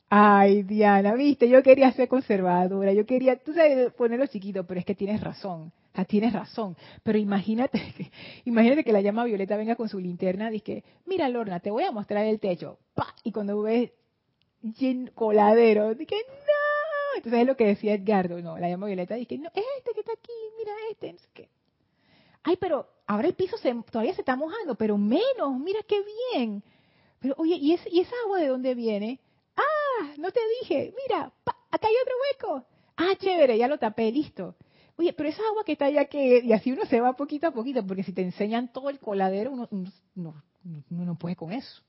Ay, 0.09 0.63
Diana, 0.63 1.15
viste, 1.15 1.49
yo 1.49 1.63
quería 1.63 1.91
ser 1.91 2.07
conservadora, 2.07 2.93
yo 2.93 3.05
quería, 3.05 3.37
tú 3.37 3.53
sabes, 3.53 3.91
ponerlo 3.93 4.27
chiquito, 4.27 4.65
pero 4.65 4.79
es 4.79 4.85
que 4.85 4.93
tienes 4.93 5.19
razón, 5.19 5.71
o 5.97 6.05
tienes 6.05 6.31
razón. 6.31 6.77
Pero 7.03 7.17
imagínate 7.17 7.79
que, 7.97 8.11
imagínate 8.45 8.83
que 8.83 8.93
la 8.93 9.01
llama 9.01 9.25
violeta 9.25 9.57
venga 9.57 9.75
con 9.75 9.89
su 9.89 9.99
linterna, 9.99 10.51
que, 10.59 10.83
mira 11.05 11.27
Lorna, 11.29 11.59
te 11.59 11.71
voy 11.71 11.83
a 11.83 11.91
mostrar 11.91 12.25
el 12.25 12.39
techo, 12.39 12.77
¡pa! 12.93 13.15
y 13.23 13.31
cuando 13.31 13.61
ves 13.61 13.91
coladero, 15.13 15.93
dije, 15.93 16.15
entonces 17.15 17.41
es 17.41 17.47
lo 17.47 17.55
que 17.55 17.65
decía 17.65 17.93
Edgardo, 17.93 18.41
no, 18.41 18.57
la 18.57 18.69
llama 18.69 18.87
violeta, 18.87 19.15
dije, 19.15 19.37
no, 19.37 19.47
este 19.47 19.91
que 19.93 19.99
está 20.01 20.13
aquí, 20.13 20.31
mira 20.57 20.71
este, 20.91 21.15
qué. 21.33 21.49
Ay, 22.43 22.57
pero 22.59 22.87
ahora 23.07 23.27
el 23.27 23.33
piso 23.33 23.57
se, 23.57 23.73
todavía 23.91 24.13
se 24.13 24.21
está 24.21 24.35
mojando, 24.35 24.75
pero 24.75 24.97
menos, 24.97 25.57
mira 25.59 25.79
qué 25.87 26.03
bien. 26.33 26.63
Pero 27.19 27.35
oye, 27.37 27.55
¿y, 27.55 27.77
¿y 27.91 27.99
esa 27.99 28.15
agua 28.25 28.39
de 28.39 28.47
dónde 28.47 28.75
viene? 28.75 29.19
Ah, 29.57 30.13
no 30.17 30.31
te 30.31 30.39
dije, 30.61 30.93
mira, 31.03 31.31
acá 31.71 31.87
hay 31.87 31.95
otro 32.01 32.13
hueco. 32.21 32.67
Ah, 32.97 33.15
chévere, 33.17 33.57
ya 33.57 33.67
lo 33.67 33.77
tapé, 33.77 34.11
listo. 34.11 34.55
Oye, 34.97 35.11
pero 35.13 35.29
esa 35.29 35.41
agua 35.49 35.63
que 35.65 35.73
está 35.73 35.85
allá 35.85 36.05
que 36.05 36.39
y 36.39 36.53
así 36.53 36.71
uno 36.71 36.85
se 36.85 37.01
va 37.01 37.13
poquito 37.13 37.47
a 37.47 37.51
poquito, 37.51 37.85
porque 37.85 38.03
si 38.03 38.13
te 38.13 38.21
enseñan 38.21 38.71
todo 38.71 38.89
el 38.89 38.99
coladero, 38.99 39.51
uno 39.51 39.67
no, 40.15 40.43
no 40.89 41.15
puede 41.17 41.35
con 41.35 41.51
eso. 41.51 41.81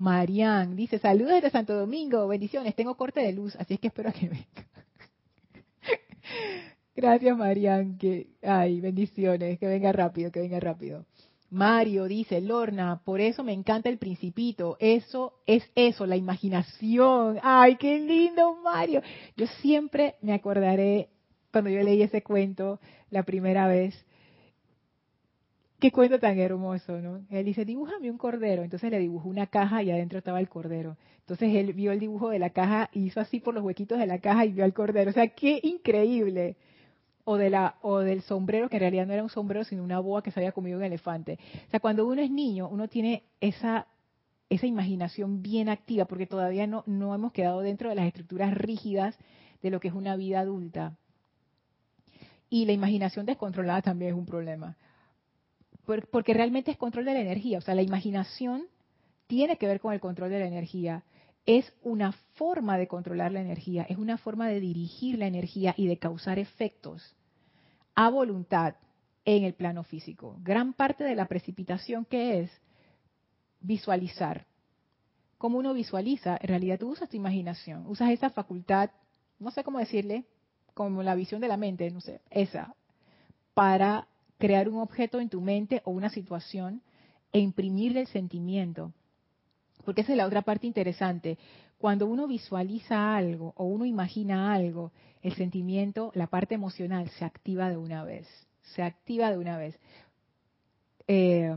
Marian 0.00 0.76
dice, 0.76 0.98
saludos 0.98 1.34
desde 1.34 1.50
Santo 1.50 1.74
Domingo, 1.74 2.26
bendiciones, 2.26 2.74
tengo 2.74 2.96
corte 2.96 3.20
de 3.20 3.34
luz, 3.34 3.54
así 3.56 3.74
es 3.74 3.80
que 3.80 3.88
espero 3.88 4.10
que 4.12 4.30
venga. 4.30 4.66
Gracias, 6.96 7.36
Marian, 7.36 7.98
que, 7.98 8.28
ay, 8.42 8.80
bendiciones, 8.80 9.58
que 9.58 9.66
venga 9.66 9.92
rápido, 9.92 10.32
que 10.32 10.40
venga 10.40 10.58
rápido. 10.58 11.04
Mario 11.50 12.04
dice, 12.06 12.40
Lorna, 12.40 13.02
por 13.04 13.20
eso 13.20 13.44
me 13.44 13.52
encanta 13.52 13.90
el 13.90 13.98
principito. 13.98 14.78
Eso 14.80 15.34
es 15.46 15.70
eso, 15.74 16.06
la 16.06 16.16
imaginación. 16.16 17.38
Ay, 17.42 17.76
qué 17.76 17.98
lindo, 17.98 18.56
Mario. 18.62 19.02
Yo 19.36 19.46
siempre 19.60 20.14
me 20.22 20.32
acordaré 20.32 21.10
cuando 21.52 21.68
yo 21.68 21.82
leí 21.82 22.02
ese 22.02 22.22
cuento 22.22 22.80
la 23.10 23.24
primera 23.24 23.66
vez. 23.66 23.94
Qué 25.80 25.90
cuento 25.92 26.18
tan 26.18 26.38
hermoso, 26.38 27.00
¿no? 27.00 27.22
Él 27.30 27.46
dice, 27.46 27.64
dibújame 27.64 28.10
un 28.10 28.18
cordero. 28.18 28.62
Entonces 28.62 28.90
le 28.90 28.98
dibujó 28.98 29.30
una 29.30 29.46
caja 29.46 29.82
y 29.82 29.90
adentro 29.90 30.18
estaba 30.18 30.38
el 30.38 30.48
cordero. 30.48 30.98
Entonces 31.20 31.54
él 31.54 31.72
vio 31.72 31.90
el 31.92 31.98
dibujo 31.98 32.28
de 32.28 32.38
la 32.38 32.50
caja, 32.50 32.90
hizo 32.92 33.18
así 33.18 33.40
por 33.40 33.54
los 33.54 33.64
huequitos 33.64 33.98
de 33.98 34.06
la 34.06 34.18
caja 34.18 34.44
y 34.44 34.52
vio 34.52 34.64
al 34.64 34.74
cordero. 34.74 35.10
O 35.10 35.14
sea, 35.14 35.28
qué 35.28 35.58
increíble 35.62 36.56
o, 37.24 37.36
de 37.36 37.48
la, 37.48 37.76
o 37.80 38.00
del 38.00 38.20
sombrero, 38.22 38.68
que 38.68 38.76
en 38.76 38.80
realidad 38.80 39.06
no 39.06 39.14
era 39.14 39.22
un 39.22 39.30
sombrero, 39.30 39.64
sino 39.64 39.82
una 39.82 40.00
boa 40.00 40.22
que 40.22 40.30
se 40.30 40.40
había 40.40 40.52
comido 40.52 40.76
un 40.76 40.84
elefante. 40.84 41.38
O 41.68 41.70
sea, 41.70 41.80
cuando 41.80 42.06
uno 42.06 42.20
es 42.20 42.30
niño, 42.30 42.68
uno 42.68 42.88
tiene 42.88 43.22
esa, 43.40 43.86
esa 44.50 44.66
imaginación 44.66 45.40
bien 45.40 45.70
activa, 45.70 46.04
porque 46.04 46.26
todavía 46.26 46.66
no, 46.66 46.84
no 46.86 47.14
hemos 47.14 47.32
quedado 47.32 47.60
dentro 47.60 47.88
de 47.88 47.94
las 47.94 48.06
estructuras 48.06 48.52
rígidas 48.52 49.16
de 49.62 49.70
lo 49.70 49.80
que 49.80 49.88
es 49.88 49.94
una 49.94 50.14
vida 50.16 50.40
adulta. 50.40 50.96
Y 52.50 52.66
la 52.66 52.72
imaginación 52.72 53.24
descontrolada 53.24 53.80
también 53.80 54.10
es 54.10 54.18
un 54.18 54.26
problema. 54.26 54.76
Porque 56.10 56.34
realmente 56.34 56.70
es 56.70 56.76
control 56.76 57.04
de 57.04 57.14
la 57.14 57.20
energía. 57.20 57.58
O 57.58 57.60
sea, 57.60 57.74
la 57.74 57.82
imaginación 57.82 58.66
tiene 59.26 59.56
que 59.56 59.66
ver 59.66 59.80
con 59.80 59.92
el 59.92 60.00
control 60.00 60.30
de 60.30 60.40
la 60.40 60.46
energía 60.46 61.04
es 61.46 61.72
una 61.82 62.12
forma 62.34 62.78
de 62.78 62.86
controlar 62.86 63.32
la 63.32 63.40
energía, 63.40 63.82
es 63.88 63.98
una 63.98 64.18
forma 64.18 64.48
de 64.48 64.60
dirigir 64.60 65.18
la 65.18 65.26
energía 65.26 65.74
y 65.76 65.86
de 65.86 65.98
causar 65.98 66.38
efectos 66.38 67.16
a 67.94 68.08
voluntad 68.08 68.76
en 69.24 69.44
el 69.44 69.54
plano 69.54 69.82
físico. 69.82 70.36
Gran 70.42 70.72
parte 70.72 71.04
de 71.04 71.14
la 71.14 71.26
precipitación 71.26 72.04
que 72.04 72.40
es 72.40 72.50
visualizar. 73.60 74.46
Como 75.38 75.58
uno 75.58 75.72
visualiza, 75.74 76.38
en 76.40 76.48
realidad 76.48 76.78
tú 76.78 76.90
usas 76.90 77.08
tu 77.08 77.16
imaginación, 77.16 77.86
usas 77.86 78.10
esa 78.10 78.30
facultad, 78.30 78.90
no 79.38 79.50
sé 79.50 79.64
cómo 79.64 79.78
decirle, 79.78 80.24
como 80.74 81.02
la 81.02 81.14
visión 81.14 81.40
de 81.40 81.48
la 81.48 81.56
mente, 81.56 81.90
no 81.90 82.00
sé, 82.00 82.20
esa, 82.30 82.74
para 83.54 84.06
crear 84.40 84.68
un 84.68 84.80
objeto 84.80 85.20
en 85.20 85.28
tu 85.28 85.40
mente 85.40 85.82
o 85.84 85.92
una 85.92 86.10
situación 86.10 86.82
e 87.32 87.38
imprimirle 87.38 88.00
el 88.00 88.06
sentimiento 88.08 88.92
porque 89.84 90.02
esa 90.02 90.12
es 90.12 90.18
la 90.18 90.26
otra 90.26 90.42
parte 90.42 90.66
interesante. 90.66 91.38
Cuando 91.78 92.06
uno 92.06 92.26
visualiza 92.26 93.16
algo 93.16 93.54
o 93.56 93.64
uno 93.64 93.84
imagina 93.84 94.52
algo, 94.52 94.92
el 95.22 95.34
sentimiento, 95.34 96.12
la 96.14 96.26
parte 96.26 96.54
emocional, 96.54 97.08
se 97.10 97.24
activa 97.24 97.70
de 97.70 97.76
una 97.76 98.04
vez. 98.04 98.26
Se 98.74 98.82
activa 98.82 99.30
de 99.30 99.38
una 99.38 99.56
vez. 99.56 99.78
Eh, 101.08 101.54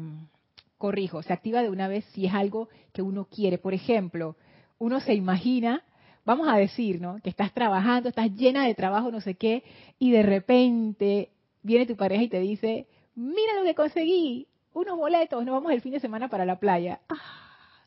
corrijo, 0.78 1.22
se 1.22 1.34
activa 1.34 1.62
de 1.62 1.70
una 1.70 1.88
vez 1.88 2.06
si 2.14 2.26
es 2.26 2.34
algo 2.34 2.70
que 2.94 3.02
uno 3.02 3.26
quiere. 3.26 3.58
Por 3.58 3.74
ejemplo, 3.74 4.36
uno 4.80 5.00
se 5.00 5.14
imagina, 5.14 5.84
vamos 6.26 6.48
a 6.48 6.58
decir, 6.58 7.02
¿no? 7.02 7.20
Que 7.22 7.30
estás 7.30 7.54
trabajando, 7.54 8.10
estás 8.10 8.32
llena 8.34 8.66
de 8.66 8.76
trabajo, 8.76 9.12
no 9.12 9.22
sé 9.22 9.36
qué, 9.36 9.64
y 10.00 10.12
de 10.12 10.24
repente 10.24 11.30
viene 11.64 11.86
tu 11.86 11.96
pareja 11.96 12.24
y 12.24 12.30
te 12.30 12.40
dice, 12.40 12.88
mira 13.16 13.56
lo 13.58 13.64
que 13.64 13.76
conseguí, 13.76 14.48
unos 14.74 14.98
boletos, 14.98 15.44
nos 15.44 15.54
vamos 15.54 15.72
el 15.72 15.82
fin 15.82 15.94
de 15.94 16.00
semana 16.00 16.30
para 16.30 16.46
la 16.46 16.60
playa. 16.60 17.02
¡Ah! 17.10 17.44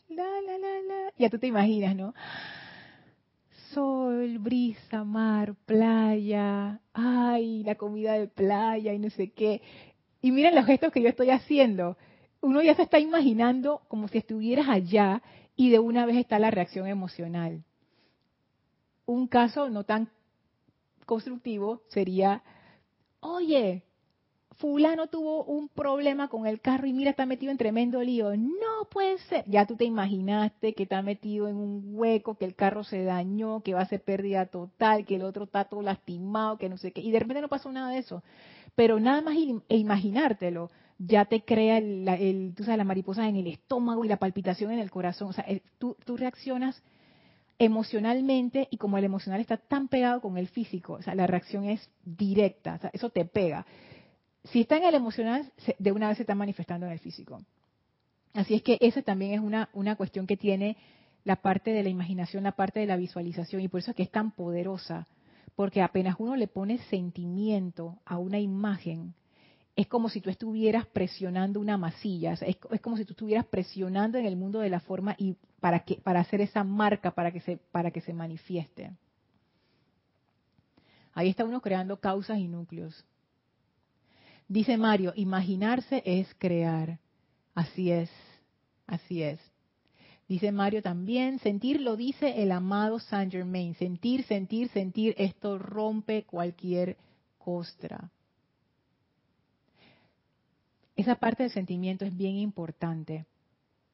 la, 0.09 0.25
la, 0.41 0.59
la, 0.59 0.81
la. 0.83 1.13
Ya 1.19 1.31
tú 1.31 1.39
te 1.39 1.47
imaginas, 1.47 1.97
¿no? 1.97 2.15
Sol, 3.73 4.39
brisa, 4.39 5.05
mar, 5.05 5.55
playa, 5.67 6.81
ay, 6.95 7.63
la 7.65 7.75
comida 7.75 8.15
de 8.15 8.29
playa 8.29 8.93
y 8.93 8.99
no 8.99 9.11
sé 9.11 9.33
qué. 9.33 9.61
Y 10.23 10.31
miren 10.33 10.55
los 10.55 10.67
gestos 10.67 10.93
que 10.93 11.03
yo 11.03 11.09
estoy 11.09 11.31
haciendo. 11.31 11.97
Uno 12.41 12.63
ya 12.63 12.75
se 12.75 12.83
está 12.83 12.99
imaginando 12.99 13.83
como 13.89 14.09
si 14.09 14.19
estuvieras 14.19 14.69
allá 14.69 15.23
y 15.57 15.71
de 15.71 15.79
una 15.79 16.07
vez 16.07 16.17
está 16.17 16.39
la 16.39 16.51
reacción 16.51 16.87
emocional. 16.87 17.65
Un 19.05 19.27
caso 19.27 19.69
no 19.69 19.85
tan 19.85 20.09
constructivo 21.05 21.83
sería, 21.89 22.43
oye, 23.27 23.83
fulano 24.59 25.09
tuvo 25.09 25.45
un 25.45 25.69
problema 25.69 26.29
con 26.29 26.47
el 26.47 26.61
carro 26.61 26.87
y 26.87 26.93
mira, 26.93 27.11
está 27.11 27.27
metido 27.27 27.53
en 27.53 27.59
tremendo 27.59 28.03
lío. 28.03 28.37
No 28.37 28.89
puede 28.91 29.19
ser. 29.19 29.45
Ya 29.47 29.67
tú 29.67 29.77
te 29.77 29.85
imaginaste 29.85 30.75
que 30.75 30.85
está 30.85 31.03
metido 31.03 31.49
en 31.49 31.57
un 31.57 31.83
hueco, 31.95 32.37
que 32.37 32.45
el 32.45 32.55
carro 32.55 32.85
se 32.85 33.05
dañó, 33.05 33.61
que 33.61 33.75
va 33.75 33.83
a 33.83 33.89
ser 33.89 34.03
pérdida 34.03 34.47
total, 34.47 35.05
que 35.05 35.17
el 35.17 35.23
otro 35.23 35.45
está 35.45 35.65
todo 35.65 35.83
lastimado, 35.83 36.59
que 36.59 36.69
no 36.69 36.79
sé 36.79 36.93
qué. 36.93 37.01
Y 37.01 37.11
de 37.11 37.19
repente 37.19 37.43
no 37.43 37.49
pasó 37.49 37.71
nada 37.71 37.91
de 37.91 37.99
eso. 37.99 38.23
Pero 38.75 39.01
nada 39.01 39.21
más 39.23 39.37
e 39.69 39.77
imaginártelo 39.77 40.71
ya 40.99 41.27
te 41.27 41.45
crea 41.45 41.79
el, 41.79 42.55
tú 42.57 42.65
sabes, 42.65 42.79
las 42.79 42.87
mariposas 42.87 43.29
en 43.29 43.37
el 43.37 43.47
estómago 43.49 44.05
y 44.05 44.09
la 44.09 44.17
palpitación 44.17 44.71
en 44.71 44.79
el 44.79 44.91
corazón. 44.91 45.29
O 45.29 45.33
sea, 45.33 45.45
tú, 45.79 45.97
tú 46.05 46.17
reaccionas 46.17 46.83
emocionalmente 47.59 48.69
y 48.71 48.77
como 48.77 48.99
el 48.99 49.05
emocional 49.05 49.41
está 49.41 49.57
tan 49.57 49.89
pegado 49.89 50.21
con 50.21 50.37
el 50.37 50.49
físico, 50.49 50.95
o 50.95 51.03
sea, 51.03 51.15
la 51.15 51.27
reacción 51.27 51.65
es 51.65 51.89
directa, 52.05 52.75
o 52.75 52.79
sea, 52.79 52.91
eso 52.93 53.11
te 53.11 53.25
pega 53.25 53.67
si 54.51 54.61
está 54.61 54.77
en 54.77 54.85
el 54.85 54.95
emocional, 54.95 55.53
de 55.79 55.93
una 55.93 56.09
vez 56.09 56.19
se 56.19 56.23
está 56.23 56.35
manifestando 56.35 56.87
en 56.87 56.93
el 56.93 56.99
físico. 56.99 57.41
Así 58.35 58.55
es 58.55 58.63
que 58.63 58.79
esa 58.81 59.03
también 59.03 59.33
es 59.33 59.41
una, 59.41 59.69
una 59.73 59.97
cuestión 59.97 60.27
que 60.27 60.37
tiene 60.37 60.77
la 61.25 61.37
parte 61.37 61.73
de 61.73 61.83
la 61.83 61.89
imaginación, 61.89 62.45
la 62.45 62.53
parte 62.53 62.81
de 62.81 62.87
la 62.87 62.97
visualización, 62.97 63.63
y 63.63 63.69
por 63.69 63.81
eso 63.81 63.91
es 63.91 63.97
que 63.97 64.05
es 64.05 64.11
tan 64.11 64.31
poderosa, 64.31 65.07
porque 65.57 65.83
apenas 65.83 66.17
uno 66.19 66.37
le 66.37 66.49
pone 66.49 66.79
sentimiento 66.91 67.99
a 68.05 68.19
una 68.19 68.39
imagen, 68.39 69.15
es 69.77 69.87
como 69.89 70.09
si 70.09 70.23
tú 70.23 70.31
estuvieras 70.31 70.87
presionando 70.87 71.61
una 71.61 71.77
masilla, 71.77 72.33
es, 72.33 72.57
como 72.81 72.97
si 72.97 73.05
tú 73.05 73.13
estuvieras 73.13 73.45
presionando 73.45 74.17
en 74.17 74.25
el 74.25 74.35
mundo 74.35 74.61
de 74.61 74.71
la 74.71 74.81
forma 74.81 75.15
y 75.19 75.37
para 75.61 75.81
que 75.81 75.97
para 75.97 76.21
hacer 76.21 76.41
esa 76.41 76.65
marca 76.65 77.11
para 77.11 77.31
que 77.31 77.41
se 77.41 77.59
para 77.59 77.91
que 77.91 78.01
se 78.01 78.15
manifieste. 78.15 78.91
Ahí 81.13 81.29
está 81.29 81.45
uno 81.45 81.61
creando 81.61 82.01
causas 82.01 82.39
y 82.39 82.49
núcleos. 82.49 83.05
Dice 84.49 84.79
Mario, 84.79 85.13
imaginarse 85.15 86.03
es 86.07 86.29
crear. 86.39 86.99
Así 87.55 87.91
es, 87.91 88.11
así 88.87 89.23
es. 89.23 89.41
Dice 90.29 90.53
Mario 90.53 90.83
también, 90.83 91.39
sentir 91.39 91.81
lo 91.81 91.97
dice 91.97 92.43
el 92.43 92.51
amado 92.51 92.99
Saint 92.99 93.33
Germain. 93.33 93.75
Sentir, 93.75 94.25
sentir, 94.25 94.69
sentir, 94.69 95.15
esto 95.19 95.59
rompe 95.59 96.25
cualquier 96.25 96.97
costra. 97.39 98.11
Esa 100.97 101.17
parte 101.17 101.43
del 101.43 101.53
sentimiento 101.53 102.05
es 102.05 102.17
bien 102.17 102.37
importante. 102.37 103.27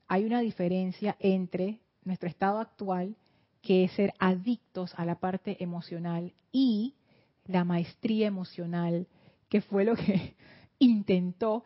Hay 0.06 0.24
una 0.24 0.40
diferencia 0.40 1.16
entre 1.18 1.80
nuestro 2.04 2.28
estado 2.28 2.60
actual, 2.60 3.16
que 3.60 3.84
es 3.84 3.92
ser 3.92 4.14
adictos 4.18 4.94
a 4.96 5.04
la 5.04 5.16
parte 5.16 5.62
emocional, 5.62 6.32
y 6.52 6.94
la 7.46 7.64
maestría 7.64 8.28
emocional, 8.28 9.06
que 9.48 9.60
fue 9.60 9.84
lo 9.84 9.96
que 9.96 10.36
intentó 10.78 11.64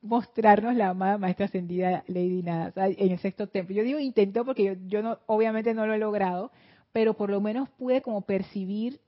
mostrarnos 0.00 0.74
la 0.74 0.88
amada 0.88 1.18
maestra 1.18 1.46
ascendida 1.46 2.02
Lady 2.08 2.42
Nada 2.42 2.72
en 2.88 3.12
el 3.12 3.18
sexto 3.18 3.48
templo. 3.48 3.74
Yo 3.74 3.84
digo 3.84 3.98
intentó 3.98 4.44
porque 4.44 4.78
yo, 4.86 5.02
no, 5.02 5.18
obviamente 5.26 5.74
no 5.74 5.86
lo 5.86 5.94
he 5.94 5.98
logrado, 5.98 6.50
pero 6.92 7.14
por 7.14 7.30
lo 7.30 7.40
menos 7.40 7.68
pude 7.70 8.02
como 8.02 8.22
percibir 8.22 9.00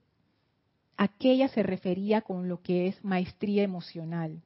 a 0.96 1.08
qué 1.08 1.32
ella 1.32 1.48
se 1.48 1.62
refería 1.62 2.20
con 2.20 2.48
lo 2.48 2.62
que 2.62 2.86
es 2.86 3.02
maestría 3.04 3.64
emocional. 3.64 4.40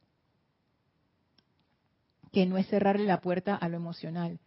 Que 2.32 2.46
no 2.46 2.58
es 2.58 2.66
cerrarle 2.68 3.06
la 3.06 3.20
puerta 3.20 3.54
a 3.54 3.68
lo 3.68 3.76
emocional, 3.76 4.38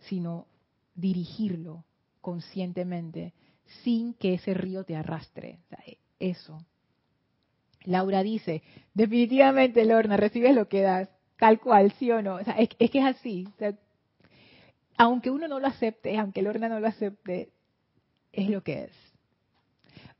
sino 0.00 0.46
dirigirlo 0.94 1.84
conscientemente 2.20 3.32
sin 3.82 4.14
que 4.14 4.34
ese 4.34 4.54
río 4.54 4.84
te 4.84 4.96
arrastre. 4.96 5.58
eso. 6.18 6.64
Laura 7.84 8.22
dice, 8.22 8.62
definitivamente 8.92 9.84
Lorna, 9.84 10.16
recibes 10.16 10.54
lo 10.54 10.68
que 10.68 10.82
das, 10.82 11.08
tal 11.38 11.60
cual, 11.60 11.92
sí 11.92 12.10
o 12.10 12.20
no. 12.20 12.38
es, 12.38 12.68
que 12.90 12.98
es 12.98 13.04
así. 13.04 13.48
aunque 14.98 15.30
uno 15.30 15.48
no 15.48 15.58
lo 15.60 15.66
acepte, 15.66 16.18
aunque 16.18 16.42
Lorna 16.42 16.68
no 16.68 16.78
lo 16.78 16.88
acepte, 16.88 17.50
es 18.32 18.48
lo 18.48 18.62
que 18.62 18.84
es. 18.84 19.09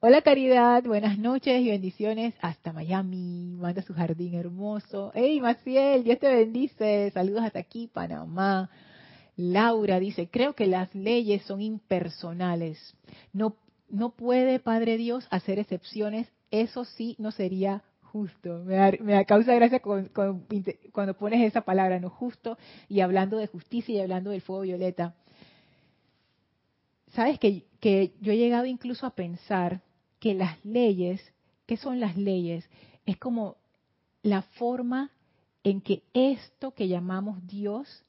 Hola 0.02 0.22
Caridad, 0.22 0.82
buenas 0.84 1.18
noches 1.18 1.60
y 1.60 1.68
bendiciones 1.68 2.32
hasta 2.40 2.72
Miami. 2.72 3.54
Manda 3.58 3.82
su 3.82 3.92
jardín 3.92 4.32
hermoso. 4.32 5.12
Hey 5.14 5.42
Maciel, 5.42 6.04
Dios 6.04 6.18
te 6.18 6.34
bendice. 6.34 7.10
Saludos 7.10 7.42
hasta 7.42 7.58
aquí, 7.58 7.86
Panamá. 7.86 8.70
Laura 9.36 10.00
dice, 10.00 10.30
creo 10.30 10.54
que 10.54 10.66
las 10.66 10.94
leyes 10.94 11.42
son 11.42 11.60
impersonales. 11.60 12.96
No, 13.34 13.56
no 13.90 14.08
puede, 14.08 14.58
Padre 14.58 14.96
Dios, 14.96 15.28
hacer 15.30 15.58
excepciones. 15.58 16.32
Eso 16.50 16.86
sí 16.86 17.14
no 17.18 17.30
sería 17.30 17.82
justo. 18.00 18.62
Me 18.64 18.76
da, 18.76 18.92
me 19.00 19.26
causa 19.26 19.54
gracia 19.54 19.82
cuando 19.82 21.14
pones 21.18 21.46
esa 21.46 21.60
palabra, 21.60 22.00
no 22.00 22.08
justo, 22.08 22.56
y 22.88 23.00
hablando 23.00 23.36
de 23.36 23.48
justicia 23.48 23.96
y 23.96 24.00
hablando 24.00 24.30
del 24.30 24.40
fuego 24.40 24.62
violeta. 24.62 25.14
Sabes 27.12 27.38
que, 27.38 27.66
que 27.80 28.14
yo 28.22 28.32
he 28.32 28.38
llegado 28.38 28.64
incluso 28.64 29.04
a 29.04 29.10
pensar 29.10 29.82
que 30.20 30.34
las 30.34 30.64
leyes, 30.64 31.20
¿qué 31.66 31.76
son 31.76 31.98
las 31.98 32.16
leyes? 32.16 32.68
Es 33.06 33.16
como 33.16 33.56
la 34.22 34.42
forma 34.42 35.10
en 35.64 35.80
que 35.80 36.02
esto 36.14 36.72
que 36.72 36.88
llamamos 36.88 37.46
Dios 37.46 38.04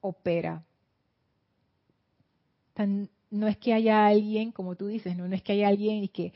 opera. 0.00 0.64
no 3.30 3.46
es 3.46 3.56
que 3.58 3.74
haya 3.74 4.06
alguien, 4.06 4.52
como 4.52 4.74
tú 4.74 4.86
dices, 4.86 5.16
no, 5.16 5.28
no 5.28 5.34
es 5.34 5.42
que 5.42 5.52
haya 5.52 5.68
alguien 5.68 6.02
y 6.04 6.08
que, 6.08 6.32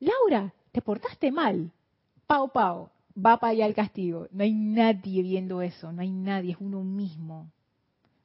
Laura, 0.00 0.54
te 0.72 0.80
portaste 0.80 1.30
mal, 1.30 1.70
pao, 2.26 2.48
pao, 2.48 2.90
va 3.14 3.38
para 3.38 3.52
allá 3.52 3.66
el 3.66 3.74
castigo. 3.74 4.28
No 4.30 4.42
hay 4.42 4.52
nadie 4.52 5.22
viendo 5.22 5.62
eso, 5.62 5.92
no 5.92 6.02
hay 6.02 6.10
nadie, 6.10 6.52
es 6.52 6.58
uno 6.60 6.82
mismo. 6.82 7.50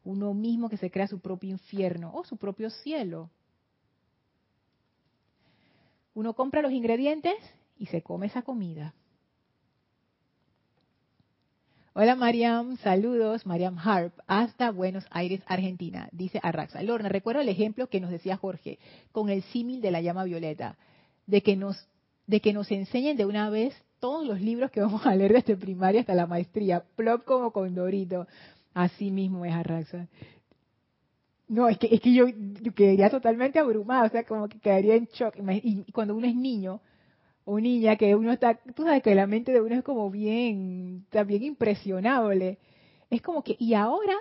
Uno 0.03 0.33
mismo 0.33 0.69
que 0.69 0.77
se 0.77 0.89
crea 0.89 1.07
su 1.07 1.19
propio 1.19 1.49
infierno 1.49 2.11
o 2.13 2.23
su 2.23 2.37
propio 2.37 2.69
cielo. 2.69 3.29
Uno 6.13 6.33
compra 6.33 6.61
los 6.61 6.71
ingredientes 6.71 7.35
y 7.77 7.87
se 7.87 8.01
come 8.01 8.27
esa 8.27 8.41
comida. 8.41 8.93
Hola 11.93 12.15
Mariam, 12.15 12.77
saludos, 12.77 13.45
Mariam 13.45 13.77
Harp, 13.77 14.13
hasta 14.27 14.71
Buenos 14.71 15.05
Aires, 15.09 15.41
Argentina. 15.47 16.07
Dice 16.11 16.39
Arraxa. 16.41 16.81
Lorna, 16.81 17.09
recuerdo 17.09 17.41
el 17.41 17.49
ejemplo 17.49 17.87
que 17.87 17.99
nos 17.99 18.11
decía 18.11 18.37
Jorge 18.37 18.79
con 19.11 19.29
el 19.29 19.41
símil 19.43 19.81
de 19.81 19.91
la 19.91 19.99
llama 19.99 20.23
violeta, 20.23 20.77
de 21.27 21.41
que 21.41 21.55
nos 21.55 21.87
de 22.27 22.41
que 22.41 22.53
nos 22.53 22.71
enseñen 22.71 23.17
de 23.17 23.25
una 23.25 23.49
vez 23.49 23.73
todos 23.99 24.25
los 24.25 24.39
libros 24.39 24.69
que 24.71 24.81
vamos 24.81 25.05
a 25.05 25.15
leer 25.15 25.33
desde 25.33 25.57
primaria 25.57 26.01
hasta 26.01 26.13
la 26.13 26.27
maestría, 26.27 26.83
plop 26.95 27.25
como 27.25 27.51
con 27.51 27.73
Dorito. 27.73 28.27
Así 28.73 29.09
mismo 29.09 29.43
es 29.45 29.53
Arraxa. 29.53 30.07
No, 31.49 31.67
es 31.67 31.79
que, 31.79 31.87
es 31.91 31.99
que 31.99 32.13
yo, 32.13 32.27
quedaría 32.75 33.09
totalmente 33.09 33.57
abrumada, 33.57 34.05
o 34.05 34.09
sea, 34.09 34.23
como 34.23 34.47
que 34.47 34.59
quedaría 34.59 34.95
en 34.95 35.05
shock. 35.05 35.35
Y 35.63 35.91
cuando 35.91 36.15
uno 36.15 36.27
es 36.27 36.35
niño 36.35 36.79
o 37.43 37.59
niña, 37.59 37.95
que 37.95 38.15
uno 38.15 38.31
está, 38.31 38.59
tú 38.75 38.83
sabes 38.83 39.01
que 39.01 39.15
la 39.15 39.25
mente 39.25 39.51
de 39.51 39.59
uno 39.59 39.75
es 39.75 39.83
como 39.83 40.11
bien, 40.11 41.07
también 41.09 41.41
impresionable. 41.43 42.59
Es 43.09 43.23
como 43.23 43.43
que, 43.43 43.55
y 43.57 43.73
ahora 43.73 44.13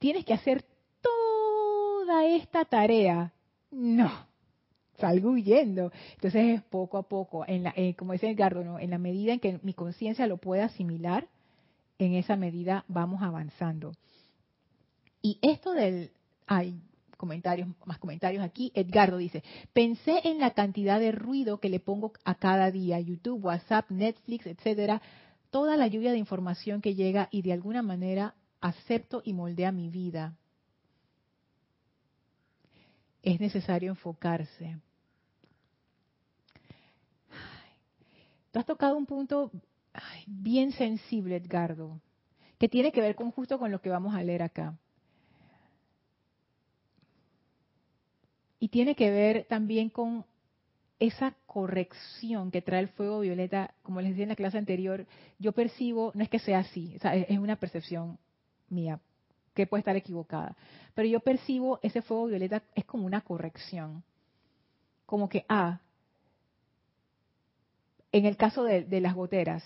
tienes 0.00 0.24
que 0.24 0.34
hacer 0.34 0.64
toda 1.00 2.26
esta 2.26 2.64
tarea. 2.64 3.32
No, 3.70 4.10
salgo 4.98 5.30
huyendo. 5.30 5.92
Entonces 6.14 6.58
es 6.58 6.62
poco 6.62 6.98
a 6.98 7.04
poco, 7.04 7.44
en 7.46 7.62
la, 7.62 7.72
eh, 7.76 7.94
como 7.94 8.12
dice 8.12 8.28
Edgardo, 8.28 8.64
¿no? 8.64 8.80
en 8.80 8.90
la 8.90 8.98
medida 8.98 9.32
en 9.32 9.38
que 9.38 9.60
mi 9.62 9.72
conciencia 9.72 10.26
lo 10.26 10.38
pueda 10.38 10.64
asimilar, 10.64 11.28
en 12.00 12.14
esa 12.14 12.34
medida 12.34 12.84
vamos 12.88 13.22
avanzando. 13.22 13.92
Y 15.22 15.38
esto 15.42 15.72
del, 15.74 16.10
hay 16.56 16.80
comentarios, 17.16 17.68
más 17.84 17.98
comentarios 17.98 18.42
aquí. 18.42 18.72
Edgardo 18.74 19.16
dice, 19.16 19.44
pensé 19.72 20.20
en 20.24 20.38
la 20.38 20.54
cantidad 20.54 20.98
de 20.98 21.12
ruido 21.12 21.60
que 21.60 21.68
le 21.68 21.78
pongo 21.78 22.12
a 22.24 22.34
cada 22.34 22.70
día, 22.70 22.98
YouTube, 22.98 23.44
WhatsApp, 23.44 23.90
Netflix, 23.90 24.46
etcétera, 24.46 25.00
toda 25.50 25.76
la 25.76 25.86
lluvia 25.86 26.10
de 26.10 26.18
información 26.18 26.80
que 26.80 26.94
llega 26.94 27.28
y 27.30 27.42
de 27.42 27.52
alguna 27.52 27.82
manera 27.82 28.34
acepto 28.60 29.22
y 29.24 29.34
moldea 29.34 29.70
mi 29.70 29.88
vida. 29.88 30.34
Es 33.22 33.38
necesario 33.38 33.90
enfocarse. 33.90 34.78
Tú 38.50 38.58
has 38.58 38.66
tocado 38.66 38.96
un 38.96 39.06
punto 39.06 39.52
bien 40.26 40.72
sensible, 40.72 41.36
Edgardo, 41.36 42.00
que 42.58 42.68
tiene 42.68 42.90
que 42.90 43.00
ver 43.00 43.14
con 43.14 43.30
justo 43.30 43.58
con 43.58 43.70
lo 43.70 43.80
que 43.80 43.90
vamos 43.90 44.14
a 44.14 44.22
leer 44.22 44.42
acá. 44.42 44.76
Y 48.62 48.68
tiene 48.68 48.94
que 48.94 49.10
ver 49.10 49.44
también 49.48 49.90
con 49.90 50.24
esa 51.00 51.34
corrección 51.46 52.52
que 52.52 52.62
trae 52.62 52.78
el 52.78 52.90
fuego 52.90 53.18
violeta, 53.18 53.74
como 53.82 54.00
les 54.00 54.10
decía 54.10 54.22
en 54.22 54.28
la 54.28 54.36
clase 54.36 54.56
anterior, 54.56 55.04
yo 55.40 55.50
percibo, 55.50 56.12
no 56.14 56.22
es 56.22 56.28
que 56.28 56.38
sea 56.38 56.60
así, 56.60 56.96
es 57.02 57.38
una 57.40 57.56
percepción 57.56 58.20
mía, 58.68 59.00
que 59.52 59.66
puede 59.66 59.80
estar 59.80 59.96
equivocada, 59.96 60.56
pero 60.94 61.08
yo 61.08 61.18
percibo 61.18 61.80
ese 61.82 62.02
fuego 62.02 62.26
violeta 62.26 62.62
es 62.76 62.84
como 62.84 63.04
una 63.04 63.22
corrección, 63.22 64.04
como 65.06 65.28
que, 65.28 65.44
ah, 65.48 65.80
en 68.12 68.26
el 68.26 68.36
caso 68.36 68.62
de, 68.62 69.00
las 69.00 69.16
goteras, 69.16 69.64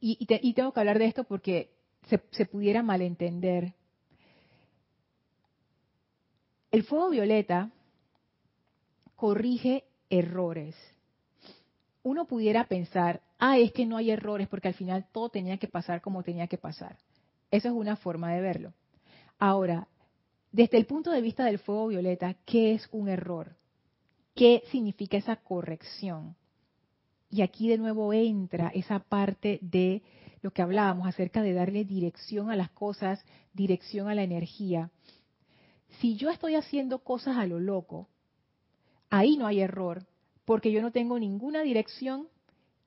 y, 0.00 0.26
tengo 0.54 0.72
que 0.72 0.80
hablar 0.80 0.98
de 0.98 1.06
esto 1.06 1.22
porque 1.22 1.70
se, 2.08 2.20
se 2.32 2.46
pudiera 2.46 2.82
malentender, 2.82 3.74
el 6.70 6.82
fuego 6.82 7.10
violeta 7.10 7.70
corrige 9.14 9.84
errores. 10.10 10.74
Uno 12.02 12.26
pudiera 12.26 12.64
pensar, 12.64 13.22
ah, 13.38 13.58
es 13.58 13.72
que 13.72 13.86
no 13.86 13.96
hay 13.96 14.10
errores 14.10 14.48
porque 14.48 14.68
al 14.68 14.74
final 14.74 15.06
todo 15.12 15.28
tenía 15.30 15.56
que 15.58 15.68
pasar 15.68 16.00
como 16.00 16.22
tenía 16.22 16.46
que 16.46 16.58
pasar. 16.58 16.98
Esa 17.50 17.68
es 17.68 17.74
una 17.74 17.96
forma 17.96 18.32
de 18.32 18.40
verlo. 18.40 18.72
Ahora, 19.38 19.88
desde 20.52 20.78
el 20.78 20.86
punto 20.86 21.10
de 21.10 21.20
vista 21.20 21.44
del 21.44 21.58
fuego 21.58 21.88
violeta, 21.88 22.34
¿qué 22.44 22.74
es 22.74 22.88
un 22.92 23.08
error? 23.08 23.56
¿Qué 24.34 24.62
significa 24.70 25.16
esa 25.16 25.36
corrección? 25.36 26.36
Y 27.30 27.42
aquí 27.42 27.68
de 27.68 27.78
nuevo 27.78 28.12
entra 28.12 28.68
esa 28.68 29.00
parte 29.00 29.58
de 29.62 30.02
lo 30.42 30.52
que 30.52 30.62
hablábamos 30.62 31.08
acerca 31.08 31.42
de 31.42 31.54
darle 31.54 31.84
dirección 31.84 32.50
a 32.50 32.56
las 32.56 32.70
cosas, 32.70 33.24
dirección 33.52 34.08
a 34.08 34.14
la 34.14 34.22
energía 34.22 34.90
si 36.00 36.16
yo 36.16 36.30
estoy 36.30 36.54
haciendo 36.54 36.98
cosas 36.98 37.36
a 37.36 37.46
lo 37.46 37.60
loco, 37.60 38.08
ahí 39.10 39.36
no 39.36 39.46
hay 39.46 39.60
error, 39.60 40.04
porque 40.44 40.72
yo 40.72 40.82
no 40.82 40.92
tengo 40.92 41.18
ninguna 41.18 41.62
dirección 41.62 42.28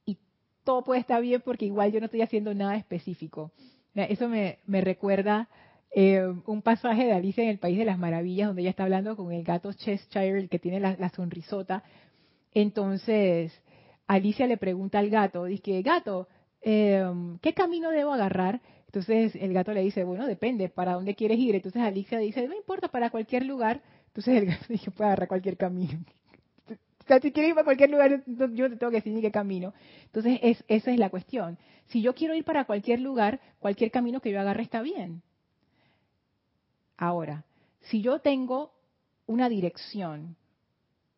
y 0.05 0.17
todo 0.63 0.83
puede 0.83 1.01
estar 1.01 1.21
bien 1.21 1.41
porque 1.43 1.65
igual 1.65 1.91
yo 1.91 1.99
no 1.99 2.05
estoy 2.05 2.21
haciendo 2.21 2.53
nada 2.53 2.75
específico. 2.75 3.51
Eso 3.95 4.29
me, 4.29 4.59
recuerda 4.67 5.49
eh, 5.91 6.23
un 6.45 6.61
pasaje 6.61 7.05
de 7.05 7.13
Alicia 7.13 7.43
en 7.43 7.49
el 7.49 7.59
País 7.59 7.77
de 7.77 7.85
las 7.85 7.97
Maravillas, 7.97 8.47
donde 8.47 8.61
ella 8.61 8.69
está 8.69 8.83
hablando 8.83 9.15
con 9.15 9.31
el 9.33 9.43
gato 9.43 9.73
Cheshire, 9.73 10.39
el 10.39 10.49
que 10.49 10.59
tiene 10.59 10.79
la, 10.79 11.09
sonrisota. 11.09 11.83
Entonces, 12.53 13.51
Alicia 14.07 14.47
le 14.47 14.57
pregunta 14.57 14.99
al 14.99 15.09
gato, 15.09 15.45
dice, 15.45 15.81
gato, 15.81 16.27
eh, 16.61 17.05
¿qué 17.41 17.53
camino 17.53 17.89
debo 17.89 18.13
agarrar? 18.13 18.61
Entonces 18.89 19.35
el 19.35 19.53
gato 19.53 19.71
le 19.71 19.83
dice, 19.83 20.03
bueno, 20.03 20.25
depende, 20.25 20.67
¿para 20.67 20.93
dónde 20.93 21.13
quieres 21.13 21.37
ir? 21.37 21.53
Entonces 21.53 21.79
Alicia 21.79 22.17
dice, 22.17 22.47
no 22.47 22.55
importa, 22.55 22.87
para 22.87 23.11
cualquier 23.11 23.45
lugar. 23.45 23.83
Entonces 24.07 24.35
el 24.35 24.47
gato 24.47 24.65
dice, 24.69 24.89
puede 24.89 25.09
agarrar 25.09 25.27
cualquier 25.27 25.57
camino. 25.57 25.99
O 26.67 27.07
sea, 27.07 27.19
si 27.19 27.31
quieres 27.31 27.49
ir 27.49 27.55
para 27.55 27.65
cualquier 27.65 27.91
lugar, 27.91 28.23
yo 28.25 28.67
te 28.67 28.77
tengo 28.77 28.89
que 28.89 28.97
decir 28.97 29.13
ni 29.13 29.21
qué 29.21 29.29
camino. 29.29 29.75
Entonces 30.05 30.39
es, 30.41 30.63
esa 30.67 30.89
es 30.89 30.97
la 30.97 31.11
cuestión. 31.11 31.59
Si 31.89 32.01
yo 32.01 32.15
quiero 32.15 32.33
ir 32.33 32.43
para 32.43 32.65
cualquier 32.65 32.99
lugar, 32.99 33.39
cualquier 33.59 33.91
camino 33.91 34.21
que 34.21 34.31
yo 34.31 34.39
agarre 34.39 34.63
está 34.63 34.81
bien. 34.81 35.21
Ahora, 36.97 37.45
si 37.81 38.01
yo 38.01 38.21
tengo 38.21 38.73
una 39.27 39.49
dirección 39.49 40.35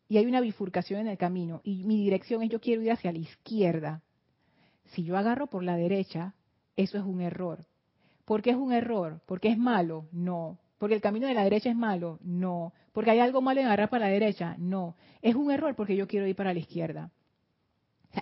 y 0.08 0.18
hay 0.18 0.26
una 0.26 0.42
bifurcación 0.42 1.00
en 1.00 1.06
el 1.06 1.16
camino 1.16 1.62
y 1.64 1.84
mi 1.84 1.96
dirección 2.04 2.42
es 2.42 2.50
yo 2.50 2.60
quiero 2.60 2.82
ir 2.82 2.92
hacia 2.92 3.12
la 3.12 3.18
izquierda, 3.18 4.02
si 4.92 5.04
yo 5.04 5.16
agarro 5.16 5.46
por 5.46 5.64
la 5.64 5.76
derecha, 5.76 6.34
eso 6.76 6.98
es 6.98 7.04
un 7.04 7.20
error. 7.20 7.64
¿Por 8.24 8.42
qué 8.42 8.50
es 8.50 8.56
un 8.56 8.72
error? 8.72 9.20
¿Porque 9.26 9.48
es 9.48 9.58
malo? 9.58 10.06
No. 10.12 10.58
¿Porque 10.78 10.94
el 10.94 11.00
camino 11.00 11.26
de 11.26 11.34
la 11.34 11.44
derecha 11.44 11.70
es 11.70 11.76
malo? 11.76 12.18
No. 12.22 12.72
¿Porque 12.92 13.10
hay 13.10 13.20
algo 13.20 13.40
malo 13.40 13.60
en 13.60 13.66
agarrar 13.66 13.90
para 13.90 14.06
la 14.06 14.12
derecha? 14.12 14.56
No. 14.58 14.96
Es 15.20 15.34
un 15.34 15.50
error 15.50 15.74
porque 15.74 15.96
yo 15.96 16.06
quiero 16.06 16.26
ir 16.26 16.36
para 16.36 16.52
la 16.52 16.60
izquierda. 16.60 17.10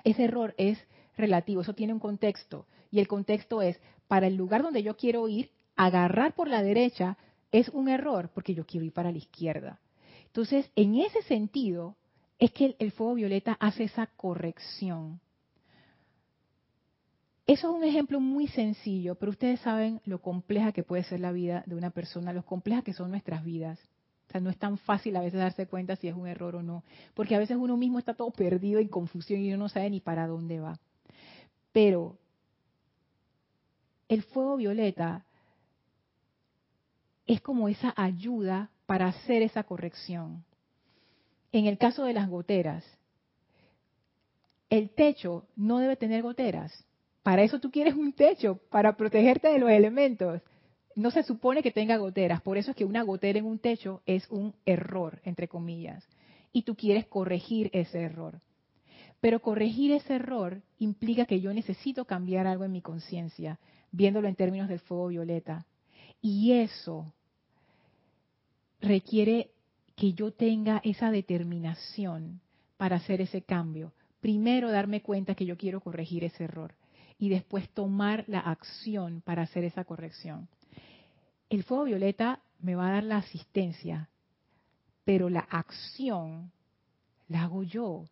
ese 0.05 0.25
error 0.25 0.55
es 0.59 0.79
relativo, 1.17 1.63
eso 1.63 1.75
tiene 1.75 1.93
un 1.93 2.01
contexto. 2.01 2.67
Y 2.91 3.01
el 3.01 3.09
contexto 3.09 3.63
es, 3.63 3.81
para 4.09 4.27
el 4.27 4.37
lugar 4.37 4.63
donde 4.63 4.83
yo 4.83 4.97
quiero 4.97 5.29
ir, 5.29 5.51
agarrar 5.77 6.35
por 6.35 6.49
la 6.49 6.63
derecha 6.63 7.17
es 7.53 7.69
un 7.71 7.89
error 7.89 8.31
porque 8.35 8.55
yo 8.55 8.67
quiero 8.67 8.85
ir 8.87 8.93
para 8.93 9.13
la 9.13 9.19
izquierda. 9.19 9.81
Entonces, 10.27 10.71
en 10.77 10.97
ese 10.97 11.23
sentido, 11.23 11.97
es 12.39 12.53
que 12.53 12.77
el, 12.79 12.93
fuego 12.93 13.15
violeta 13.15 13.57
hace 13.61 13.85
esa 13.85 14.07
corrección. 14.07 15.21
Eso 17.51 17.69
es 17.69 17.77
un 17.77 17.83
ejemplo 17.83 18.21
muy 18.21 18.47
sencillo, 18.47 19.17
pero 19.17 19.33
ustedes 19.33 19.59
saben 19.59 20.01
lo 20.05 20.23
compleja 20.23 20.71
que 20.71 20.85
puede 20.85 21.03
ser 21.03 21.19
la 21.19 21.33
vida 21.33 21.65
de 21.67 21.75
una 21.75 21.91
persona, 21.91 22.33
lo 22.33 22.45
compleja 22.45 22.83
que 22.83 22.93
son 22.93 23.11
nuestras 23.11 23.45
vidas. 23.45 23.77
O 24.29 24.31
sea, 24.31 24.41
no 24.41 24.51
es 24.51 24.57
tan 24.57 24.79
fácil 24.79 25.17
a 25.17 25.21
veces 25.21 25.41
darse 25.41 25.67
cuenta 25.67 25.97
si 25.97 26.07
es 26.07 26.15
un 26.15 26.29
error 26.29 26.55
o 26.55 26.63
no, 26.63 26.85
porque 27.13 27.35
a 27.35 27.41
veces 27.41 27.57
uno 27.57 27.77
mismo 27.77 27.99
está 27.99 28.15
todo 28.15 28.31
perdido 28.31 28.79
en 28.79 28.87
confusión 28.87 29.41
y 29.41 29.49
uno 29.49 29.65
no 29.65 29.69
sabe 29.69 29.91
ni 29.91 29.99
para 29.99 30.29
dónde 30.29 30.61
va. 30.61 30.79
Pero 31.73 32.19
el 34.09 34.23
fuego 34.23 34.57
violeta 34.57 35.27
es 37.27 37.41
como 37.41 37.69
esa 37.69 37.93
ayuda 37.97 38.71
para 38.87 39.09
hacer 39.09 39.43
esa 39.43 39.65
corrección. 39.65 40.45
En 41.51 41.67
el 41.67 41.79
caso 41.79 42.05
de 42.05 42.13
las 42.13 42.29
goteras, 42.29 42.85
el 44.69 44.91
techo 44.91 45.49
no 45.57 45.81
debe 45.81 45.97
tener 45.97 46.23
goteras. 46.23 46.87
Para 47.23 47.43
eso 47.43 47.61
tú 47.61 47.71
quieres 47.71 47.95
un 47.95 48.13
techo, 48.13 48.61
para 48.71 48.97
protegerte 48.97 49.49
de 49.49 49.59
los 49.59 49.71
elementos. 49.71 50.41
No 50.97 51.11
se 51.11 51.23
supone 51.23 51.63
que 51.63 51.71
tenga 51.71 51.99
goteras, 51.99 52.41
por 52.41 52.57
eso 52.57 52.71
es 52.71 52.77
que 52.77 52.85
una 52.85 53.03
gotera 53.03 53.39
en 53.39 53.45
un 53.45 53.59
techo 53.59 54.03
es 54.07 54.29
un 54.31 54.55
error, 54.65 55.21
entre 55.25 55.49
comillas. 55.49 56.05
Y 56.53 56.63
tú 56.63 56.75
quieres 56.75 57.07
corregir 57.07 57.71
ese 57.73 58.01
error. 58.01 58.41
Pero 59.21 59.41
corregir 59.41 59.93
ese 59.93 60.15
error 60.15 60.63
implica 60.79 61.27
que 61.27 61.41
yo 61.41 61.53
necesito 61.53 62.07
cambiar 62.07 62.47
algo 62.47 62.65
en 62.65 62.73
mi 62.73 62.81
conciencia, 62.81 63.61
viéndolo 63.93 64.27
en 64.27 64.35
términos 64.35 64.69
del 64.69 64.81
fuego 64.81 65.09
violeta. 65.09 65.67
Y 66.23 66.53
eso 66.53 67.13
requiere 68.81 69.51
que 69.95 70.15
yo 70.15 70.33
tenga 70.33 70.81
esa 70.85 71.11
determinación 71.11 72.41
para 72.79 72.97
hacer 72.97 73.21
ese 73.21 73.43
cambio. 73.43 73.93
Primero 74.21 74.71
darme 74.71 75.03
cuenta 75.03 75.35
que 75.35 75.45
yo 75.45 75.59
quiero 75.59 75.81
corregir 75.81 76.25
ese 76.25 76.45
error 76.45 76.75
y 77.21 77.29
después 77.29 77.69
tomar 77.71 78.25
la 78.27 78.41
acción 78.41 79.23
para 79.25 79.43
hacer 79.43 79.63
esa 79.63 79.85
corrección. 79.85 80.49
El 81.49 81.63
fuego 81.63 81.85
violeta 81.85 82.41
me 82.59 82.75
va 82.75 82.89
a 82.89 82.93
dar 82.95 83.05
la 83.05 83.19
asistencia, 83.19 84.09
pero 85.05 85.29
la 85.29 85.41
acción 85.41 86.51
la 87.29 87.45
hago 87.45 87.63
yo. 87.63 88.07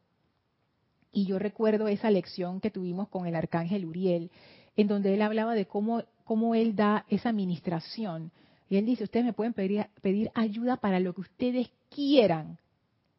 Y 1.11 1.24
yo 1.24 1.40
recuerdo 1.40 1.88
esa 1.88 2.11
lección 2.11 2.61
que 2.61 2.70
tuvimos 2.70 3.09
con 3.09 3.26
el 3.26 3.34
arcángel 3.34 3.86
Uriel, 3.86 4.30
en 4.76 4.86
donde 4.86 5.14
él 5.14 5.22
hablaba 5.22 5.54
de 5.54 5.66
cómo, 5.66 6.04
cómo 6.24 6.54
él 6.54 6.76
da 6.76 7.04
esa 7.09 7.30
administración 7.30 8.30
y 8.70 8.76
él 8.76 8.86
dice, 8.86 9.04
ustedes 9.04 9.24
me 9.24 9.32
pueden 9.32 9.54
pedir, 9.54 9.86
pedir 10.02 10.30
ayuda 10.34 10.76
para 10.76 11.00
lo 11.00 11.14
que 11.14 11.22
ustedes 11.22 11.70
quieran. 11.88 12.59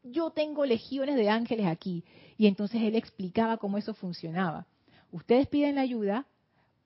Yo 0.02 0.30
tengo 0.30 0.64
legiones 0.64 1.16
de 1.16 1.28
ángeles 1.28 1.66
aquí. 1.66 2.04
Y 2.38 2.46
entonces 2.46 2.80
él 2.82 2.94
explicaba 2.94 3.56
cómo 3.56 3.76
eso 3.76 3.92
funcionaba. 3.92 4.66
Ustedes 5.12 5.48
piden 5.48 5.76
la 5.76 5.82
ayuda, 5.82 6.26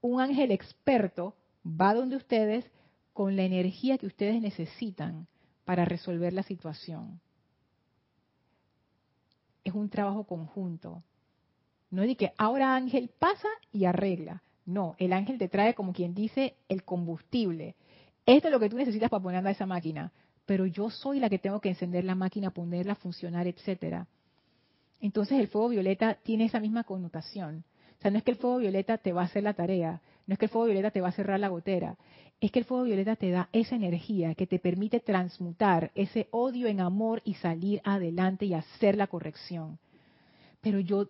un 0.01 0.20
ángel 0.20 0.51
experto 0.51 1.35
va 1.64 1.95
donde 1.95 2.16
ustedes 2.16 2.64
con 3.12 3.37
la 3.37 3.43
energía 3.43 3.99
que 3.99 4.07
ustedes 4.07 4.41
necesitan 4.41 5.27
para 5.64 5.85
resolver 5.85 6.33
la 6.33 6.43
situación. 6.43 7.20
Es 9.62 9.72
un 9.72 9.89
trabajo 9.89 10.25
conjunto. 10.25 11.03
No 11.91 12.03
es 12.03 12.09
de 12.09 12.16
que 12.16 12.33
ahora 12.37 12.75
ángel 12.75 13.11
pasa 13.18 13.49
y 13.72 13.85
arregla. 13.85 14.43
No, 14.66 14.95
el 14.99 15.12
ángel 15.12 15.39
te 15.39 15.49
trae 15.49 15.75
como 15.75 15.93
quien 15.93 16.14
dice 16.14 16.57
el 16.68 16.85
combustible 16.85 17.77
esto 18.27 18.49
es 18.49 18.53
lo 18.53 18.61
que 18.61 18.70
tú 18.70 18.77
necesitas 18.77 19.11
para 19.11 19.22
poner 19.22 19.47
a 19.47 19.51
esa 19.51 19.66
máquina, 19.66 20.12
pero 20.47 20.66
yo 20.66 20.91
soy 20.91 21.20
la 21.20 21.29
que 21.29 21.39
tengo 21.39 21.61
que 21.61 21.68
encender 21.68 22.05
la 22.05 22.14
máquina, 22.14 22.51
ponerla 22.51 22.93
a 22.93 22.97
funcionar, 22.97 23.47
etcétera. 23.47 24.07
Entonces 25.01 25.39
el 25.39 25.49
fuego 25.49 25.68
violeta 25.68 26.14
tiene 26.22 26.47
esa 26.47 26.61
misma 26.61 26.85
connotación. 26.85 27.64
Sea, 28.05 28.11
no 28.11 28.18
es 28.18 28.24
que 28.24 28.32
el 28.32 28.36
fuego 28.36 28.59
violeta 28.59 28.98
te 28.98 29.14
va 29.14 29.22
a 29.22 29.24
hacer 29.24 29.42
la 29.44 29.55
tarea, 29.55 30.02
no 30.26 30.34
es 30.34 30.38
que 30.38 30.44
el 30.44 30.50
fuego 30.50 30.66
violeta 30.66 30.90
te 30.90 31.00
va 31.00 31.09
a 31.09 31.12
cerrar 31.12 31.40
la 31.40 31.48
gotera, 31.48 31.96
es 32.38 32.52
que 32.52 32.59
el 32.59 32.66
fuego 32.66 32.84
violeta 32.84 33.16
te 33.16 33.30
da 33.30 33.48
esa 33.50 33.76
energía 33.76 34.34
que 34.34 34.46
te 34.46 34.59
permite 34.59 35.00
transmutar 35.00 35.90
ese 35.94 36.28
odio 36.30 36.66
en 36.66 36.80
amor 36.80 37.22
y 37.24 37.32
salir 37.32 37.80
adelante 37.82 38.44
y 38.44 38.52
hacer 38.52 38.98
la 38.98 39.07
corrección. 39.07 39.78
Pero 40.61 40.80
yo 40.80 41.09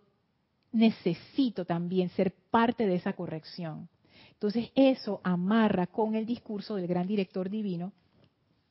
necesito 0.70 1.64
también 1.64 2.10
ser 2.10 2.32
parte 2.52 2.86
de 2.86 2.94
esa 2.94 3.14
corrección. 3.14 3.88
Entonces 4.34 4.70
eso 4.76 5.20
amarra 5.24 5.88
con 5.88 6.14
el 6.14 6.26
discurso 6.26 6.76
del 6.76 6.86
gran 6.86 7.08
director 7.08 7.50
divino, 7.50 7.92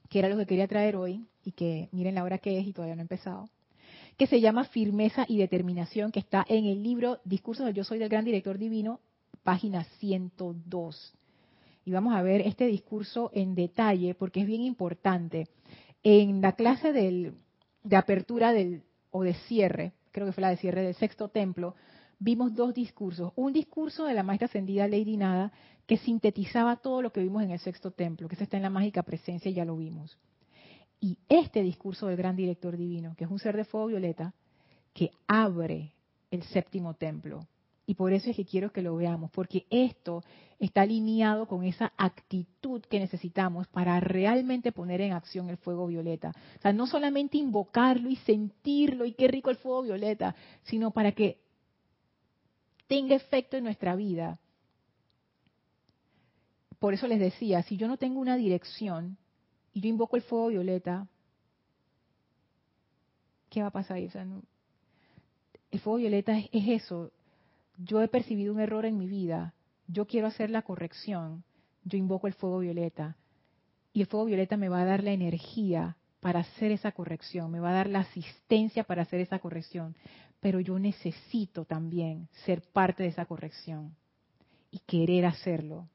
que 0.09 0.19
era 0.19 0.29
lo 0.29 0.37
que 0.37 0.45
quería 0.45 0.69
traer 0.69 0.95
hoy, 0.95 1.25
y 1.43 1.51
que 1.51 1.89
miren 1.91 2.15
la 2.15 2.23
hora 2.23 2.37
que 2.37 2.57
es 2.57 2.67
y 2.67 2.71
todavía 2.71 2.95
no 2.95 3.01
he 3.01 3.03
empezado, 3.03 3.49
que 4.17 4.27
se 4.27 4.41
llama 4.41 4.65
Firmeza 4.65 5.25
y 5.27 5.37
Determinación, 5.37 6.11
que 6.11 6.19
está 6.19 6.45
en 6.47 6.65
el 6.65 6.83
libro 6.83 7.19
Discursos 7.25 7.65
del 7.65 7.75
Yo 7.75 7.83
Soy 7.83 7.99
del 7.99 8.09
Gran 8.09 8.25
Director 8.25 8.57
Divino, 8.57 8.99
página 9.43 9.83
102. 9.99 11.13
Y 11.85 11.91
vamos 11.91 12.15
a 12.15 12.21
ver 12.21 12.41
este 12.41 12.65
discurso 12.67 13.31
en 13.33 13.55
detalle 13.55 14.15
porque 14.15 14.41
es 14.41 14.47
bien 14.47 14.61
importante. 14.61 15.49
En 16.03 16.41
la 16.41 16.53
clase 16.53 16.93
de 16.93 17.95
apertura 17.95 18.53
del, 18.53 18.83
o 19.11 19.23
de 19.23 19.33
cierre, 19.33 19.93
creo 20.11 20.27
que 20.27 20.33
fue 20.33 20.41
la 20.41 20.49
de 20.49 20.57
cierre 20.57 20.81
del 20.81 20.95
sexto 20.95 21.27
templo, 21.29 21.75
vimos 22.19 22.55
dos 22.55 22.73
discursos. 22.73 23.33
Un 23.35 23.51
discurso 23.51 24.05
de 24.05 24.13
la 24.13 24.23
maestra 24.23 24.45
ascendida 24.45 24.87
Lady 24.87 25.17
Nada 25.17 25.51
que 25.85 25.97
sintetizaba 25.97 26.77
todo 26.77 27.01
lo 27.01 27.11
que 27.11 27.21
vimos 27.21 27.43
en 27.43 27.51
el 27.51 27.59
sexto 27.59 27.91
templo, 27.91 28.29
que 28.29 28.37
se 28.37 28.43
está 28.43 28.57
en 28.57 28.63
la 28.63 28.69
mágica 28.69 29.03
presencia 29.03 29.51
y 29.51 29.55
ya 29.55 29.65
lo 29.65 29.75
vimos. 29.75 30.17
Y 31.03 31.17
este 31.27 31.61
discurso 31.61 32.07
del 32.07 32.15
gran 32.15 32.37
director 32.37 32.77
divino, 32.77 33.13
que 33.17 33.25
es 33.25 33.29
un 33.29 33.37
ser 33.37 33.57
de 33.57 33.65
fuego 33.65 33.87
violeta, 33.87 34.33
que 34.93 35.11
abre 35.27 35.91
el 36.31 36.43
séptimo 36.43 36.93
templo. 36.93 37.45
Y 37.85 37.95
por 37.95 38.13
eso 38.13 38.29
es 38.29 38.37
que 38.37 38.45
quiero 38.45 38.71
que 38.71 38.81
lo 38.81 38.95
veamos, 38.95 39.29
porque 39.31 39.65
esto 39.69 40.23
está 40.59 40.83
alineado 40.83 41.45
con 41.45 41.65
esa 41.65 41.91
actitud 41.97 42.81
que 42.83 43.01
necesitamos 43.01 43.67
para 43.67 43.99
realmente 43.99 44.71
poner 44.71 45.01
en 45.01 45.11
acción 45.11 45.49
el 45.49 45.57
fuego 45.57 45.87
violeta. 45.87 46.31
O 46.59 46.61
sea, 46.61 46.71
no 46.71 46.87
solamente 46.87 47.37
invocarlo 47.37 48.09
y 48.09 48.15
sentirlo 48.15 49.03
y 49.03 49.11
qué 49.11 49.27
rico 49.27 49.49
el 49.49 49.57
fuego 49.57 49.81
violeta, 49.81 50.33
sino 50.63 50.91
para 50.91 51.11
que 51.11 51.41
tenga 52.87 53.13
efecto 53.13 53.57
en 53.57 53.65
nuestra 53.65 53.97
vida. 53.97 54.39
Por 56.79 56.93
eso 56.93 57.07
les 57.07 57.19
decía, 57.19 57.61
si 57.63 57.75
yo 57.75 57.89
no 57.89 57.97
tengo 57.97 58.21
una 58.21 58.37
dirección 58.37 59.17
y 59.73 59.81
yo 59.81 59.89
invoco 59.89 60.15
el 60.15 60.21
fuego 60.21 60.47
violeta, 60.47 61.07
¿qué 63.49 63.61
va 63.61 63.67
a 63.67 63.71
pasar 63.71 63.97
ahí? 63.97 64.09
el 65.71 65.79
fuego 65.79 65.97
violeta 65.97 66.37
es, 66.37 66.49
es 66.51 66.83
eso. 66.83 67.11
Yo 67.77 68.01
he 68.01 68.07
percibido 68.07 68.53
un 68.53 68.59
error 68.59 68.85
en 68.85 68.97
mi 68.97 69.07
vida, 69.07 69.53
yo 69.87 70.05
quiero 70.05 70.27
hacer 70.27 70.49
la 70.49 70.61
corrección, 70.61 71.43
yo 71.83 71.97
invoco 71.97 72.27
el 72.27 72.33
fuego 72.33 72.59
violeta. 72.59 73.17
Y 73.93 74.01
el 74.01 74.07
fuego 74.07 74.25
violeta 74.25 74.57
me 74.57 74.69
va 74.69 74.81
a 74.81 74.85
dar 74.85 75.03
la 75.03 75.11
energía 75.11 75.97
para 76.19 76.39
hacer 76.41 76.71
esa 76.71 76.91
corrección, 76.91 77.51
me 77.51 77.59
va 77.59 77.71
a 77.71 77.73
dar 77.73 77.89
la 77.89 77.99
asistencia 77.99 78.83
para 78.83 79.01
hacer 79.01 79.19
esa 79.19 79.39
corrección 79.39 79.95
pero 80.43 80.59
yo 80.59 80.77
necesito 80.77 81.63
también 81.63 82.27
ser 82.43 82.61
parte 82.61 83.03
de 83.03 83.09
esa 83.09 83.25
corrección 83.25 83.95
y 84.71 84.79
querer 84.79 85.25
hacerlo. 85.25 85.87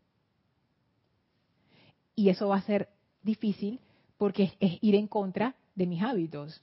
Y 2.16 2.30
eso 2.30 2.48
va 2.48 2.56
a 2.56 2.62
ser 2.62 2.88
difícil 3.28 3.80
porque 4.16 4.52
es, 4.58 4.78
ir 4.80 4.96
en 4.96 5.06
contra 5.06 5.54
de 5.76 5.86
mis 5.86 6.02
hábitos. 6.02 6.60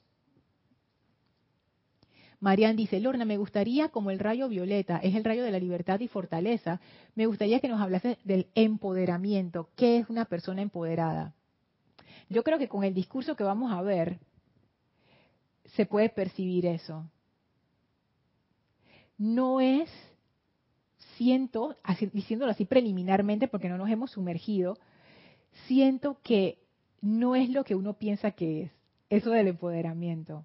Marian 2.38 2.76
dice, 2.76 3.00
Lorna, 3.00 3.24
me 3.24 3.38
gustaría, 3.38 3.88
como 3.88 4.10
el 4.10 4.18
rayo 4.18 4.48
violeta 4.48 4.98
es 4.98 5.14
el 5.14 5.24
rayo 5.24 5.42
de 5.42 5.50
la 5.50 5.58
libertad 5.58 5.98
y 6.00 6.08
fortaleza, 6.08 6.80
me 7.14 7.24
gustaría 7.24 7.60
que 7.60 7.68
nos 7.68 7.80
hablase 7.80 8.18
del 8.24 8.48
empoderamiento. 8.54 9.70
¿Qué 9.74 9.96
es 9.96 10.10
una 10.10 10.26
persona 10.26 10.60
empoderada? 10.60 11.34
Yo 12.28 12.42
creo 12.42 12.58
que 12.58 12.68
con 12.68 12.84
el 12.84 12.92
discurso 12.92 13.36
que 13.36 13.44
vamos 13.44 13.72
a 13.72 13.80
ver 13.80 14.18
se 15.76 15.86
puede 15.86 16.10
percibir 16.10 16.66
eso 16.66 17.08
no 19.18 19.60
es, 19.60 19.88
siento, 21.16 21.76
diciéndolo 22.12 22.52
así 22.52 22.64
preliminarmente 22.64 23.48
porque 23.48 23.68
no 23.68 23.78
nos 23.78 23.90
hemos 23.90 24.10
sumergido, 24.10 24.78
siento 25.66 26.18
que 26.22 26.58
no 27.00 27.34
es 27.34 27.50
lo 27.50 27.64
que 27.64 27.74
uno 27.74 27.94
piensa 27.94 28.30
que 28.32 28.62
es, 28.62 28.70
eso 29.10 29.30
del 29.30 29.48
empoderamiento. 29.48 30.44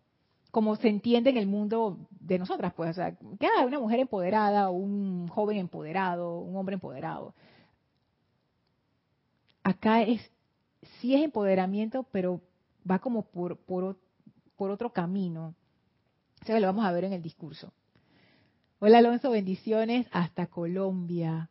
Como 0.52 0.76
se 0.76 0.90
entiende 0.90 1.30
en 1.30 1.38
el 1.38 1.48
mundo 1.48 1.98
de 2.20 2.38
nosotras, 2.38 2.74
pues, 2.74 2.92
o 2.92 2.94
sea, 2.94 3.16
que 3.16 3.48
hay 3.48 3.66
una 3.66 3.80
mujer 3.80 4.00
empoderada, 4.00 4.70
un 4.70 5.28
joven 5.28 5.58
empoderado, 5.58 6.40
un 6.40 6.56
hombre 6.58 6.76
empoderado. 6.76 7.34
Acá 9.64 10.02
es, 10.02 10.22
sí 11.00 11.16
es 11.16 11.24
empoderamiento, 11.24 12.04
pero 12.12 12.42
va 12.90 13.00
como 13.00 13.24
por, 13.24 13.58
otro 14.58 14.94
camino. 14.94 15.56
Eso 16.44 16.60
lo 16.60 16.68
vamos 16.68 16.86
a 16.86 16.92
ver 16.92 17.06
en 17.06 17.14
el 17.14 17.22
discurso. 17.22 17.72
Hola 18.80 18.98
Alonso, 18.98 19.32
bendiciones 19.32 20.08
hasta 20.12 20.48
Colombia. 20.48 21.50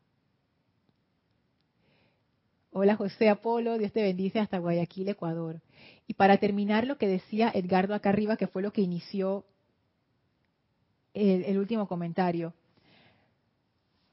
Hola 2.73 2.95
José 2.95 3.29
Apolo, 3.29 3.79
Dios 3.79 3.93
te 3.93 4.01
bendice 4.01 4.39
hasta 4.39 4.59
Guayaquil, 4.59 5.09
Ecuador. 5.09 5.61
Y 6.07 6.15
para 6.15 6.39
terminar 6.39 6.87
lo 6.87 6.99
que 6.99 7.09
decía 7.09 7.51
Edgardo 7.53 7.95
acá 7.95 8.11
arriba, 8.11 8.37
que 8.37 8.47
fue 8.47 8.63
lo 8.63 8.73
que 8.73 8.81
inició 8.81 9.45
el, 11.13 11.59
último 11.59 11.89
comentario. 11.89 12.55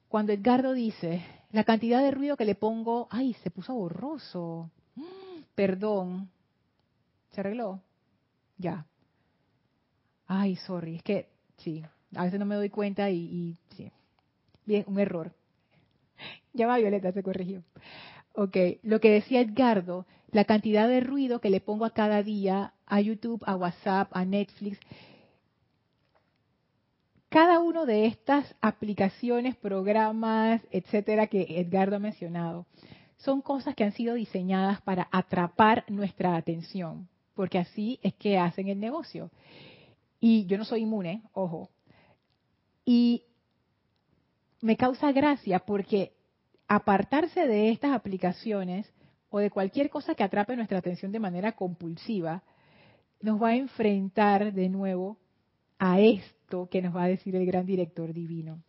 Cuando 0.09 0.33
Edgardo 0.33 0.73
dice, 0.73 1.23
la 1.51 1.65
cantidad 1.65 2.01
de 2.01 2.09
ruido 2.09 2.35
que 2.35 2.45
le 2.45 2.55
pongo, 2.55 3.07
ay, 3.11 3.35
se 3.43 3.51
puso 3.51 3.75
borroso. 3.75 4.71
Perdón. 5.53 6.31
¿Se 7.33 7.41
arregló? 7.41 7.79
Ya. 8.57 8.87
Ay, 10.25 10.55
sorry, 10.55 10.95
es 10.95 11.03
que 11.03 11.29
sí, 11.57 11.83
a 12.15 12.23
veces 12.23 12.39
no 12.39 12.45
me 12.45 12.55
doy 12.55 12.71
cuenta 12.71 13.11
y, 13.11 13.17
y 13.17 13.57
sí. 13.75 13.91
Bien, 14.65 14.83
un 14.87 14.99
error. 14.99 15.31
Ya 16.53 16.65
va 16.65 16.77
Violeta, 16.77 17.11
se 17.11 17.21
corrigió. 17.21 17.63
Ok, 18.39 18.55
lo 18.83 18.99
que 18.99 19.09
decía 19.09 19.41
Edgardo, 19.41 20.05
la 20.29 20.45
cantidad 20.45 20.87
de 20.87 20.99
ruido 20.99 21.41
que 21.41 21.49
le 21.49 21.59
pongo 21.59 21.85
a 21.85 21.95
cada 21.95 22.21
día 22.21 22.75
a 22.85 23.01
YouTube, 23.01 23.41
a 23.47 23.55
WhatsApp, 23.55 24.11
a 24.15 24.25
Netflix. 24.25 24.77
Cada 27.29 27.59
uno 27.59 27.87
de 27.87 28.05
estas 28.05 28.53
aplicaciones, 28.61 29.55
programas, 29.55 30.61
etcétera, 30.69 31.25
que 31.25 31.59
Edgardo 31.59 31.95
ha 31.95 31.99
mencionado, 31.99 32.67
son 33.17 33.41
cosas 33.41 33.73
que 33.73 33.83
han 33.83 33.93
sido 33.93 34.13
diseñadas 34.13 34.81
para 34.81 35.07
atrapar 35.11 35.83
nuestra 35.87 36.35
atención, 36.35 37.09
porque 37.33 37.57
así 37.57 37.99
es 38.03 38.13
que 38.13 38.37
hacen 38.37 38.67
el 38.67 38.79
negocio. 38.79 39.31
Y 40.19 40.45
yo 40.45 40.59
no 40.59 40.65
soy 40.65 40.83
inmune, 40.83 41.23
ojo. 41.33 41.71
Y 42.85 43.23
me 44.61 44.77
causa 44.77 45.11
gracia 45.11 45.57
porque 45.57 46.16
apartarse 46.67 47.47
de 47.47 47.69
estas 47.69 47.93
aplicaciones 47.93 48.91
o 49.29 49.39
de 49.39 49.49
cualquier 49.49 49.89
cosa 49.89 50.15
que 50.15 50.23
atrape 50.23 50.55
nuestra 50.55 50.79
atención 50.79 51.11
de 51.11 51.19
manera 51.19 51.53
compulsiva, 51.53 52.43
nos 53.21 53.41
va 53.41 53.49
a 53.49 53.55
enfrentar 53.55 54.53
de 54.53 54.69
nuevo 54.69 55.17
a 55.79 55.99
esto 55.99 56.67
que 56.69 56.81
nos 56.81 56.95
va 56.95 57.03
a 57.03 57.07
decir 57.07 57.35
el 57.35 57.45
gran 57.45 57.65
director 57.65 58.13
divino. 58.13 58.63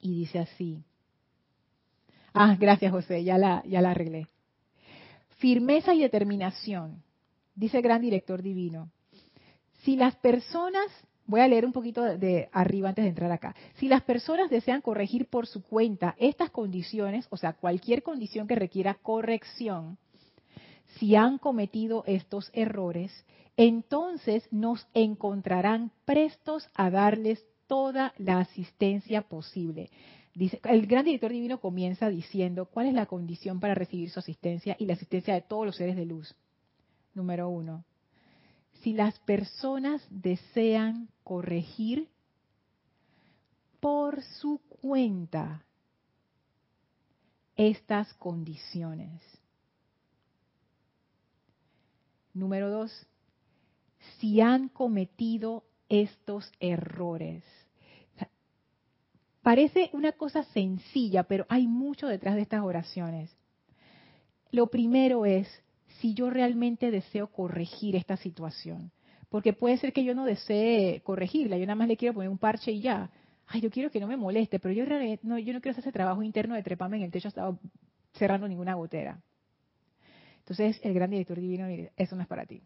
Y 0.00 0.20
dice 0.20 0.38
así. 0.38 0.82
Ah, 2.32 2.56
gracias 2.58 2.92
José, 2.92 3.24
ya 3.24 3.38
la, 3.38 3.62
ya 3.66 3.80
la 3.80 3.90
arreglé. 3.90 4.26
Firmeza 5.38 5.94
y 5.94 6.00
determinación, 6.00 7.02
dice 7.54 7.78
el 7.78 7.82
gran 7.82 8.02
director 8.02 8.42
divino. 8.42 8.90
Si 9.82 9.96
las 9.96 10.16
personas 10.16 10.86
Voy 11.30 11.42
a 11.42 11.46
leer 11.46 11.64
un 11.64 11.70
poquito 11.70 12.02
de 12.02 12.48
arriba 12.50 12.88
antes 12.88 13.04
de 13.04 13.08
entrar 13.08 13.30
acá. 13.30 13.54
Si 13.76 13.86
las 13.86 14.02
personas 14.02 14.50
desean 14.50 14.80
corregir 14.80 15.26
por 15.26 15.46
su 15.46 15.62
cuenta 15.62 16.16
estas 16.18 16.50
condiciones, 16.50 17.28
o 17.30 17.36
sea, 17.36 17.52
cualquier 17.52 18.02
condición 18.02 18.48
que 18.48 18.56
requiera 18.56 18.94
corrección, 18.94 19.96
si 20.98 21.14
han 21.14 21.38
cometido 21.38 22.02
estos 22.08 22.50
errores, 22.52 23.12
entonces 23.56 24.48
nos 24.50 24.88
encontrarán 24.92 25.92
prestos 26.04 26.68
a 26.74 26.90
darles 26.90 27.46
toda 27.68 28.12
la 28.18 28.40
asistencia 28.40 29.22
posible. 29.22 29.88
Dice, 30.34 30.60
el 30.64 30.88
gran 30.88 31.04
director 31.04 31.30
divino 31.30 31.60
comienza 31.60 32.08
diciendo 32.08 32.66
cuál 32.66 32.88
es 32.88 32.94
la 32.94 33.06
condición 33.06 33.60
para 33.60 33.76
recibir 33.76 34.10
su 34.10 34.18
asistencia 34.18 34.74
y 34.80 34.86
la 34.86 34.94
asistencia 34.94 35.34
de 35.34 35.42
todos 35.42 35.64
los 35.64 35.76
seres 35.76 35.94
de 35.94 36.06
luz. 36.06 36.34
Número 37.14 37.48
uno, 37.48 37.84
si 38.82 38.92
las 38.92 39.18
personas 39.20 40.02
desean 40.10 41.08
corregir 41.22 42.08
por 43.80 44.22
su 44.22 44.60
cuenta 44.80 45.64
estas 47.56 48.12
condiciones. 48.14 49.22
Número 52.32 52.70
dos, 52.70 53.06
si 54.18 54.40
han 54.40 54.68
cometido 54.68 55.64
estos 55.88 56.50
errores. 56.60 57.44
Parece 59.42 59.90
una 59.92 60.12
cosa 60.12 60.44
sencilla, 60.44 61.24
pero 61.24 61.44
hay 61.48 61.66
mucho 61.66 62.06
detrás 62.06 62.36
de 62.36 62.42
estas 62.42 62.62
oraciones. 62.62 63.30
Lo 64.52 64.68
primero 64.68 65.26
es, 65.26 65.48
si 66.00 66.14
yo 66.14 66.30
realmente 66.30 66.90
deseo 66.90 67.28
corregir 67.28 67.96
esta 67.96 68.16
situación. 68.16 68.90
Porque 69.28 69.52
puede 69.52 69.78
ser 69.78 69.92
que 69.92 70.04
yo 70.04 70.14
no 70.14 70.24
desee 70.24 71.02
corregirla, 71.02 71.56
yo 71.56 71.66
nada 71.66 71.76
más 71.76 71.88
le 71.88 71.96
quiero 71.96 72.14
poner 72.14 72.30
un 72.30 72.38
parche 72.38 72.72
y 72.72 72.80
ya. 72.80 73.10
Ay, 73.46 73.60
yo 73.60 73.70
quiero 73.70 73.90
que 73.90 74.00
no 74.00 74.06
me 74.06 74.16
moleste, 74.16 74.58
pero 74.58 74.74
yo, 74.74 74.84
no, 75.22 75.38
yo 75.38 75.52
no 75.52 75.60
quiero 75.60 75.72
hacer 75.72 75.84
ese 75.84 75.92
trabajo 75.92 76.22
interno 76.22 76.54
de 76.54 76.62
treparme 76.62 76.96
en 76.96 77.04
el 77.04 77.10
techo 77.10 77.28
estaba 77.28 77.56
cerrando 78.14 78.48
ninguna 78.48 78.74
gotera. 78.74 79.20
Entonces 80.38 80.80
el 80.82 80.94
gran 80.94 81.10
director 81.10 81.38
divino 81.38 81.66
eso 81.96 82.16
no 82.16 82.22
es 82.22 82.28
para 82.28 82.44
ti. 82.44 82.62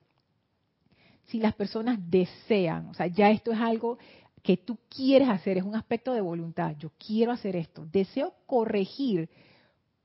Si 1.24 1.38
las 1.38 1.54
personas 1.54 1.98
desean, 2.10 2.88
o 2.88 2.94
sea, 2.94 3.06
ya 3.06 3.30
esto 3.30 3.52
es 3.52 3.58
algo 3.58 3.98
que 4.42 4.58
tú 4.58 4.78
quieres 4.88 5.28
hacer, 5.28 5.56
es 5.58 5.64
un 5.64 5.74
aspecto 5.74 6.12
de 6.12 6.20
voluntad, 6.20 6.76
yo 6.78 6.92
quiero 6.98 7.32
hacer 7.32 7.56
esto, 7.56 7.86
deseo 7.86 8.34
corregir 8.46 9.28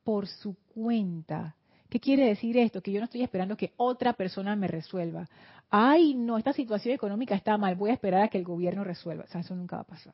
por 0.04 0.28
su 0.28 0.56
cuenta 0.74 1.56
¿Qué 1.90 2.00
quiere 2.00 2.26
decir 2.26 2.58
esto? 2.58 2.82
Que 2.82 2.92
yo 2.92 3.00
no 3.00 3.06
estoy 3.06 3.24
esperando 3.24 3.58
que 3.58 3.74
otra 3.78 4.14
persona 4.14 4.56
me 4.56 4.68
resuelva. 4.68 5.28
Ay, 5.70 6.14
no, 6.14 6.38
esta 6.38 6.54
situación 6.54 6.94
económica 6.94 7.36
está 7.36 7.58
mal, 7.58 7.76
voy 7.76 7.90
a 7.90 7.94
esperar 7.94 8.24
a 8.24 8.28
que 8.28 8.38
el 8.38 8.44
gobierno 8.44 8.84
resuelva. 8.84 9.24
O 9.24 9.28
sea, 9.28 9.42
eso 9.42 9.56
nunca 9.56 9.78
va 9.78 9.82
a 9.82 9.86
pasar. 9.86 10.14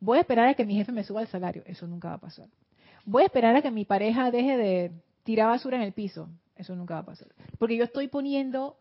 Voy 0.00 0.18
a 0.18 0.22
esperar 0.22 0.48
a 0.48 0.54
que 0.54 0.64
mi 0.64 0.74
jefe 0.74 0.92
me 0.92 1.04
suba 1.04 1.20
el 1.20 1.28
salario. 1.28 1.62
Eso 1.66 1.86
nunca 1.86 2.08
va 2.08 2.14
a 2.14 2.20
pasar. 2.20 2.48
Voy 3.04 3.22
a 3.22 3.26
esperar 3.26 3.54
a 3.54 3.62
que 3.62 3.70
mi 3.70 3.84
pareja 3.84 4.30
deje 4.30 4.56
de 4.56 4.92
tirar 5.24 5.48
basura 5.48 5.76
en 5.76 5.82
el 5.82 5.92
piso. 5.92 6.28
Eso 6.56 6.74
nunca 6.74 6.94
va 6.94 7.00
a 7.00 7.06
pasar. 7.06 7.28
Porque 7.58 7.76
yo 7.76 7.84
estoy 7.84 8.08
poniendo 8.08 8.76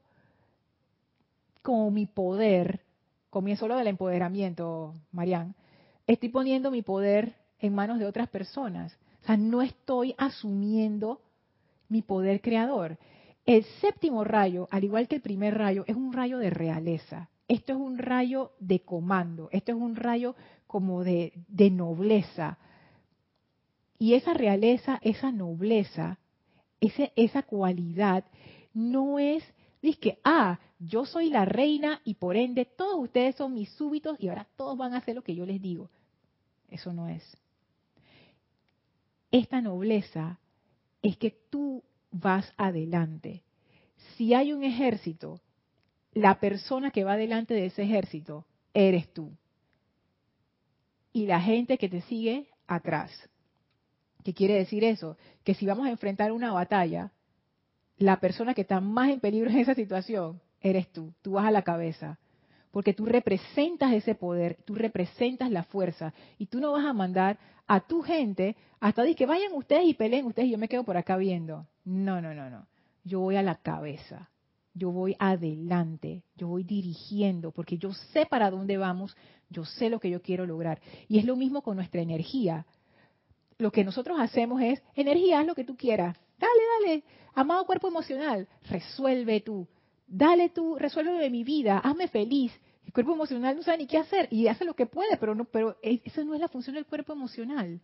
como 1.61 1.91
mi 1.91 2.05
poder, 2.05 2.82
comienzo 3.30 3.67
lo 3.67 3.76
del 3.76 3.88
empoderamiento, 3.88 4.93
Marian, 5.11 5.55
estoy 6.07 6.30
poniendo 6.30 6.71
mi 6.71 6.82
poder 6.82 7.36
en 7.59 7.74
manos 7.74 7.99
de 7.99 8.05
otras 8.05 8.30
personas. 8.30 8.97
O 9.24 9.26
sea, 9.26 9.38
no 9.38 9.61
estoy 9.61 10.13
asumiendo 10.17 11.21
mi 11.90 12.02
poder 12.02 12.42
creador. 12.42 12.98
El 13.46 13.64
séptimo 13.82 14.24
rayo, 14.24 14.68
al 14.72 14.84
igual 14.84 15.08
que 15.08 15.16
el 15.16 15.22
primer 15.22 15.58
rayo, 15.58 15.84
es 15.88 15.96
un 15.96 16.14
rayo 16.14 16.38
de 16.38 16.50
realeza. 16.50 17.30
Esto 17.48 17.74
es 17.74 17.78
un 17.78 17.98
rayo 17.98 18.54
de 18.60 18.80
comando, 18.80 19.50
esto 19.52 19.74
es 19.74 19.78
un 19.78 19.96
rayo 19.96 20.36
como 20.66 21.04
de, 21.04 21.34
nobleza. 21.72 22.58
Y 24.00 24.14
esa 24.14 24.34
realeza, 24.34 25.00
esa 25.02 25.32
nobleza, 25.32 26.20
ese, 26.80 27.12
esa 27.16 27.44
cualidad, 27.44 28.26
no 28.74 29.20
es, 29.20 29.44
dice 29.82 30.00
que, 30.00 30.20
ah, 30.24 30.60
yo 30.80 31.06
soy 31.06 31.30
la 31.30 31.46
reina 31.46 32.02
y 32.04 32.16
por 32.16 32.36
ende 32.36 32.66
todos 32.66 33.04
ustedes 33.04 33.36
son 33.36 33.54
mis 33.54 33.70
súbitos 33.72 34.20
y 34.20 34.30
ahora 34.30 34.48
todos 34.56 34.78
van 34.78 34.94
a 34.94 34.98
hacer 34.98 35.16
lo 35.16 35.22
que 35.22 35.36
yo 35.36 35.46
les 35.46 35.62
digo. 35.62 35.90
Eso 36.70 36.92
no 36.92 37.08
es. 37.08 37.24
Esta 39.32 39.62
nobleza 39.62 40.40
es 41.04 41.18
que 41.18 41.32
tú 41.49 41.84
vas 42.12 42.51
adelante. 42.58 43.43
Si 44.16 44.34
hay 44.34 44.54
un 44.54 44.64
ejército, 44.64 45.41
la 46.14 46.39
persona 46.39 46.89
que 46.91 47.04
va 47.04 47.18
delante 47.18 47.54
de 47.54 47.68
ese 47.68 47.84
ejército 47.84 48.47
eres 48.74 49.12
tú. 49.14 49.32
Y 51.12 51.28
la 51.28 51.41
gente 51.41 51.78
que 51.78 51.89
te 51.89 52.01
sigue 52.01 52.47
atrás. 52.66 53.12
¿Qué 54.24 54.34
quiere 54.34 54.56
decir 54.56 54.84
eso? 54.84 55.18
Que 55.43 55.54
si 55.54 55.66
vamos 55.66 55.86
a 55.86 55.91
enfrentar 55.91 56.32
una 56.32 56.54
batalla, 56.54 57.12
la 57.97 58.20
persona 58.20 58.54
que 58.54 58.62
está 58.62 58.80
más 58.80 59.10
en 59.10 59.20
peligro 59.20 59.49
en 59.49 59.60
esa 59.60 59.76
situación 59.76 60.41
eres 60.62 60.91
tú. 60.91 61.14
Tú 61.22 61.34
vas 61.34 61.45
a 61.45 61.51
la 61.51 61.64
cabeza. 61.64 62.18
Porque 62.74 62.95
tú 62.95 63.05
representas 63.05 63.93
ese 63.93 64.15
poder, 64.15 64.57
tú 64.65 64.74
representas 64.74 65.51
la 65.51 65.61
fuerza. 65.61 66.11
Y 66.39 66.47
tú 66.47 66.59
no 66.59 66.71
vas 66.71 66.84
a 66.84 66.91
mandar 66.91 67.38
a 67.67 67.82
tu 67.82 68.01
gente 68.01 68.55
hasta 68.80 69.03
decir 69.03 69.15
que 69.15 69.28
vayan 69.28 69.53
ustedes 69.53 69.86
y 69.86 69.93
peleen 69.93 70.26
ustedes 70.26 70.47
y 70.47 70.53
yo 70.53 70.57
me 70.57 70.67
quedo 70.67 70.84
por 70.84 70.97
acá 70.97 71.15
viendo. 71.15 71.67
No, 71.86 72.19
no, 72.19 72.34
no, 72.34 72.49
no. 72.49 72.65
Yo 73.03 73.19
voy 73.19 73.36
a 73.36 73.43
la 73.43 73.57
cabeza. 73.57 74.32
Yo 74.74 74.89
voy 74.89 75.15
adelante. 75.19 76.24
Yo 76.36 76.47
voy 76.47 76.63
dirigiendo 76.63 77.51
porque 77.51 77.78
yo 77.78 77.93
sé 77.93 78.26
para 78.26 78.49
dónde 78.49 78.76
vamos. 78.78 79.15
Yo 79.51 79.65
sé 79.65 79.91
lo 79.91 79.99
que 79.99 80.09
yo 80.09 80.24
quiero 80.24 80.47
lograr. 80.47 80.82
Y 81.07 81.19
es 81.19 81.26
lo 81.26 81.36
mismo 81.36 81.61
con 81.61 81.76
nuestra 81.76 82.01
energía. 82.01 82.65
Lo 83.59 83.71
que 83.71 83.84
nosotros 83.84 84.19
hacemos 84.19 84.59
es, 84.63 84.82
energía, 84.95 85.41
haz 85.41 85.45
lo 85.45 85.53
que 85.53 85.63
tú 85.63 85.78
quieras. 85.78 86.17
Dale, 86.39 86.63
dale. 86.80 87.03
Amado 87.36 87.67
cuerpo 87.67 87.88
emocional, 87.88 88.47
resuelve 88.67 89.41
tú. 89.41 89.67
Dale 90.07 90.49
tú, 90.49 90.76
resuelve 90.76 91.30
mi 91.30 91.43
vida, 91.43 91.78
hazme 91.78 92.07
feliz. 92.07 92.51
Cuerpo 92.94 93.14
emocional 93.14 93.56
no 93.56 93.64
sabe 93.64 93.80
ni 93.80 93.88
qué 93.88 93.98
hacer 93.98 94.28
y 94.32 94.48
hace 94.48 94.66
lo 94.66 94.76
que 94.76 94.86
puede, 94.86 95.18
pero 95.18 95.36
no, 95.36 95.46
pero 95.46 95.78
esa 95.82 96.24
no 96.24 96.36
es 96.36 96.39
la 96.39 96.48
función 96.48 96.76
del 96.76 96.86
cuerpo 96.86 97.14
emocional. 97.14 97.82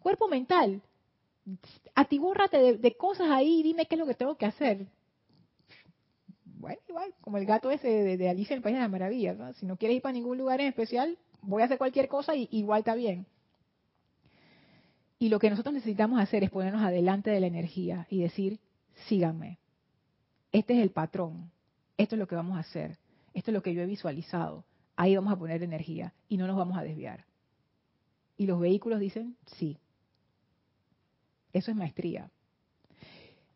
Cuerpo 0.00 0.28
mental, 0.28 0.82
atibórrate 1.94 2.58
de, 2.58 2.76
de 2.76 2.96
cosas 2.96 3.30
ahí 3.30 3.60
y 3.60 3.62
dime 3.62 3.86
qué 3.86 3.94
es 3.94 3.98
lo 3.98 4.06
que 4.06 4.14
tengo 4.14 4.36
que 4.36 4.46
hacer. 4.46 4.86
Bueno, 6.58 6.80
igual, 6.88 7.14
como 7.20 7.38
el 7.38 7.46
gato 7.46 7.70
ese 7.70 7.88
de, 8.16 8.28
Alicia 8.28 8.54
en 8.54 8.58
el 8.58 8.62
País 8.62 8.74
de 8.74 8.80
las 8.80 8.90
Maravillas. 8.90 9.56
Si 9.56 9.66
no 9.66 9.76
quieres 9.76 9.96
ir 9.96 10.02
para 10.02 10.14
ningún 10.14 10.38
lugar 10.38 10.60
en 10.60 10.68
especial, 10.68 11.16
voy 11.42 11.62
a 11.62 11.66
hacer 11.66 11.78
cualquier 11.78 12.08
cosa 12.08 12.34
y 12.34 12.48
igual 12.50 12.80
está 12.80 12.94
bien. 12.94 13.26
Y 15.18 15.28
lo 15.28 15.38
que 15.38 15.48
nosotros 15.50 15.74
necesitamos 15.74 16.20
hacer 16.20 16.44
es 16.44 16.50
ponernos 16.50 16.82
adelante 16.82 17.30
de 17.30 17.40
la 17.40 17.46
energía 17.46 18.06
y 18.10 18.20
decir, 18.20 18.58
síganme. 19.06 19.58
Este 20.50 20.74
es 20.74 20.80
el 20.80 20.90
patrón. 20.90 21.50
Esto 21.96 22.16
es 22.16 22.18
lo 22.18 22.26
que 22.26 22.34
vamos 22.34 22.56
a 22.56 22.60
hacer. 22.60 22.98
Esto 23.36 23.50
es 23.50 23.54
lo 23.54 23.62
que 23.62 23.74
yo 23.74 23.82
he 23.82 23.86
visualizado. 23.86 24.64
Ahí 24.96 25.14
vamos 25.14 25.30
a 25.30 25.36
poner 25.36 25.62
energía 25.62 26.14
y 26.26 26.38
no 26.38 26.46
nos 26.46 26.56
vamos 26.56 26.78
a 26.78 26.82
desviar. 26.82 27.26
Y 28.38 28.46
los 28.46 28.58
vehículos 28.58 28.98
dicen, 28.98 29.36
sí. 29.44 29.78
Eso 31.52 31.70
es 31.70 31.76
maestría. 31.76 32.30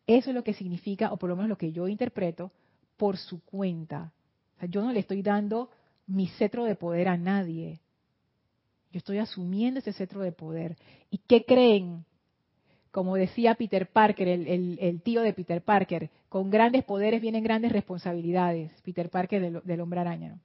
Eso 0.05 0.29
es 0.29 0.35
lo 0.35 0.43
que 0.43 0.53
significa, 0.53 1.11
o 1.11 1.17
por 1.17 1.29
lo 1.29 1.35
menos 1.35 1.49
lo 1.49 1.57
que 1.57 1.71
yo 1.71 1.87
interpreto, 1.87 2.51
por 2.95 3.17
su 3.17 3.43
cuenta. 3.43 4.13
yo 4.69 4.83
no 4.83 4.93
le 4.93 4.99
estoy 4.99 5.23
dando 5.23 5.71
mi 6.05 6.27
cetro 6.27 6.65
de 6.65 6.75
poder 6.75 7.07
a 7.07 7.17
nadie. 7.17 7.79
Yo 8.91 8.99
estoy 8.99 9.17
asumiendo 9.17 9.79
ese 9.79 9.93
cetro 9.93 10.21
de 10.21 10.31
poder. 10.31 10.77
¿Y 11.09 11.17
qué 11.17 11.43
creen? 11.43 12.05
Como 12.91 13.15
decía 13.15 13.55
Peter 13.55 13.87
Parker, 13.87 14.27
el, 14.27 15.01
tío 15.03 15.21
de 15.21 15.33
Peter 15.33 15.61
Parker, 15.61 16.09
con 16.27 16.49
grandes 16.49 16.83
poderes 16.83 17.21
vienen 17.21 17.43
grandes 17.43 17.71
responsabilidades. 17.71 18.69
Peter 18.81 19.09
Parker 19.09 19.61
del, 19.63 19.81
hombre 19.81 20.01
araña. 20.01 20.37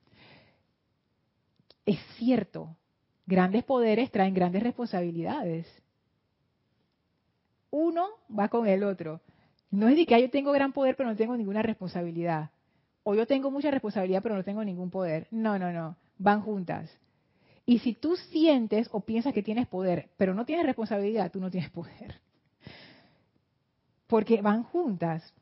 Es 1.84 1.98
cierto, 2.16 2.76
grandes 3.26 3.64
poderes 3.64 4.12
traen 4.12 4.32
grandes 4.32 4.62
responsabilidades. 4.62 5.66
Uno 7.70 8.06
va 8.36 8.48
con 8.48 8.68
el 8.68 8.84
otro. 8.84 9.20
No 9.72 9.88
es 9.88 9.96
de 9.96 10.06
que 10.06 10.14
ah, 10.14 10.20
yo 10.20 10.30
tengo 10.30 10.52
gran 10.52 10.72
poder 10.72 10.94
pero 10.96 11.08
no 11.08 11.16
tengo 11.16 11.36
ninguna 11.36 11.62
responsabilidad. 11.62 12.50
O 13.02 13.14
yo 13.14 13.26
tengo 13.26 13.50
mucha 13.50 13.72
responsabilidad 13.72 14.22
pero 14.22 14.36
no 14.36 14.44
tengo 14.44 14.64
ningún 14.64 14.90
poder. 14.90 15.26
No, 15.32 15.58
no, 15.58 15.72
no. 15.72 15.96
Van 16.18 16.42
juntas. 16.42 16.96
Y 17.66 17.80
si 17.80 17.94
tú 17.94 18.14
sientes 18.16 18.88
o 18.92 19.00
piensas 19.00 19.34
que 19.34 19.42
tienes 19.42 19.66
poder, 19.66 20.08
pero 20.16 20.32
no 20.32 20.46
tienes 20.46 20.64
responsabilidad, 20.64 21.32
tú 21.32 21.40
no 21.40 21.50
tienes 21.50 21.70
poder. 21.70 22.20
Porque 24.06 24.40
van 24.42 24.62
juntas. 24.64 25.34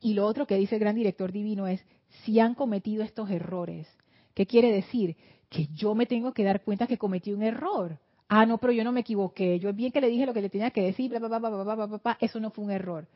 Y 0.00 0.14
lo 0.14 0.26
otro 0.26 0.46
que 0.46 0.56
dice 0.56 0.76
el 0.76 0.80
gran 0.80 0.96
director 0.96 1.32
divino 1.32 1.66
es, 1.66 1.84
si 2.24 2.40
han 2.40 2.54
cometido 2.54 3.02
estos 3.02 3.30
errores, 3.30 3.88
¿qué 4.34 4.46
quiere 4.46 4.70
decir? 4.72 5.16
Que 5.48 5.68
yo 5.68 5.94
me 5.94 6.06
tengo 6.06 6.32
que 6.32 6.44
dar 6.44 6.62
cuenta 6.62 6.86
que 6.86 6.98
cometí 6.98 7.32
un 7.32 7.42
error. 7.42 7.98
Ah, 8.28 8.46
no, 8.46 8.58
pero 8.58 8.72
yo 8.72 8.84
no 8.84 8.92
me 8.92 9.00
equivoqué. 9.00 9.58
Yo 9.58 9.72
bien 9.72 9.92
que 9.92 10.00
le 10.00 10.08
dije 10.08 10.26
lo 10.26 10.34
que 10.34 10.42
le 10.42 10.50
tenía 10.50 10.70
que 10.70 10.82
decir, 10.82 11.10
bla, 11.10 11.20
bla, 11.20 11.38
bla, 11.38 12.18
eso 12.20 12.40
no 12.40 12.50
fue 12.50 12.64
un 12.64 12.70
error. 12.70 13.06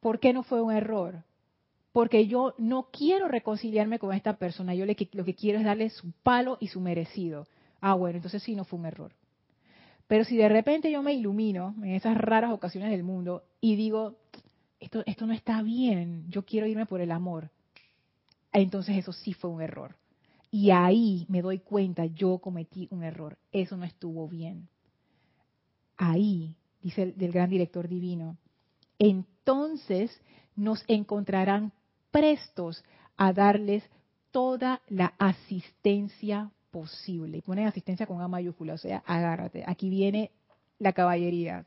¿Por 0.00 0.18
qué 0.18 0.32
no 0.32 0.42
fue 0.42 0.60
un 0.62 0.72
error? 0.72 1.22
porque 1.92 2.26
yo 2.26 2.54
no 2.58 2.88
quiero 2.92 3.28
reconciliarme 3.28 3.98
con 3.98 4.12
esta 4.12 4.36
persona, 4.36 4.74
yo 4.74 4.86
lo 4.86 5.24
que 5.24 5.34
quiero 5.34 5.58
es 5.58 5.64
darle 5.64 5.90
su 5.90 6.12
palo 6.22 6.56
y 6.60 6.68
su 6.68 6.80
merecido. 6.80 7.46
Ah, 7.80 7.94
bueno, 7.94 8.16
entonces 8.16 8.42
sí 8.42 8.54
no 8.54 8.64
fue 8.64 8.78
un 8.78 8.86
error. 8.86 9.12
Pero 10.10 10.24
si 10.24 10.36
de 10.36 10.48
repente 10.48 10.90
yo 10.90 11.04
me 11.04 11.12
ilumino 11.12 11.76
en 11.84 11.94
esas 11.94 12.16
raras 12.16 12.50
ocasiones 12.50 12.90
del 12.90 13.04
mundo 13.04 13.44
y 13.60 13.76
digo, 13.76 14.16
esto, 14.80 15.04
esto 15.06 15.24
no 15.24 15.32
está 15.32 15.62
bien, 15.62 16.24
yo 16.28 16.44
quiero 16.44 16.66
irme 16.66 16.84
por 16.84 17.00
el 17.00 17.12
amor, 17.12 17.52
entonces 18.52 18.96
eso 18.96 19.12
sí 19.12 19.34
fue 19.34 19.50
un 19.50 19.62
error. 19.62 19.94
Y 20.50 20.72
ahí 20.72 21.26
me 21.28 21.42
doy 21.42 21.60
cuenta, 21.60 22.06
yo 22.06 22.38
cometí 22.38 22.88
un 22.90 23.04
error, 23.04 23.38
eso 23.52 23.76
no 23.76 23.84
estuvo 23.84 24.26
bien. 24.26 24.68
Ahí, 25.96 26.56
dice 26.82 27.04
el 27.04 27.16
del 27.16 27.30
gran 27.30 27.48
director 27.48 27.86
divino, 27.86 28.36
entonces 28.98 30.10
nos 30.56 30.84
encontrarán 30.88 31.72
prestos 32.10 32.82
a 33.16 33.32
darles 33.32 33.88
toda 34.32 34.82
la 34.88 35.14
asistencia 35.20 36.50
posible. 36.70 37.38
Y 37.38 37.42
ponen 37.42 37.66
asistencia 37.66 38.06
con 38.06 38.20
A 38.20 38.28
mayúscula, 38.28 38.74
o 38.74 38.78
sea, 38.78 39.02
agárrate. 39.06 39.64
Aquí 39.66 39.88
viene 39.90 40.30
la 40.78 40.92
caballería. 40.92 41.64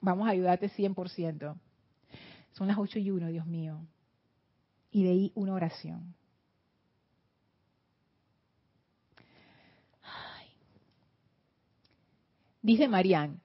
vamos 0.00 0.26
a 0.28 0.30
ayudarte 0.30 0.70
100%. 0.70 1.56
Son 2.52 2.68
las 2.68 2.78
8 2.78 2.98
y 2.98 3.10
1, 3.10 3.28
Dios 3.28 3.46
mío. 3.46 3.80
Y 4.90 5.04
de 5.04 5.10
ahí 5.10 5.32
una 5.34 5.54
oración. 5.54 6.14
Dice 12.64 12.88
Marián, 12.88 13.42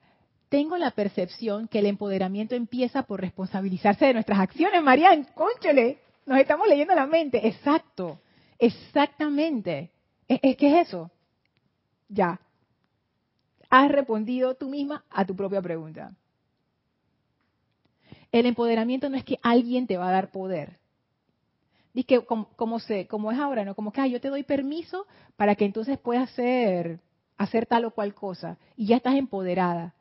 tengo 0.48 0.78
la 0.78 0.92
percepción 0.92 1.68
que 1.68 1.80
el 1.80 1.86
empoderamiento 1.86 2.54
empieza 2.54 3.02
por 3.02 3.20
responsabilizarse 3.20 4.06
de 4.06 4.14
nuestras 4.14 4.38
acciones. 4.38 4.82
Marián, 4.82 5.26
cónchale, 5.34 5.98
nos 6.24 6.38
estamos 6.38 6.66
leyendo 6.66 6.94
la 6.94 7.06
mente. 7.06 7.46
Exacto, 7.46 8.18
exactamente. 8.58 9.90
¿Es, 10.30 10.56
que 10.56 10.68
es 10.68 10.86
eso? 10.86 11.10
Ya. 12.08 12.40
Has 13.68 13.90
respondido 13.90 14.54
tú 14.54 14.68
misma 14.68 15.04
a 15.10 15.24
tu 15.24 15.34
propia 15.34 15.60
pregunta. 15.60 16.14
El 18.30 18.46
empoderamiento 18.46 19.08
no 19.08 19.16
es 19.16 19.24
que 19.24 19.40
alguien 19.42 19.88
te 19.88 19.96
va 19.96 20.08
a 20.08 20.12
dar 20.12 20.30
poder. 20.30 20.78
Dice 21.92 22.06
que 22.06 22.24
como, 22.24 22.78
se, 22.78 23.08
como 23.08 23.32
es 23.32 23.40
ahora, 23.40 23.64
¿no? 23.64 23.74
Como 23.74 23.90
que 23.90 24.08
yo 24.08 24.20
te 24.20 24.28
doy 24.28 24.44
permiso 24.44 25.04
para 25.36 25.56
que 25.56 25.64
entonces 25.64 25.98
puedas 25.98 26.30
hacer, 26.30 27.00
hacer 27.36 27.66
tal 27.66 27.86
o 27.86 27.90
cual 27.90 28.14
cosa. 28.14 28.56
Y 28.76 28.86
ya 28.86 28.98
estás 28.98 29.16
empoderada. 29.16 29.96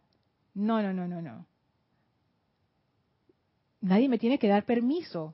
No, 0.53 0.83
no, 0.83 0.93
no, 0.93 1.07
no, 1.07 1.23
no. 1.23 1.47
Nadie 3.81 4.07
me 4.07 4.19
tiene 4.19 4.37
que 4.37 4.47
dar 4.47 4.63
permiso. 4.63 5.33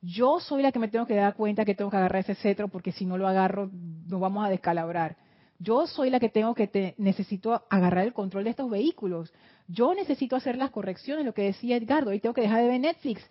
Yo 0.00 0.40
soy 0.40 0.62
la 0.62 0.72
que 0.72 0.78
me 0.78 0.88
tengo 0.88 1.06
que 1.06 1.14
dar 1.14 1.34
cuenta 1.34 1.64
que 1.64 1.74
tengo 1.74 1.90
que 1.90 1.96
agarrar 1.96 2.22
ese 2.22 2.34
cetro 2.34 2.68
porque 2.68 2.92
si 2.92 3.06
no 3.06 3.18
lo 3.18 3.26
agarro 3.26 3.70
nos 3.72 4.20
vamos 4.20 4.44
a 4.44 4.50
descalabrar. 4.50 5.16
Yo 5.58 5.86
soy 5.86 6.10
la 6.10 6.20
que 6.20 6.28
tengo 6.28 6.54
que 6.54 6.66
te, 6.66 6.94
necesito 6.98 7.62
agarrar 7.70 8.04
el 8.04 8.12
control 8.12 8.44
de 8.44 8.50
estos 8.50 8.70
vehículos. 8.70 9.32
Yo 9.68 9.94
necesito 9.94 10.36
hacer 10.36 10.56
las 10.56 10.70
correcciones, 10.70 11.24
lo 11.24 11.32
que 11.32 11.42
decía 11.42 11.76
Edgardo, 11.76 12.12
y 12.12 12.20
tengo 12.20 12.34
que 12.34 12.42
dejar 12.42 12.62
de 12.62 12.68
ver 12.68 12.80
Netflix. 12.80 13.22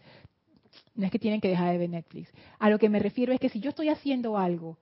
No 0.95 1.05
es 1.05 1.11
que 1.11 1.19
tienen 1.19 1.39
que 1.39 1.49
dejar 1.49 1.71
de 1.71 1.77
ver 1.77 1.89
Netflix. 1.89 2.31
A 2.59 2.69
lo 2.69 2.79
que 2.79 2.89
me 2.89 2.99
refiero 2.99 3.31
es 3.31 3.39
que 3.39 3.49
si 3.49 3.59
yo 3.59 3.69
estoy 3.69 3.89
haciendo 3.89 4.37
algo 4.37 4.77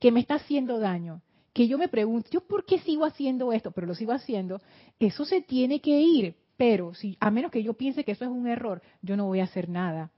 que 0.00 0.10
me 0.10 0.20
está 0.20 0.34
haciendo 0.34 0.78
daño, 0.78 1.22
que 1.52 1.68
yo 1.68 1.78
me 1.78 1.88
pregunto, 1.88 2.28
¿yo 2.30 2.40
por 2.40 2.64
qué 2.64 2.78
sigo 2.78 3.04
haciendo 3.04 3.52
esto? 3.52 3.70
Pero 3.70 3.86
lo 3.86 3.94
sigo 3.94 4.12
haciendo, 4.12 4.60
eso 4.98 5.24
se 5.24 5.40
tiene 5.40 5.80
que 5.80 6.00
ir. 6.00 6.36
Pero 6.56 6.94
si 6.94 7.16
a 7.20 7.30
menos 7.30 7.52
que 7.52 7.62
yo 7.62 7.74
piense 7.74 8.04
que 8.04 8.12
eso 8.12 8.24
es 8.24 8.30
un 8.30 8.48
error, 8.48 8.82
yo 9.02 9.16
no 9.16 9.26
voy 9.26 9.40
a 9.40 9.44
hacer 9.44 9.68
nada. 9.68 10.10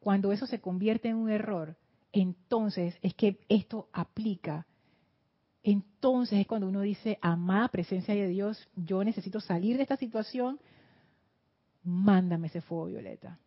Cuando 0.00 0.32
eso 0.32 0.46
se 0.46 0.60
convierte 0.60 1.08
en 1.08 1.16
un 1.16 1.30
error, 1.30 1.76
entonces 2.12 2.96
es 3.02 3.14
que 3.14 3.38
esto 3.48 3.88
aplica. 3.92 4.66
Entonces 5.62 6.40
es 6.40 6.46
cuando 6.46 6.68
uno 6.68 6.80
dice, 6.80 7.18
amada 7.20 7.68
presencia 7.68 8.14
de 8.14 8.26
Dios, 8.28 8.68
yo 8.74 9.04
necesito 9.04 9.40
salir 9.40 9.76
de 9.76 9.82
esta 9.82 9.98
situación, 9.98 10.58
mándame 11.84 12.46
ese 12.46 12.62
fuego 12.62 12.86
violeta. 12.86 13.38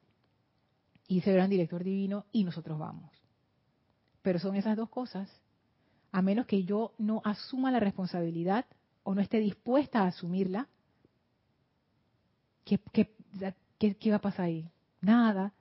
Y 1.08 1.20
ese 1.20 1.34
gran 1.34 1.49
director 1.49 1.84
divino, 1.84 2.26
y 2.32 2.43
nosotros 2.43 2.78
vamos. 2.78 3.12
Pero 4.22 4.39
son 4.39 4.56
esas 4.56 4.78
dos 4.78 4.89
cosas. 4.89 5.30
A 6.12 6.22
menos 6.22 6.45
que 6.45 6.64
yo 6.64 6.93
no 6.99 7.22
asuma 7.26 7.72
la 7.72 7.80
responsabilidad 7.80 8.66
o 9.01 9.16
no 9.16 9.22
esté 9.22 9.39
dispuesta 9.39 10.01
a 10.01 10.08
asumirla, 10.08 10.68
¿qué, 12.64 12.80
qué, 12.91 13.95
qué 13.95 14.10
va 14.12 14.18
a 14.18 14.22
pasar 14.22 14.45
ahí? 14.45 14.70
Nada. 15.01 15.51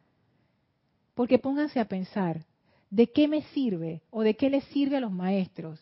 Porque 1.14 1.38
pónganse 1.38 1.80
a 1.80 1.88
pensar, 1.88 2.44
¿de 2.90 3.10
qué 3.10 3.28
me 3.28 3.42
sirve 3.42 4.02
o 4.10 4.22
de 4.22 4.34
qué 4.34 4.50
les 4.50 4.64
sirve 4.64 4.96
a 4.96 5.00
los 5.00 5.12
maestros 5.12 5.80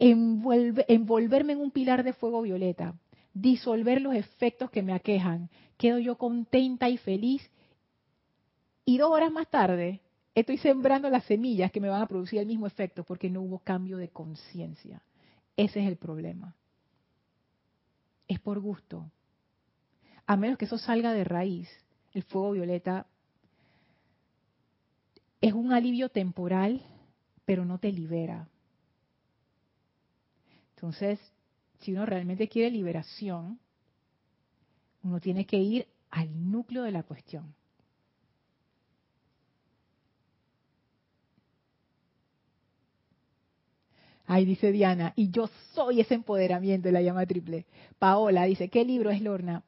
envolverme 0.00 1.54
en 1.54 1.60
un 1.60 1.72
pilar 1.72 2.04
de 2.04 2.12
fuego 2.12 2.42
violeta, 2.42 2.94
disolver 3.34 4.00
los 4.00 4.14
efectos 4.14 4.70
que 4.70 4.82
me 4.82 4.92
aquejan? 4.92 5.50
Quedo 5.76 5.98
yo 5.98 6.16
contenta 6.16 6.88
y 6.88 6.98
feliz 6.98 7.48
y 8.84 8.98
dos 8.98 9.10
horas 9.10 9.30
más 9.30 9.48
tarde 9.48 10.00
estoy 10.34 10.58
sembrando 10.58 11.10
las 11.10 11.24
semillas 11.24 11.70
que 11.72 11.80
me 11.80 11.88
van 11.88 12.02
a 12.02 12.06
producir 12.06 12.38
el 12.38 12.46
mismo 12.46 12.66
efecto 12.66 13.04
porque 13.04 13.28
no 13.28 13.42
hubo 13.42 13.58
cambio 13.58 13.96
de 13.98 14.08
conciencia. 14.08 15.02
Ese 15.56 15.80
es 15.80 15.88
el 15.88 15.96
problema. 15.96 16.54
Es 18.28 18.38
por 18.40 18.60
gusto. 18.60 19.10
A 20.26 20.36
menos 20.36 20.58
que 20.58 20.66
eso 20.66 20.78
salga 20.78 21.12
de 21.12 21.24
raíz, 21.24 21.68
el 22.12 22.22
fuego 22.22 22.52
violeta 22.52 23.06
es 25.40 25.52
un 25.52 25.72
alivio 25.72 26.08
temporal, 26.08 26.82
pero 27.44 27.64
no 27.64 27.78
te 27.78 27.92
libera. 27.92 28.48
Entonces, 30.74 31.18
si 31.80 31.92
uno 31.92 32.06
realmente 32.06 32.48
quiere 32.48 32.70
liberación, 32.70 33.58
uno 35.02 35.20
tiene 35.20 35.46
que 35.46 35.58
ir 35.58 35.86
al 36.10 36.50
núcleo 36.50 36.82
de 36.82 36.92
la 36.92 37.02
cuestión. 37.02 37.54
Ahí 44.26 44.44
dice 44.44 44.72
Diana, 44.72 45.14
y 45.16 45.30
yo 45.30 45.48
soy 45.72 46.00
ese 46.00 46.14
empoderamiento 46.14 46.88
de 46.88 46.92
la 46.92 47.00
llama 47.00 47.24
triple. 47.24 47.64
Paola 47.98 48.44
dice, 48.44 48.68
¿qué 48.68 48.84
libro 48.84 49.10
es 49.10 49.22
Lorna? 49.22 49.64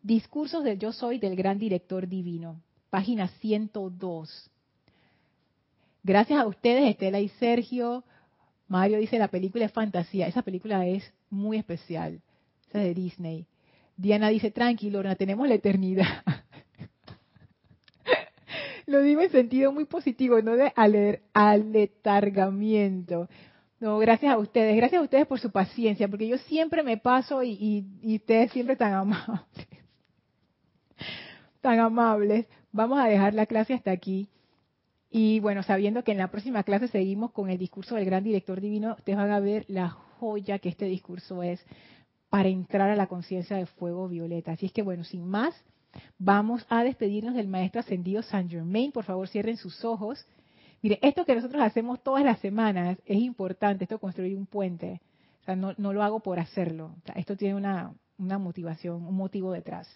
Discursos 0.00 0.62
del 0.62 0.78
yo 0.78 0.92
soy 0.92 1.18
del 1.18 1.34
gran 1.34 1.58
director 1.58 2.06
divino, 2.06 2.62
página 2.88 3.26
102. 3.40 4.50
Gracias 6.06 6.38
a 6.38 6.46
ustedes, 6.46 6.88
Estela 6.88 7.18
y 7.18 7.28
Sergio. 7.30 8.04
Mario 8.68 8.98
dice, 8.98 9.18
la 9.18 9.26
película 9.26 9.64
es 9.64 9.72
fantasía. 9.72 10.28
Esa 10.28 10.42
película 10.42 10.86
es 10.86 11.12
muy 11.30 11.56
especial. 11.56 12.20
Esa 12.68 12.78
de 12.78 12.94
Disney. 12.94 13.48
Diana 13.96 14.28
dice, 14.28 14.52
tranquilo, 14.52 14.98
Lorna, 14.98 15.16
tenemos 15.16 15.48
la 15.48 15.56
eternidad. 15.56 16.22
Lo 18.86 19.02
digo 19.02 19.20
en 19.20 19.32
sentido 19.32 19.72
muy 19.72 19.84
positivo, 19.84 20.40
no 20.42 20.54
de 20.54 20.72
aletargamiento. 21.34 23.28
No, 23.80 23.98
gracias 23.98 24.32
a 24.32 24.38
ustedes, 24.38 24.76
gracias 24.76 25.00
a 25.00 25.04
ustedes 25.04 25.26
por 25.26 25.40
su 25.40 25.50
paciencia, 25.50 26.06
porque 26.06 26.28
yo 26.28 26.38
siempre 26.38 26.84
me 26.84 26.98
paso 26.98 27.42
y, 27.42 27.84
y 28.00 28.14
ustedes 28.14 28.52
siempre 28.52 28.76
tan 28.76 28.92
amables. 28.92 29.40
Tan 31.60 31.80
amables. 31.80 32.46
Vamos 32.70 33.00
a 33.00 33.08
dejar 33.08 33.34
la 33.34 33.46
clase 33.46 33.74
hasta 33.74 33.90
aquí. 33.90 34.28
Y 35.10 35.40
bueno, 35.40 35.62
sabiendo 35.62 36.02
que 36.02 36.12
en 36.12 36.18
la 36.18 36.30
próxima 36.30 36.62
clase 36.62 36.88
seguimos 36.88 37.30
con 37.32 37.50
el 37.50 37.58
discurso 37.58 37.94
del 37.94 38.04
gran 38.04 38.24
director 38.24 38.60
divino, 38.60 38.96
ustedes 38.98 39.16
van 39.16 39.30
a 39.30 39.40
ver 39.40 39.64
la 39.68 39.90
joya 39.90 40.58
que 40.58 40.68
este 40.68 40.86
discurso 40.86 41.42
es 41.42 41.64
para 42.28 42.48
entrar 42.48 42.90
a 42.90 42.96
la 42.96 43.06
conciencia 43.06 43.56
de 43.56 43.66
fuego 43.66 44.08
violeta. 44.08 44.52
Así 44.52 44.66
es 44.66 44.72
que 44.72 44.82
bueno, 44.82 45.04
sin 45.04 45.26
más, 45.26 45.54
vamos 46.18 46.66
a 46.68 46.82
despedirnos 46.82 47.34
del 47.34 47.48
maestro 47.48 47.80
ascendido 47.80 48.22
Saint 48.22 48.50
Germain. 48.50 48.92
Por 48.92 49.04
favor, 49.04 49.28
cierren 49.28 49.56
sus 49.56 49.84
ojos. 49.84 50.26
Mire, 50.82 50.98
esto 51.02 51.24
que 51.24 51.34
nosotros 51.34 51.62
hacemos 51.62 52.02
todas 52.02 52.24
las 52.24 52.38
semanas 52.40 52.98
es 53.06 53.18
importante, 53.18 53.84
esto 53.84 53.98
construir 53.98 54.36
un 54.36 54.46
puente. 54.46 55.00
O 55.42 55.44
sea, 55.44 55.56
no, 55.56 55.74
lo 55.78 56.02
hago 56.02 56.20
por 56.20 56.40
hacerlo. 56.40 56.96
esto 57.14 57.36
tiene 57.36 57.54
una, 57.54 57.94
una 58.18 58.38
motivación, 58.38 59.06
un 59.06 59.14
motivo 59.14 59.52
detrás. 59.52 59.88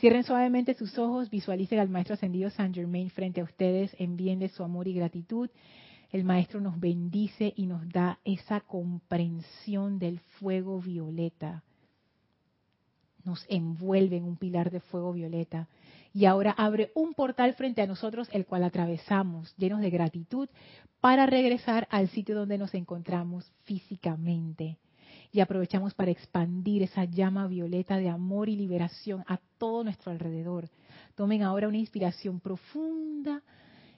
Cierren 0.00 0.24
suavemente 0.24 0.74
sus 0.74 0.98
ojos, 0.98 1.30
visualicen 1.30 1.78
al 1.78 1.88
Maestro 1.88 2.14
Ascendido 2.14 2.50
Saint 2.50 2.74
Germain 2.74 3.10
frente 3.10 3.40
a 3.40 3.44
ustedes, 3.44 3.94
envíenle 3.98 4.48
su 4.48 4.64
amor 4.64 4.88
y 4.88 4.94
gratitud. 4.94 5.48
El 6.10 6.24
Maestro 6.24 6.60
nos 6.60 6.78
bendice 6.78 7.52
y 7.56 7.66
nos 7.66 7.88
da 7.88 8.18
esa 8.24 8.60
comprensión 8.60 9.98
del 9.98 10.18
fuego 10.18 10.80
violeta 10.80 11.62
nos 13.24 13.44
envuelve 13.48 14.16
en 14.16 14.24
un 14.24 14.36
pilar 14.36 14.70
de 14.70 14.80
fuego 14.80 15.12
violeta. 15.12 15.68
Y 16.12 16.26
ahora 16.26 16.52
abre 16.52 16.90
un 16.94 17.14
portal 17.14 17.54
frente 17.54 17.82
a 17.82 17.86
nosotros, 17.86 18.28
el 18.32 18.46
cual 18.46 18.64
atravesamos, 18.64 19.54
llenos 19.56 19.80
de 19.80 19.90
gratitud, 19.90 20.48
para 21.00 21.26
regresar 21.26 21.88
al 21.90 22.08
sitio 22.08 22.34
donde 22.34 22.58
nos 22.58 22.74
encontramos 22.74 23.50
físicamente. 23.64 24.76
Y 25.32 25.40
aprovechamos 25.40 25.94
para 25.94 26.10
expandir 26.10 26.82
esa 26.82 27.04
llama 27.04 27.46
violeta 27.46 27.96
de 27.96 28.10
amor 28.10 28.48
y 28.48 28.56
liberación 28.56 29.24
a 29.26 29.38
todo 29.58 29.82
nuestro 29.82 30.12
alrededor. 30.12 30.68
Tomen 31.14 31.42
ahora 31.42 31.68
una 31.68 31.78
inspiración 31.78 32.38
profunda 32.38 33.42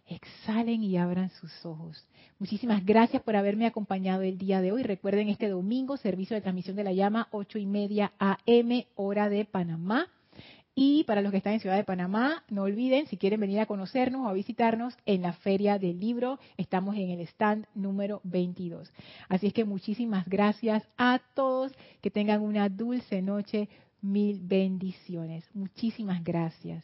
exhalen 0.07 0.83
y 0.83 0.97
abran 0.97 1.31
sus 1.31 1.65
ojos. 1.65 2.07
Muchísimas 2.39 2.85
gracias 2.85 3.23
por 3.23 3.37
haberme 3.37 3.67
acompañado 3.67 4.23
el 4.23 4.39
día 4.39 4.61
de 4.61 4.73
hoy. 4.73 4.83
Recuerden 4.83 5.29
este 5.29 5.49
domingo, 5.49 5.97
servicio 5.97 6.35
de 6.35 6.43
transmisión 6.43 6.77
de 6.77 6.85
la 6.85 6.93
llama, 6.93 7.29
ocho 7.31 7.59
y 7.59 7.67
media 7.67 8.13
AM, 8.19 8.85
hora 8.97 9.29
de 9.29 9.45
Panamá. 9.45 10.09
Y 10.75 11.05
para 11.05 11.23
los 11.23 11.31
que 11.31 11.39
están 11.39 11.53
en 11.53 11.61
Ciudad 11.61 11.77
de 11.77 11.85
Panamá, 11.85 12.43
no 12.49 12.63
olviden, 12.63 13.07
si 13.07 13.17
quieren 13.17 13.39
venir 13.39 13.61
a 13.61 13.67
conocernos 13.67 14.27
o 14.27 14.29
a 14.29 14.33
visitarnos 14.33 14.97
en 15.07 15.23
la 15.23 15.33
Feria 15.33 15.79
del 15.79 16.01
Libro, 16.01 16.41
estamos 16.57 16.97
en 16.97 17.11
el 17.11 17.21
stand 17.21 17.67
número 17.75 18.21
22. 18.25 18.93
Así 19.29 19.47
es 19.47 19.53
que 19.53 19.65
muchísimas 19.65 20.29
gracias 20.29 20.83
a 20.97 21.21
todos, 21.35 21.73
que 22.01 22.11
tengan 22.11 22.43
una 22.43 22.69
dulce 22.69 23.23
noche, 23.23 23.69
mil 24.03 24.41
bendiciones. 24.43 25.49
Muchísimas 25.55 26.25
gracias. 26.25 26.83